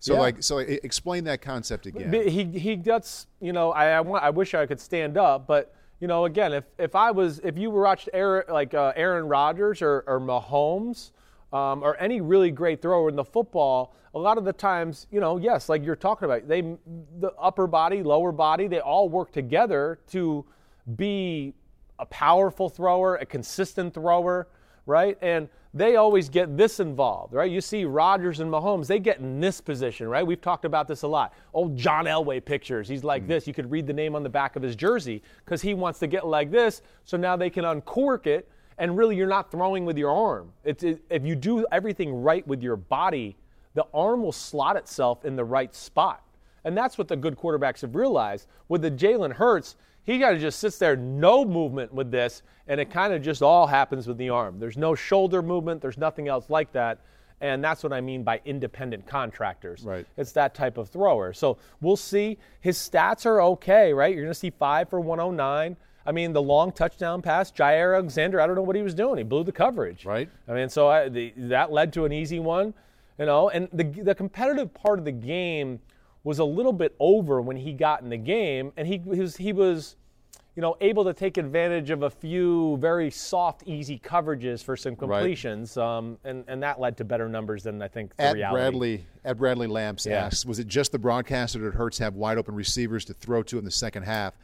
[0.00, 0.20] So Yeah.
[0.20, 2.12] like so explain that concept again.
[2.28, 5.74] He he gets you know I I, want, I wish I could stand up, but
[6.00, 9.82] you know again if if I was if you watched Aaron like uh, Aaron Rodgers
[9.82, 11.12] or or Mahomes
[11.52, 15.20] um, or any really great thrower in the football, a lot of the times you
[15.20, 16.62] know yes like you're talking about they
[17.18, 20.44] the upper body lower body they all work together to
[20.96, 21.54] be
[21.98, 24.48] a powerful thrower, a consistent thrower,
[24.86, 25.18] right?
[25.20, 27.50] And they always get this involved, right?
[27.50, 30.26] You see Rodgers and Mahomes, they get in this position, right?
[30.26, 31.32] We've talked about this a lot.
[31.54, 32.88] Old John Elway pictures.
[32.88, 33.28] He's like mm.
[33.28, 33.46] this.
[33.46, 36.08] You could read the name on the back of his jersey because he wants to
[36.08, 36.82] get like this.
[37.04, 40.52] So now they can uncork it, and really you're not throwing with your arm.
[40.64, 43.36] It's, it, if you do everything right with your body,
[43.74, 46.24] the arm will slot itself in the right spot.
[46.64, 48.48] And that's what the good quarterbacks have realized.
[48.68, 52.80] With the Jalen Hurts, he kind of just sits there, no movement with this, and
[52.80, 54.58] it kind of just all happens with the arm.
[54.58, 57.00] There's no shoulder movement, there's nothing else like that.
[57.42, 59.82] And that's what I mean by independent contractors.
[59.82, 60.06] Right.
[60.18, 61.32] It's that type of thrower.
[61.32, 62.36] So we'll see.
[62.60, 64.14] His stats are okay, right?
[64.14, 65.76] You're going to see five for 109.
[66.04, 69.18] I mean, the long touchdown pass, Jaire Alexander, I don't know what he was doing.
[69.18, 70.04] He blew the coverage.
[70.04, 70.28] Right.
[70.48, 72.74] I mean, so I, the, that led to an easy one,
[73.18, 73.50] you know.
[73.50, 75.80] And the the competitive part of the game
[76.24, 79.36] was a little bit over when he got in the game, and he, he was
[79.36, 79.96] he was,
[80.54, 84.96] you know, able to take advantage of a few very soft, easy coverages for some
[84.96, 88.54] completions, um, and and that led to better numbers than I think the At reality.
[88.60, 90.26] Bradley, at Bradley Lamps Yeah.
[90.26, 93.58] asks, was it just the broadcaster that Hurts have wide open receivers to throw to
[93.58, 94.34] in the second half?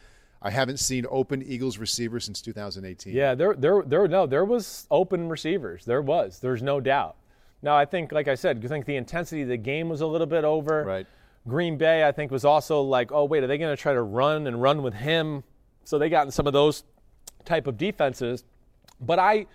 [0.42, 3.12] I haven't seen open Eagles receiver since 2018.
[3.14, 4.06] Yeah, there, there, there.
[4.06, 5.84] No, there was open receivers.
[5.84, 6.38] There was.
[6.40, 7.16] There's no doubt.
[7.62, 10.06] Now, I think, like I said, I think the intensity of the game was a
[10.06, 10.84] little bit over.
[10.84, 11.06] Right.
[11.48, 14.02] Green Bay, I think, was also like, oh wait, are they going to try to
[14.02, 15.44] run and run with him?
[15.84, 16.84] So they got in some of those
[17.44, 18.44] type of defenses.
[19.00, 19.46] But I,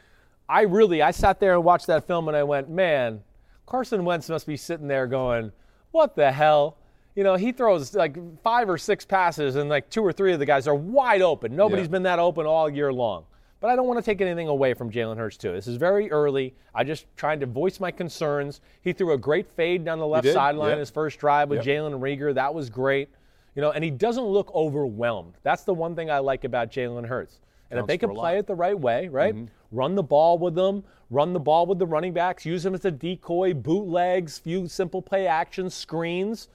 [0.48, 3.22] I really, I sat there and watched that film and I went, man,
[3.66, 5.52] Carson Wentz must be sitting there going,
[5.92, 6.78] what the hell?
[7.16, 10.40] You know, he throws like five or six passes and like two or three of
[10.40, 11.56] the guys are wide open.
[11.56, 11.92] Nobody's Yeah.
[11.92, 13.26] been that open all year long.
[13.62, 15.52] But I don't want to take anything away from Jalen Hurts too.
[15.52, 16.56] This is very early.
[16.74, 18.60] I just trying to voice my concerns.
[18.82, 21.68] He threw a great fade down the left sideline in his first drive with Yep.
[21.68, 22.34] Jalen Reagor.
[22.34, 23.10] That was great.
[23.56, 25.36] You know, and he doesn't look overwhelmed.
[25.44, 27.40] That's the one thing I like about Jalen Hurts.
[27.70, 29.34] And if they can play it the right way, right?
[29.72, 32.84] Run the ball with them, run the ball with the running backs, use them as
[32.84, 36.50] a decoy, bootlegs, few simple play actions, screens.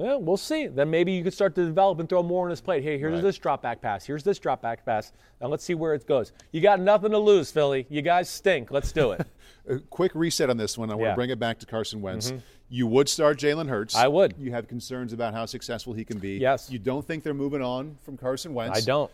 [0.00, 0.66] Yeah, we'll see.
[0.66, 2.82] Then maybe you could start to develop and throw more on his plate.
[2.82, 3.22] Hey, here's Right.
[3.22, 4.04] this drop back pass.
[4.06, 5.12] Here's this drop back pass.
[5.40, 6.32] Now let's see where it goes.
[6.52, 7.86] You got nothing to lose, Philly.
[7.90, 8.70] You guys stink.
[8.70, 9.26] Let's do it.
[9.68, 10.90] A quick reset on this one.
[10.90, 11.06] I want Yeah.
[11.08, 11.12] Mm-hmm.
[11.12, 12.32] to bring it back to Carson Wentz.
[12.68, 13.94] You would start Jalen Hurts.
[13.96, 14.34] I would.
[14.38, 16.38] You have concerns about how successful he can be.
[16.38, 16.70] Yes.
[16.70, 18.78] You don't think they're moving on from Carson Wentz.
[18.78, 19.10] I don't.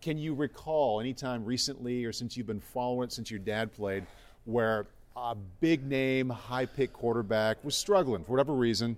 [0.00, 3.72] Can you recall any time recently or since you've been following it since your dad
[3.74, 4.06] played
[4.44, 4.86] where
[5.16, 8.96] a big name, high pick quarterback was struggling for whatever reason,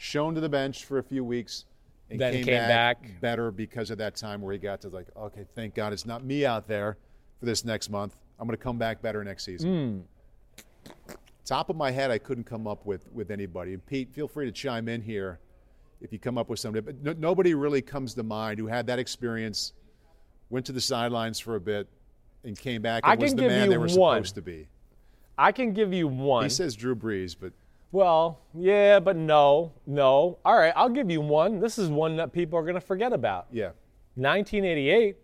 [0.00, 1.66] shown to the bench for a few weeks,
[2.08, 3.20] and Then came, came back.
[3.20, 6.24] better because of that time where he got to like, okay, thank God it's not
[6.24, 6.96] me out there
[7.38, 8.16] for this next month.
[8.38, 10.06] I'm going to come back better next season.
[10.86, 10.92] Hmm.
[11.44, 13.74] Top of my head, I couldn't come up with with anybody.
[13.74, 15.38] And Pete, feel free to chime in here
[16.00, 16.82] if you come up with somebody.
[16.82, 19.74] But no, nobody really comes to mind who had that experience,
[20.48, 21.86] went to the sidelines for a bit,
[22.44, 23.90] and came back and I was the man they were one.
[23.90, 24.66] supposed to be.
[25.36, 26.44] I can give you one.
[26.44, 27.52] He says Drew Brees, but
[27.92, 30.38] Well, yeah, but no, no.
[30.44, 31.58] All right, I'll give you one.
[31.60, 33.46] This is one that people are going to forget about.
[33.50, 33.70] yeah,
[34.14, 35.16] 1988,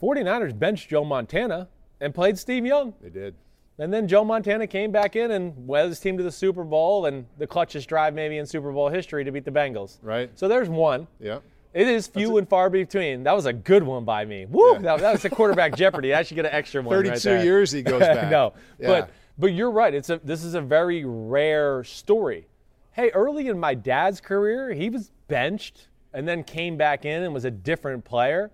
[0.00, 1.68] 49ers benched Joe Montana
[2.00, 2.94] and played Steve Young.
[3.00, 3.34] they did.
[3.80, 7.06] And then Joe Montana came back in and led his team to the Super Bowl
[7.06, 9.98] and the clutchest drive maybe in Super Bowl history to beat the Bengals.
[10.02, 10.30] Right.
[10.36, 11.06] So there's one.
[11.20, 11.38] Yeah.
[11.74, 13.22] It is few and far between.
[13.22, 14.46] That was a good one by me.
[14.46, 14.72] Woo!
[14.72, 14.78] Yeah.
[14.80, 16.12] That, that was a quarterback jeopardy.
[16.12, 16.96] I should get an extra one.
[16.96, 17.44] right 32 there.
[17.44, 18.30] years he goes back.
[18.30, 18.88] no, Yeah.
[18.88, 19.94] but but you're right.
[19.94, 22.46] It's a this is a very rare story.
[22.92, 27.32] Hey, early in my dad's career, he was benched and then came back in and
[27.32, 28.50] was a different player.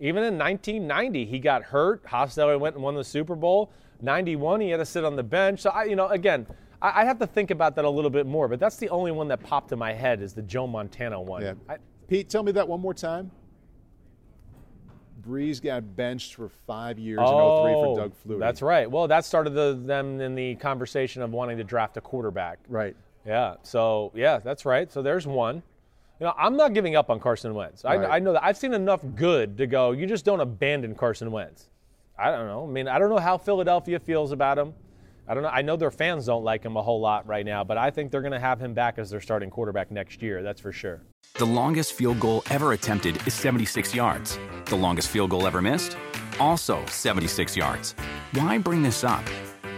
[0.00, 2.04] Even in 1990, he got hurt.
[2.04, 3.70] Hostetler went and won the Super Bowl.
[4.00, 5.60] 91, he had to sit on the bench.
[5.60, 6.46] So I, you know, again,
[6.80, 8.48] I, I have to think about that a little bit more.
[8.48, 11.42] But that's the only one that popped in my head is the Joe Montana one.
[11.42, 11.54] Yeah.
[11.68, 11.76] I,
[12.08, 13.30] Pete, tell me that one more time.
[15.22, 18.34] Brees got benched for five years in 03 for oh, Doug Flutie.
[18.34, 18.90] Oh, That's right.
[18.90, 22.58] Well, that started the, them in the conversation of wanting to draft a quarterback.
[22.68, 22.96] Right.
[23.26, 23.56] Yeah.
[23.62, 24.90] So yeah, that's right.
[24.90, 25.62] So there's one.
[26.20, 27.84] You know, I'm not giving up on Carson Wentz.
[27.84, 28.10] I, Right.
[28.10, 29.92] I know that I've seen enough good to go.
[29.92, 31.68] You just don't abandon Carson Wentz.
[32.18, 32.64] I don't know.
[32.64, 34.74] I mean, I don't know how Philadelphia feels about him.
[35.28, 35.48] I don't know.
[35.48, 38.10] I know their fans don't like him a whole lot right now, but I think
[38.10, 40.42] they're going to have him back as their starting quarterback next year.
[40.42, 41.02] That's for sure.
[41.34, 44.38] The longest field goal ever attempted is 76 yards.
[44.66, 45.96] The longest field goal ever missed?
[46.40, 47.94] Also 76 yards.
[48.32, 49.24] Why bring this up?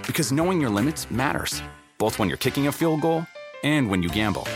[0.07, 1.63] Because knowing your limits matters,
[1.99, 3.27] both when you're kicking a field goal
[3.63, 4.49] and when you gamble.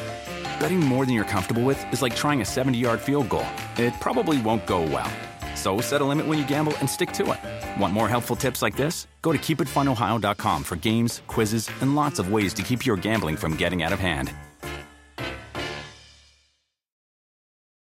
[0.58, 3.46] Betting more than you're comfortable with is like trying a 70 yard field goal.
[3.76, 5.10] It probably won't go well.
[5.58, 7.80] So set a limit when you gamble and stick to it.
[7.80, 9.08] Want more helpful tips like this?
[9.22, 13.56] Go to keepitfunohio.com for games, quizzes, and lots of ways to keep your gambling from
[13.56, 14.32] getting out of hand.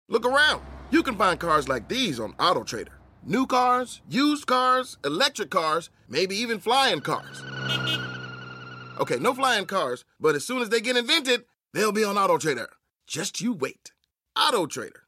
[0.09, 0.63] Look around.
[0.91, 2.95] You can find cars like these on AutoTrader.
[3.25, 7.43] New cars, used cars, electric cars, maybe even flying cars.
[9.01, 11.45] Okay, no flying cars, but as soon as they get invented,
[11.75, 12.69] they'll be on AutoTrader.
[13.07, 13.93] Just you wait.
[14.37, 15.08] AutoTrader.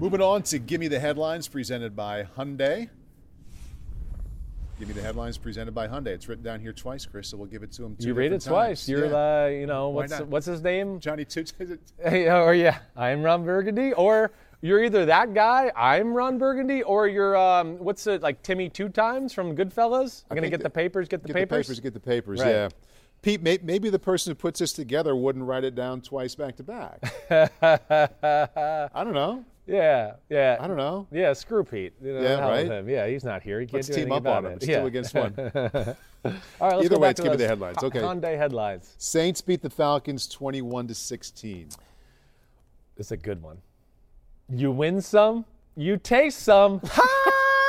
[0.00, 2.88] Moving on to Gimme the Headlines presented by Hyundai.
[4.78, 6.06] Give me the headlines presented by Hyundai.
[6.06, 7.96] It's written down here twice, Chris, so we'll give it to him.
[7.96, 8.80] Two you read it different twice.
[8.80, 8.88] times.
[8.88, 9.48] You're Yeah.
[9.48, 11.00] the, you know, what's what's his name?
[11.00, 11.52] Johnny Toots.
[12.02, 14.30] Hey, or yeah, I'm Ron Burgundy, or
[14.62, 18.88] you're either that guy, I'm Ron Burgundy, or you're um, what's it like Timmy two
[18.88, 20.24] times from Goodfellas?
[20.30, 21.40] I'm gonna get the papers, get the papers.
[21.42, 21.66] get papers.
[21.66, 21.80] the papers.
[21.80, 22.40] Get the papers.
[22.40, 22.48] Right.
[22.48, 22.68] Yeah.
[23.20, 26.56] Pete, may, maybe the person who puts this together wouldn't write it down twice back
[26.56, 27.02] to back.
[28.94, 29.44] I don't know.
[29.70, 30.56] Yeah, yeah.
[30.60, 31.06] I don't know.
[31.12, 31.92] Yeah, screw Pete.
[32.02, 32.66] You know, Yeah, right?
[32.66, 32.88] him.
[32.88, 33.60] Yeah, he's not here.
[33.60, 34.52] He can't Let's do team up on him.
[34.52, 34.54] it.
[34.56, 34.80] It's yeah.
[34.80, 35.34] two against one.
[35.38, 35.96] All right,
[36.60, 37.78] let's Either go way, it's give me the headlines.
[37.82, 38.00] Okay.
[38.00, 38.94] Hyundai headlines.
[38.98, 41.68] Saints beat the Falcons 21 to 16.
[42.96, 43.58] It's a good one.
[44.48, 45.44] You win some,
[45.76, 46.80] you taste some.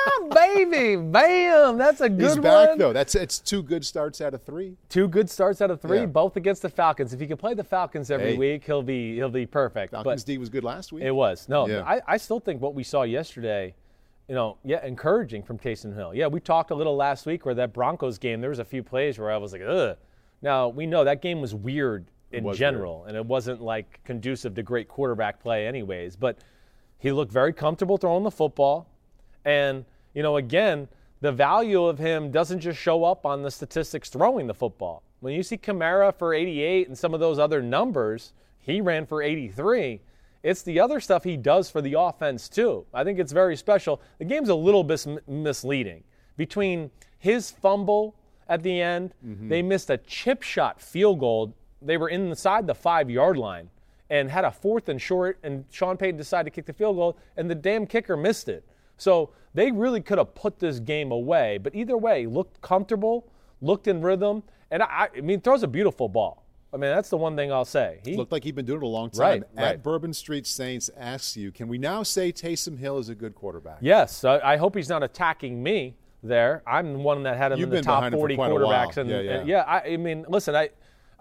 [0.33, 1.77] Baby, bam!
[1.77, 2.77] That's a good He's back one.
[2.77, 2.93] though.
[2.93, 4.77] That's it's two good starts out of three.
[4.89, 6.05] Two good starts out of three, Yeah.
[6.05, 7.13] both against the Falcons.
[7.13, 8.37] If he can play the Falcons every Hey.
[8.37, 9.91] week, he'll be he'll be perfect.
[9.91, 11.03] Falcons but D was good last week.
[11.03, 11.67] it was no.
[11.67, 11.83] Yeah.
[11.85, 13.73] I, I still think what we saw yesterday,
[14.27, 16.13] you know, yeah, encouraging from Taysom Hill.
[16.15, 18.41] Yeah, we talked a little last week where that Broncos game.
[18.41, 19.97] There was a few plays where I was like, ugh.
[20.41, 24.55] Now we know that game was weird in was general, and it wasn't like conducive
[24.55, 26.15] to great quarterback play, anyways.
[26.15, 26.37] But
[26.97, 28.87] he looked very comfortable throwing the football,
[29.45, 30.87] and you know, again,
[31.21, 35.03] the value of him doesn't just show up on the statistics throwing the football.
[35.19, 39.21] When you see Kamara for 88 and some of those other numbers, he ran for
[39.21, 40.01] 83.
[40.43, 42.85] It's the other stuff he does for the offense too.
[42.93, 44.01] I think it's very special.
[44.17, 46.03] The game's a little bit mis- misleading
[46.37, 46.89] between
[47.19, 48.15] his fumble
[48.49, 49.13] at the end.
[49.25, 49.49] Mm-hmm.
[49.49, 51.53] They missed a chip shot field goal.
[51.83, 53.69] They were inside the five yard line
[54.09, 57.17] and had a fourth and short, and Sean Payton decided to kick the field goal,
[57.37, 58.65] and the damn kicker missed it.
[59.01, 61.57] So they really could have put this game away.
[61.57, 63.27] But either way, looked comfortable,
[63.59, 66.45] looked in rhythm, and I, I mean, throws a beautiful ball.
[66.71, 67.99] I mean, that's the one thing I'll say.
[68.05, 69.21] He Looked like he'd been doing it a long time.
[69.21, 69.83] Right, At right.
[69.83, 73.79] Bourbon Street Saints asks you, can we now say Taysom Hill is a good quarterback?
[73.81, 76.61] Yes, I, I hope he's not attacking me there.
[76.67, 78.51] I'm the one that had him You've in the top behind him for 40 quite
[78.51, 78.87] a while.
[78.87, 78.97] quarterbacks.
[78.97, 79.61] And Yeah, and yeah.
[79.61, 80.69] I, I mean, listen, I,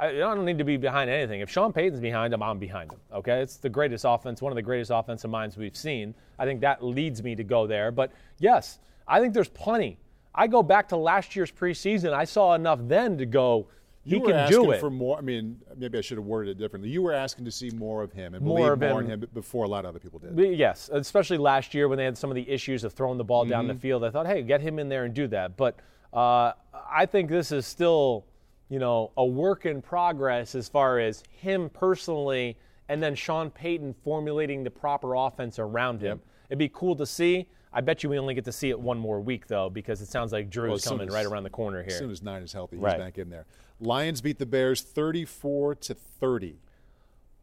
[0.01, 1.41] I I don't need to be behind anything.
[1.41, 2.99] If Sean Payton's behind him, I'm behind him.
[3.13, 6.15] Okay, it's the greatest offense, one of the greatest offensive minds we've seen.
[6.39, 7.91] I think that leads me to go there.
[7.93, 9.99] But yes, I think there's plenty.
[10.35, 12.13] I go back to last year's preseason.
[12.13, 13.67] I saw enough then to go.
[14.03, 14.81] He You were can asking do it.
[14.81, 15.19] for more.
[15.19, 16.89] I mean, maybe I should have worded it differently.
[16.89, 19.23] You were asking to see more of him and More believe of more in him.
[19.25, 20.57] him before a lot of other people did.
[20.57, 23.45] Yes, especially last year when they had some of the issues of throwing the ball
[23.45, 23.75] down Mm-hmm.
[23.75, 24.05] the field.
[24.05, 25.59] I thought, hey, get him in there and do that.
[25.59, 25.77] But
[26.15, 26.53] uh,
[26.91, 28.25] I think this is still,
[28.71, 32.57] you know, a work in progress as far as him personally,
[32.89, 36.21] and then Sean Payton formulating the proper offense around him.
[36.49, 37.47] It'd be cool to see.
[37.73, 40.09] I bet you we only get to see it one more week though, because it
[40.09, 41.93] sounds like Drew's Well, as coming as- right around the corner here.
[41.93, 42.99] As soon as nine is healthy, he's Right.
[42.99, 43.45] back in there.
[43.81, 46.59] Lions beat the Bears 34 to 30.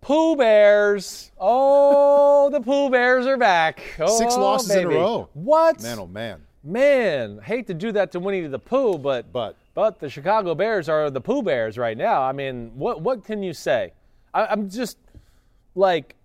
[0.02, 1.32] Pooh Bears.
[1.40, 3.80] Oh, the Pooh Bears are back.
[3.98, 4.95] Six Oh, losses in a baby.
[4.95, 5.30] row.
[5.34, 5.82] What?
[5.82, 6.41] Man, oh man.
[6.64, 10.90] Man, hate to do that to Winnie the Pooh, but But but the Chicago Bears
[10.90, 12.24] are the Pooh Bears right now.
[12.24, 13.94] I mean, what what can you say?
[14.34, 14.98] I, I'm just
[15.76, 16.16] like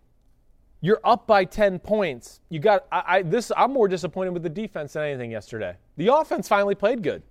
[0.81, 2.41] you're up by 10 points.
[2.49, 5.77] You got I, I this I'm more disappointed with the defense than anything yesterday.
[5.99, 7.23] The offense finally played good.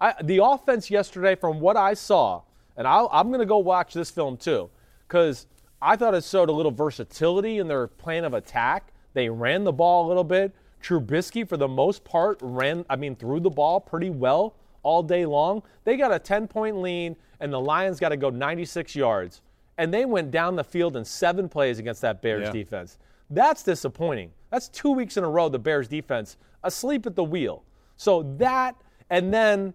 [0.00, 2.42] I, the offense yesterday, from what I saw,
[2.76, 4.70] and I'll, I'm going to go watch this film too,
[5.06, 5.46] because
[5.80, 8.92] I thought it showed a little versatility in their plan of attack.
[9.12, 10.52] They ran the ball a little bit.
[10.82, 15.26] Trubisky, for the most part, ran, I mean, threw the ball pretty well all day
[15.26, 15.62] long.
[15.82, 19.42] They got a 10 point lead, and the Lions got to go 96 yards.
[19.76, 22.52] And they went down the field in seven plays against that Bears Yeah.
[22.52, 22.98] defense.
[23.28, 24.30] That's disappointing.
[24.50, 27.64] That's two weeks in a row, the Bears defense asleep at the wheel.
[27.96, 28.76] So that,
[29.10, 29.74] and then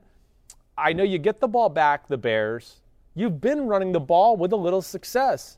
[0.78, 2.82] I know you get the ball back, the Bears.
[3.16, 5.58] You've been running the ball with a little success.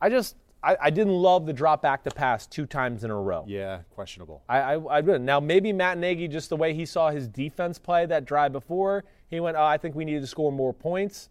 [0.00, 3.20] I just, I, I didn't love the drop back to pass two times in a
[3.20, 3.44] row.
[3.46, 4.42] yeah, questionable.
[4.48, 5.24] I, I, I didn't.
[5.24, 9.04] Now, maybe Matt Nagy, just the way he saw his defense play that drive before,
[9.28, 11.28] he went, oh, I think we needed to score more points.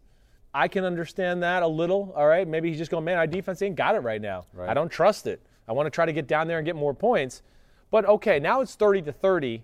[0.54, 2.14] I can understand that a little.
[2.16, 2.48] All right.
[2.48, 4.46] Maybe he's just going, man, our defense ain't got it right now.
[4.54, 4.70] Right.
[4.70, 5.42] I don't trust it.
[5.68, 7.42] I want to try to get down there and get more points.
[7.92, 9.64] But okay, now it's 30 to 30,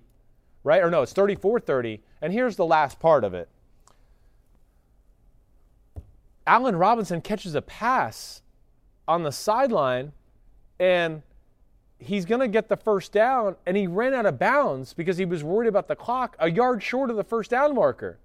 [0.63, 0.83] right?
[0.83, 2.01] Or no, it's 34 30.
[2.21, 3.47] And here's the last part of it
[6.45, 8.40] Allen Robinson catches a pass
[9.11, 10.13] on the sideline
[10.79, 11.21] and
[11.99, 15.25] he's going to get the first down, and he ran out of bounds because he
[15.25, 18.17] was worried about the clock, a yard short of the first down marker.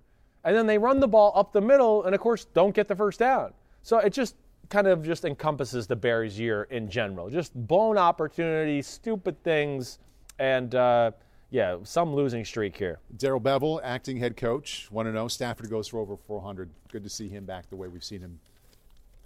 [0.45, 2.97] And then they run the ball up the middle, and of course, don't get the
[2.97, 3.53] first down.
[3.83, 4.37] So it just
[4.71, 7.29] kind of just encompasses the Bears' year in general.
[7.29, 9.99] Just blown opportunities, stupid things,
[10.39, 11.11] and uh,
[11.51, 13.01] yeah, some losing streak here.
[13.19, 15.29] Darrell Bevell, acting head coach, want to know.
[15.29, 16.71] Stafford goes for over 400.
[16.91, 18.39] Good to see him back the way we've seen him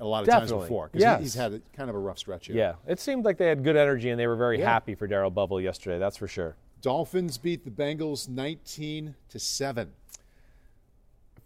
[0.00, 0.64] a lot of times Definitely.
[0.66, 0.88] before.
[0.88, 1.20] 'cause he- Yes.
[1.20, 2.56] he's had a, kind of a rough stretch here.
[2.56, 4.70] Yeah, it seemed like they had good energy and they were very Yeah.
[4.70, 5.98] happy for Darrell Bevell yesterday.
[5.98, 6.56] That's for sure.
[6.82, 9.92] Dolphins beat the Bengals 19 to 7.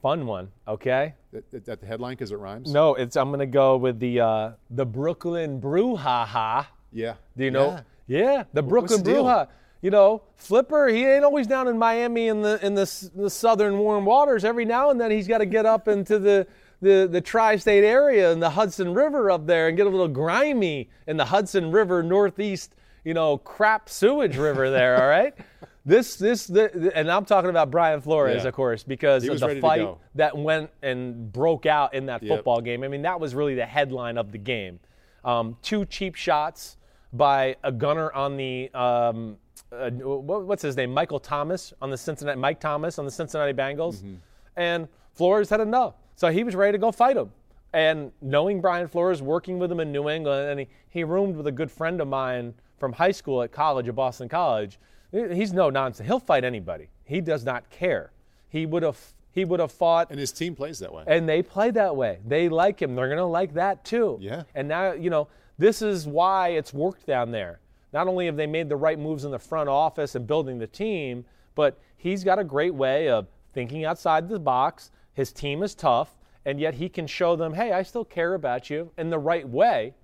[0.02, 1.14] Fun one, okay?
[1.32, 2.70] That, that, the headline because it rhymes?
[2.72, 6.66] No, it's I'm gonna go with the uh, the Brooklyn Brouhaha.
[6.93, 7.14] Yeah.
[7.36, 7.81] Do you know?
[8.06, 8.20] Yeah.
[8.36, 9.10] Yeah, the Brooklyn the?
[9.12, 9.48] Brouhaha.
[9.81, 13.31] You know, Flipper, he ain't always down in Miami in the in the, s- the
[13.31, 14.44] southern warm waters.
[14.44, 16.47] Every now and then he's got to get up into the
[16.85, 20.89] the, the tri-state area and the Hudson River up there and get a little grimy
[21.06, 22.74] in the Hudson River northeast,
[23.05, 25.01] you know, crap sewage river there.
[25.02, 25.35] all right.
[25.86, 28.48] This this the, and I'm talking about Brian Flores, Yeah.
[28.48, 32.31] of course, because He of the fight that went and broke out in that Yep.
[32.39, 32.82] football game.
[32.85, 34.81] I mean, that was really the headline of the game.
[35.27, 36.78] Um, two cheap shots
[37.12, 39.36] by a gunner on the um,
[39.70, 43.97] uh, what's his name, Michael Thomas on the Cincinnati, Mike Thomas on the Cincinnati Bengals,
[43.98, 44.15] Mm-hmm.
[44.56, 47.30] and Flores had enough, so he was ready to go fight him.
[47.72, 51.46] And knowing Brian Flores, working with him in New England, and he, he roomed with
[51.48, 54.78] a good friend of mine from high school at college at Boston College.
[55.10, 56.06] He's no nonsense.
[56.06, 56.88] He'll fight anybody.
[57.04, 58.12] He does not care.
[58.48, 58.98] He would have
[59.32, 61.02] he would have fought And his team plays that way.
[61.08, 62.20] and they play that way.
[62.24, 62.94] They like him.
[62.94, 64.16] They're going to like that too.
[64.20, 64.44] Yeah.
[64.54, 65.26] And now, you know,
[65.58, 67.58] this is why it's worked down there.
[67.92, 70.68] Not only have they made the right moves in the front office and building the
[70.68, 71.24] team,
[71.56, 74.92] but he's got a great way of thinking outside the box.
[75.14, 78.68] His team is tough, and yet he can show them, hey, I still care about
[78.68, 79.94] you in the right way.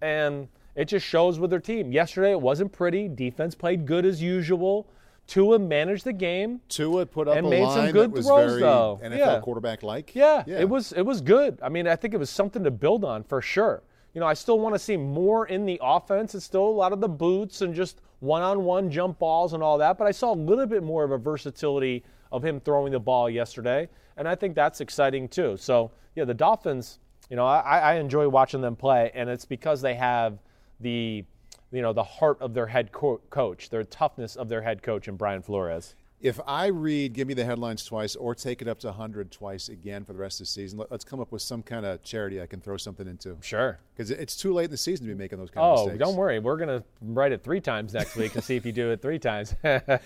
[0.00, 1.92] And it just shows with their team.
[1.92, 3.08] Yesterday, it wasn't pretty.
[3.08, 4.86] Defense played good as usual.
[5.26, 6.60] Tua managed the game.
[6.68, 8.98] Tua put up and a made line some good throws, very though.
[9.02, 9.40] NFL Yeah.
[9.40, 10.14] quarterback like.
[10.14, 11.58] Yeah, it was it was good.
[11.62, 13.82] I mean, I think it was something to build on for sure.
[14.12, 16.34] You know, I still want to see more in the offense.
[16.34, 19.98] It's still a lot of the boots and just one-on-one jump balls and all that,
[19.98, 22.02] but I saw a little bit more of a versatility
[22.32, 25.56] of him throwing the ball yesterday, and I think that's exciting too.
[25.56, 26.98] So, yeah, the Dolphins,
[27.28, 30.38] you know, I, I enjoy watching them play, and it's because they have
[30.80, 31.24] the
[31.72, 35.08] you know the heart of their head co- coach, their toughness of their head coach,
[35.08, 35.94] and Brian Flores.
[36.20, 39.70] If I read Give Me the Headlines twice or take it up to 100 twice
[39.70, 42.02] again for the rest of the season, let, us come up with some kind of
[42.02, 43.38] charity I can throw something into.
[43.40, 43.78] Sure.
[43.96, 46.16] Because it's too late in the season to be making those kind of Oh, don't
[46.16, 46.38] worry.
[46.38, 49.00] We're going to write it three times next week and see if you do it
[49.00, 49.54] three times.
[49.62, 49.96] Get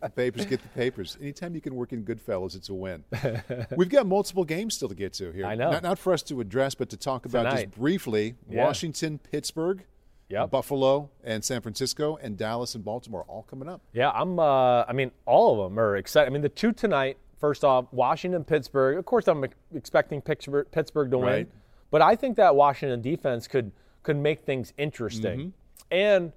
[0.00, 1.18] the papers, get the papers.
[1.20, 3.02] Anytime you can work in Goodfellas, it's a win.
[3.76, 5.46] We've got multiple games still to get to here.
[5.46, 5.72] I know.
[5.72, 7.64] Not, not for us to address, but to talk about Tonight.
[7.64, 8.64] just briefly Yeah.
[8.64, 9.84] Washington, Pittsburgh,
[10.32, 10.50] Yep.
[10.50, 13.80] Buffalo, and San Francisco, and Dallas and Baltimore all coming up.
[13.92, 14.38] yeah, I'm.
[14.38, 16.28] Uh, I mean, all of them are excited.
[16.28, 17.18] I mean, the two tonight.
[17.38, 18.96] First off, Washington, Pittsburgh.
[18.98, 19.44] Of course, I'm
[19.74, 21.48] expecting Pittsburgh, Pittsburgh to win, Right.
[21.90, 23.72] but I think that Washington defense could
[24.04, 25.38] could make things interesting.
[25.38, 25.48] Mm-hmm.
[25.90, 26.32] And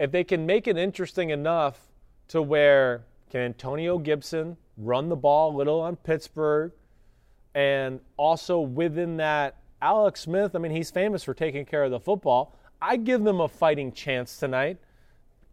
[0.00, 1.78] if they can make it interesting enough
[2.28, 6.72] to where can Antonio Gibson run the ball a little on Pittsburgh,
[7.54, 10.54] and also within that, Alex Smith.
[10.54, 12.56] I mean, he's famous for taking care of the football.
[12.82, 14.78] I give them a fighting chance tonight.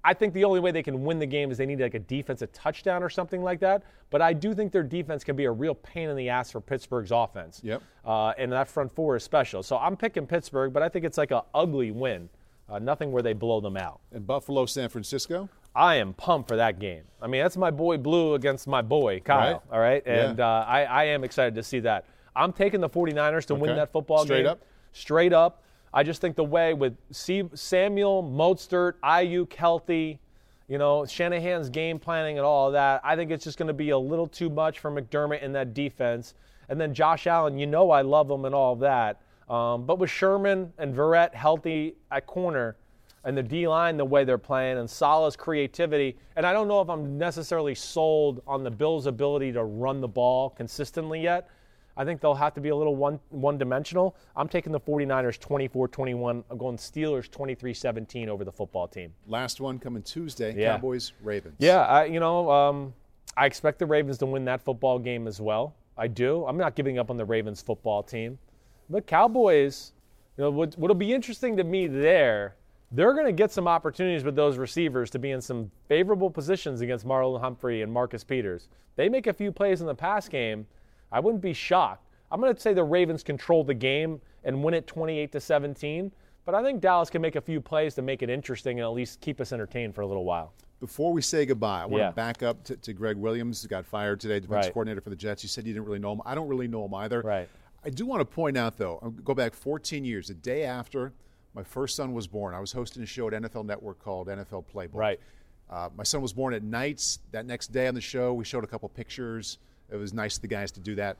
[0.03, 1.99] I think the only way they can win the game is they need like a
[1.99, 3.83] defensive touchdown or something like that.
[4.09, 6.61] But I do think their defense can be a real pain in the ass for
[6.61, 7.59] Pittsburgh's offense.
[7.61, 7.81] Yep.
[8.05, 9.63] Uh, and that front four is special.
[9.63, 12.29] So I'm picking Pittsburgh, but I think it's like a ugly win.
[12.69, 13.99] Uh, nothing where they blow them out.
[14.13, 15.49] And Buffalo, San Francisco.
[15.75, 17.03] I am pumped for that game.
[17.21, 19.53] I mean, that's my boy Blue against my boy Kyle.
[19.53, 19.61] Right.
[19.71, 20.03] All right.
[20.05, 20.29] Yeah.
[20.29, 22.05] And uh, I, I am excited to see that.
[22.35, 24.45] I'm taking the 49ers to win that football Straight game.
[24.45, 24.61] Straight up?
[24.93, 25.63] Straight up.
[25.93, 30.19] I just think the way with Samuel, Mostert, Aiyuk healthy,
[30.67, 33.73] you know, Shanahan's game planning and all of that, I think it's just going to
[33.73, 36.33] be a little too much for McDermott in that defense.
[36.69, 39.21] And then Josh Allen, you know I love him and all of that.
[39.49, 42.75] Um, but with Sherman and Verrett healthy at corner,
[43.27, 46.15] and the D line the way they're playing and Salah's creativity.
[46.37, 50.07] And I don't know if I'm necessarily sold on the Bills' ability to run the
[50.07, 51.49] ball consistently yet.
[51.97, 54.15] I think they'll have to be a little one one dimensional.
[54.35, 56.43] I'm taking the 49ers 24-21.
[56.49, 59.13] I'm going Steelers 23-17 over the football team.
[59.27, 60.55] Last one coming Tuesday.
[60.55, 60.73] Yeah.
[60.73, 61.55] Cowboys, Ravens.
[61.57, 62.93] Yeah, I, you know, um,
[63.35, 65.75] I expect the Ravens to win that football game as well.
[65.97, 66.45] I do.
[66.45, 68.37] I'm not giving up on the Ravens football team.
[68.89, 69.93] But Cowboys,
[70.37, 72.55] you know, what, what'll be interesting to me there,
[72.91, 76.81] they're going to get some opportunities with those receivers to be in some favorable positions
[76.81, 78.69] against Marlon Humphrey and Marcus Peters.
[78.95, 80.65] They make a few plays in the pass game.
[81.11, 82.03] I wouldn't be shocked.
[82.31, 86.11] I'm going to say the Ravens control the game and win it 28 to 17.
[86.45, 88.93] But I think Dallas can make a few plays to make it interesting and at
[88.93, 90.53] least keep us entertained for a little while.
[90.79, 92.09] Before we say goodbye, I want Yeah.
[92.09, 94.73] to back up to, to Gregg Williams, who got fired today, defense Right.
[94.73, 95.43] coordinator for the Jets.
[95.43, 96.21] You said you didn't really know him.
[96.25, 97.21] I don't really know him either.
[97.21, 97.49] Right.
[97.83, 101.13] I do want to point out, though, I'll go back 14 years, the day after
[101.53, 102.53] my first son was born.
[102.53, 104.93] I was hosting a show at NFL Network called NFL Playbook.
[104.93, 105.19] Right.
[105.69, 107.19] Uh, my son was born at nights.
[107.31, 109.57] That next day on the show, we showed a couple pictures.
[109.91, 111.17] It was nice of the guys to do that.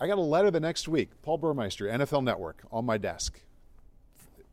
[0.00, 3.40] I got a letter the next week, Paul Burmeister, NFL Network, on my desk.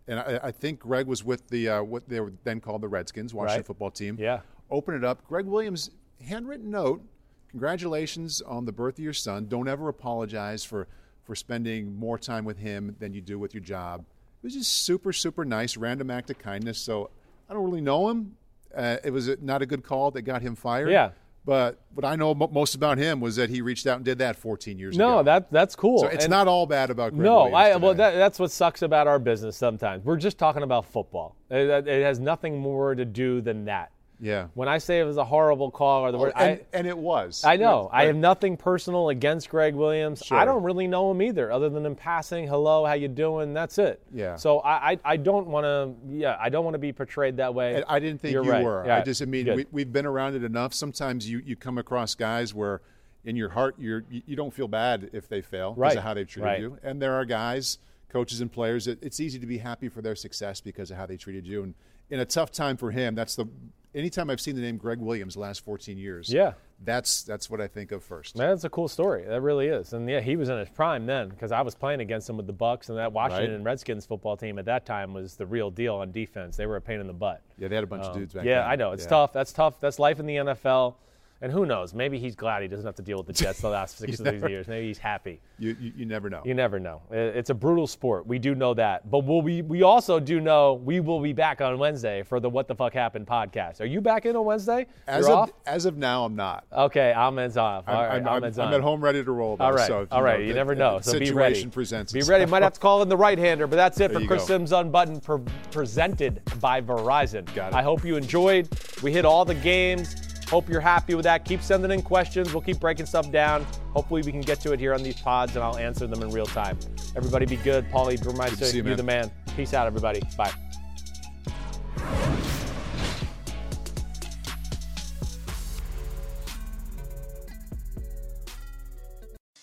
[0.07, 2.87] And I, I think Gregg was with the uh, what they were then called the
[2.87, 3.65] Redskins, Washington Right.
[3.65, 4.17] football team.
[4.19, 4.39] Yeah.
[4.71, 5.25] Open it up.
[5.27, 5.91] Gregg Williams,
[6.23, 7.01] handwritten note.
[7.49, 9.47] Congratulations on the birth of your son.
[9.47, 10.87] Don't ever apologize for
[11.23, 14.01] for spending more time with him than you do with your job.
[14.01, 16.77] It was just super, super nice, random act of kindness.
[16.77, 17.09] So
[17.49, 18.35] I don't really know him.
[18.75, 20.91] Uh, it was not a good call that got him fired.
[20.91, 21.11] Yeah.
[21.45, 24.35] But what I know most about him was that he reached out and did that
[24.35, 25.15] 14 years No, ago.
[25.17, 25.99] No, that that's cool.
[25.99, 28.81] So it's And- not all bad about Gregg no, I well that, that's what sucks
[28.81, 30.03] about our business sometimes.
[30.03, 31.35] We're just talking about football.
[31.51, 33.91] It, it has nothing more to do than that.
[34.25, 34.47] Yeah.
[34.55, 36.87] When I say it was a horrible call or the Oh, word, and, I, and
[36.87, 37.43] it was.
[37.45, 37.89] I know.
[37.93, 40.23] I have nothing personal against Gregg Williams.
[40.25, 40.35] Sure.
[40.37, 43.53] I don't really know him either, other than in passing, hello, how you doing?
[43.53, 44.01] That's it.
[44.11, 44.35] Yeah.
[44.35, 45.93] So I, I, I don't want to.
[46.11, 47.75] Yeah, I don't want to be portrayed that way.
[47.75, 48.63] And I didn't think You're you right.
[48.63, 48.83] were.
[48.87, 49.57] Yeah, I just, I mean, good.
[49.57, 50.73] we, we've been around it enough.
[50.73, 52.81] Sometimes you, you come across guys where,
[53.25, 55.97] in your heart, you're you, don't feel bad if they fail because Right.
[55.97, 56.59] of how they've treated Right.
[56.61, 56.79] you.
[56.81, 57.77] And there are guys,
[58.09, 61.17] coaches and players, it's easy to be happy for their success because of how they
[61.17, 61.61] treated you.
[61.61, 61.75] And
[62.09, 63.47] in a tough time for him, that's the.
[63.95, 66.53] Anytime I've seen the name Gregg Williams the last 14 years, Yeah.
[66.83, 68.37] that's that's what I think of first.
[68.37, 69.23] Man, that's a cool story.
[69.23, 69.93] That really is.
[69.93, 72.45] And yeah, he was in his prime then because I was playing against him with
[72.45, 73.71] the Bucs and that Washington Right.
[73.71, 76.57] Redskins football team at that time was the real deal on defense.
[76.57, 77.41] They were a pain in the butt.
[77.57, 78.69] Yeah, they had a bunch of Um, dudes back yeah, then.
[78.71, 78.91] I know.
[78.91, 79.09] It's Yeah.
[79.09, 79.31] tough.
[79.33, 79.79] That's tough.
[79.79, 80.95] That's life in the NFL.
[81.41, 81.93] And who knows?
[81.93, 84.25] Maybe he's glad he doesn't have to deal with the Jets the last six of
[84.25, 84.67] these years.
[84.67, 85.41] Maybe he's happy.
[85.59, 86.41] You, you, you never know.
[86.45, 87.01] You never know.
[87.11, 88.25] It's a brutal sport.
[88.25, 89.11] We do know that.
[89.11, 92.49] But we'll be, we also do know we will be back on Wednesday for the
[92.49, 93.81] What the Fuck Happened podcast.
[93.81, 94.87] Are you back in on Wednesday?
[95.07, 95.51] As You're of off?
[95.65, 96.63] as of now, I'm not.
[96.71, 97.83] Okay, Ahmed's off.
[97.87, 99.57] I'm, right, I'm, I'm, Ahmed's I'm at home ready to roll.
[99.57, 100.39] Though, all right, so all right.
[100.39, 100.99] know, You the- never know.
[101.01, 101.67] So be situation ready.
[101.67, 102.45] presents Be ready.
[102.45, 104.47] Might have to call in the right-hander, but that's it There for Chris go.
[104.47, 105.41] Simms Unbuttoned, pre-
[105.71, 107.53] presented by Verizon.
[107.53, 107.75] Got it.
[107.75, 108.69] I hope you enjoyed.
[109.03, 110.15] We hit all the games.
[110.49, 111.43] Hope you're happy with that.
[111.43, 112.53] Keep sending in questions.
[112.53, 113.65] We'll keep breaking stuff down.
[113.93, 116.29] Hopefully, we can get to it here on these pods, and I'll answer them in
[116.29, 116.77] real time.
[117.15, 117.89] Everybody, be good.
[117.89, 119.31] Paulie Good to see you, you're the man.
[119.55, 120.21] Peace out, everybody.
[120.37, 120.51] Bye.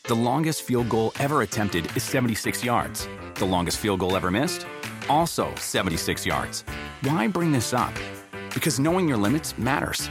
[0.04, 3.08] The longest field goal ever attempted is 76 yards.
[3.36, 4.66] The longest field goal ever missed?
[5.08, 6.64] Also 76 yards.
[7.02, 7.94] Why bring this up?
[8.52, 10.10] Because knowing your limits matters,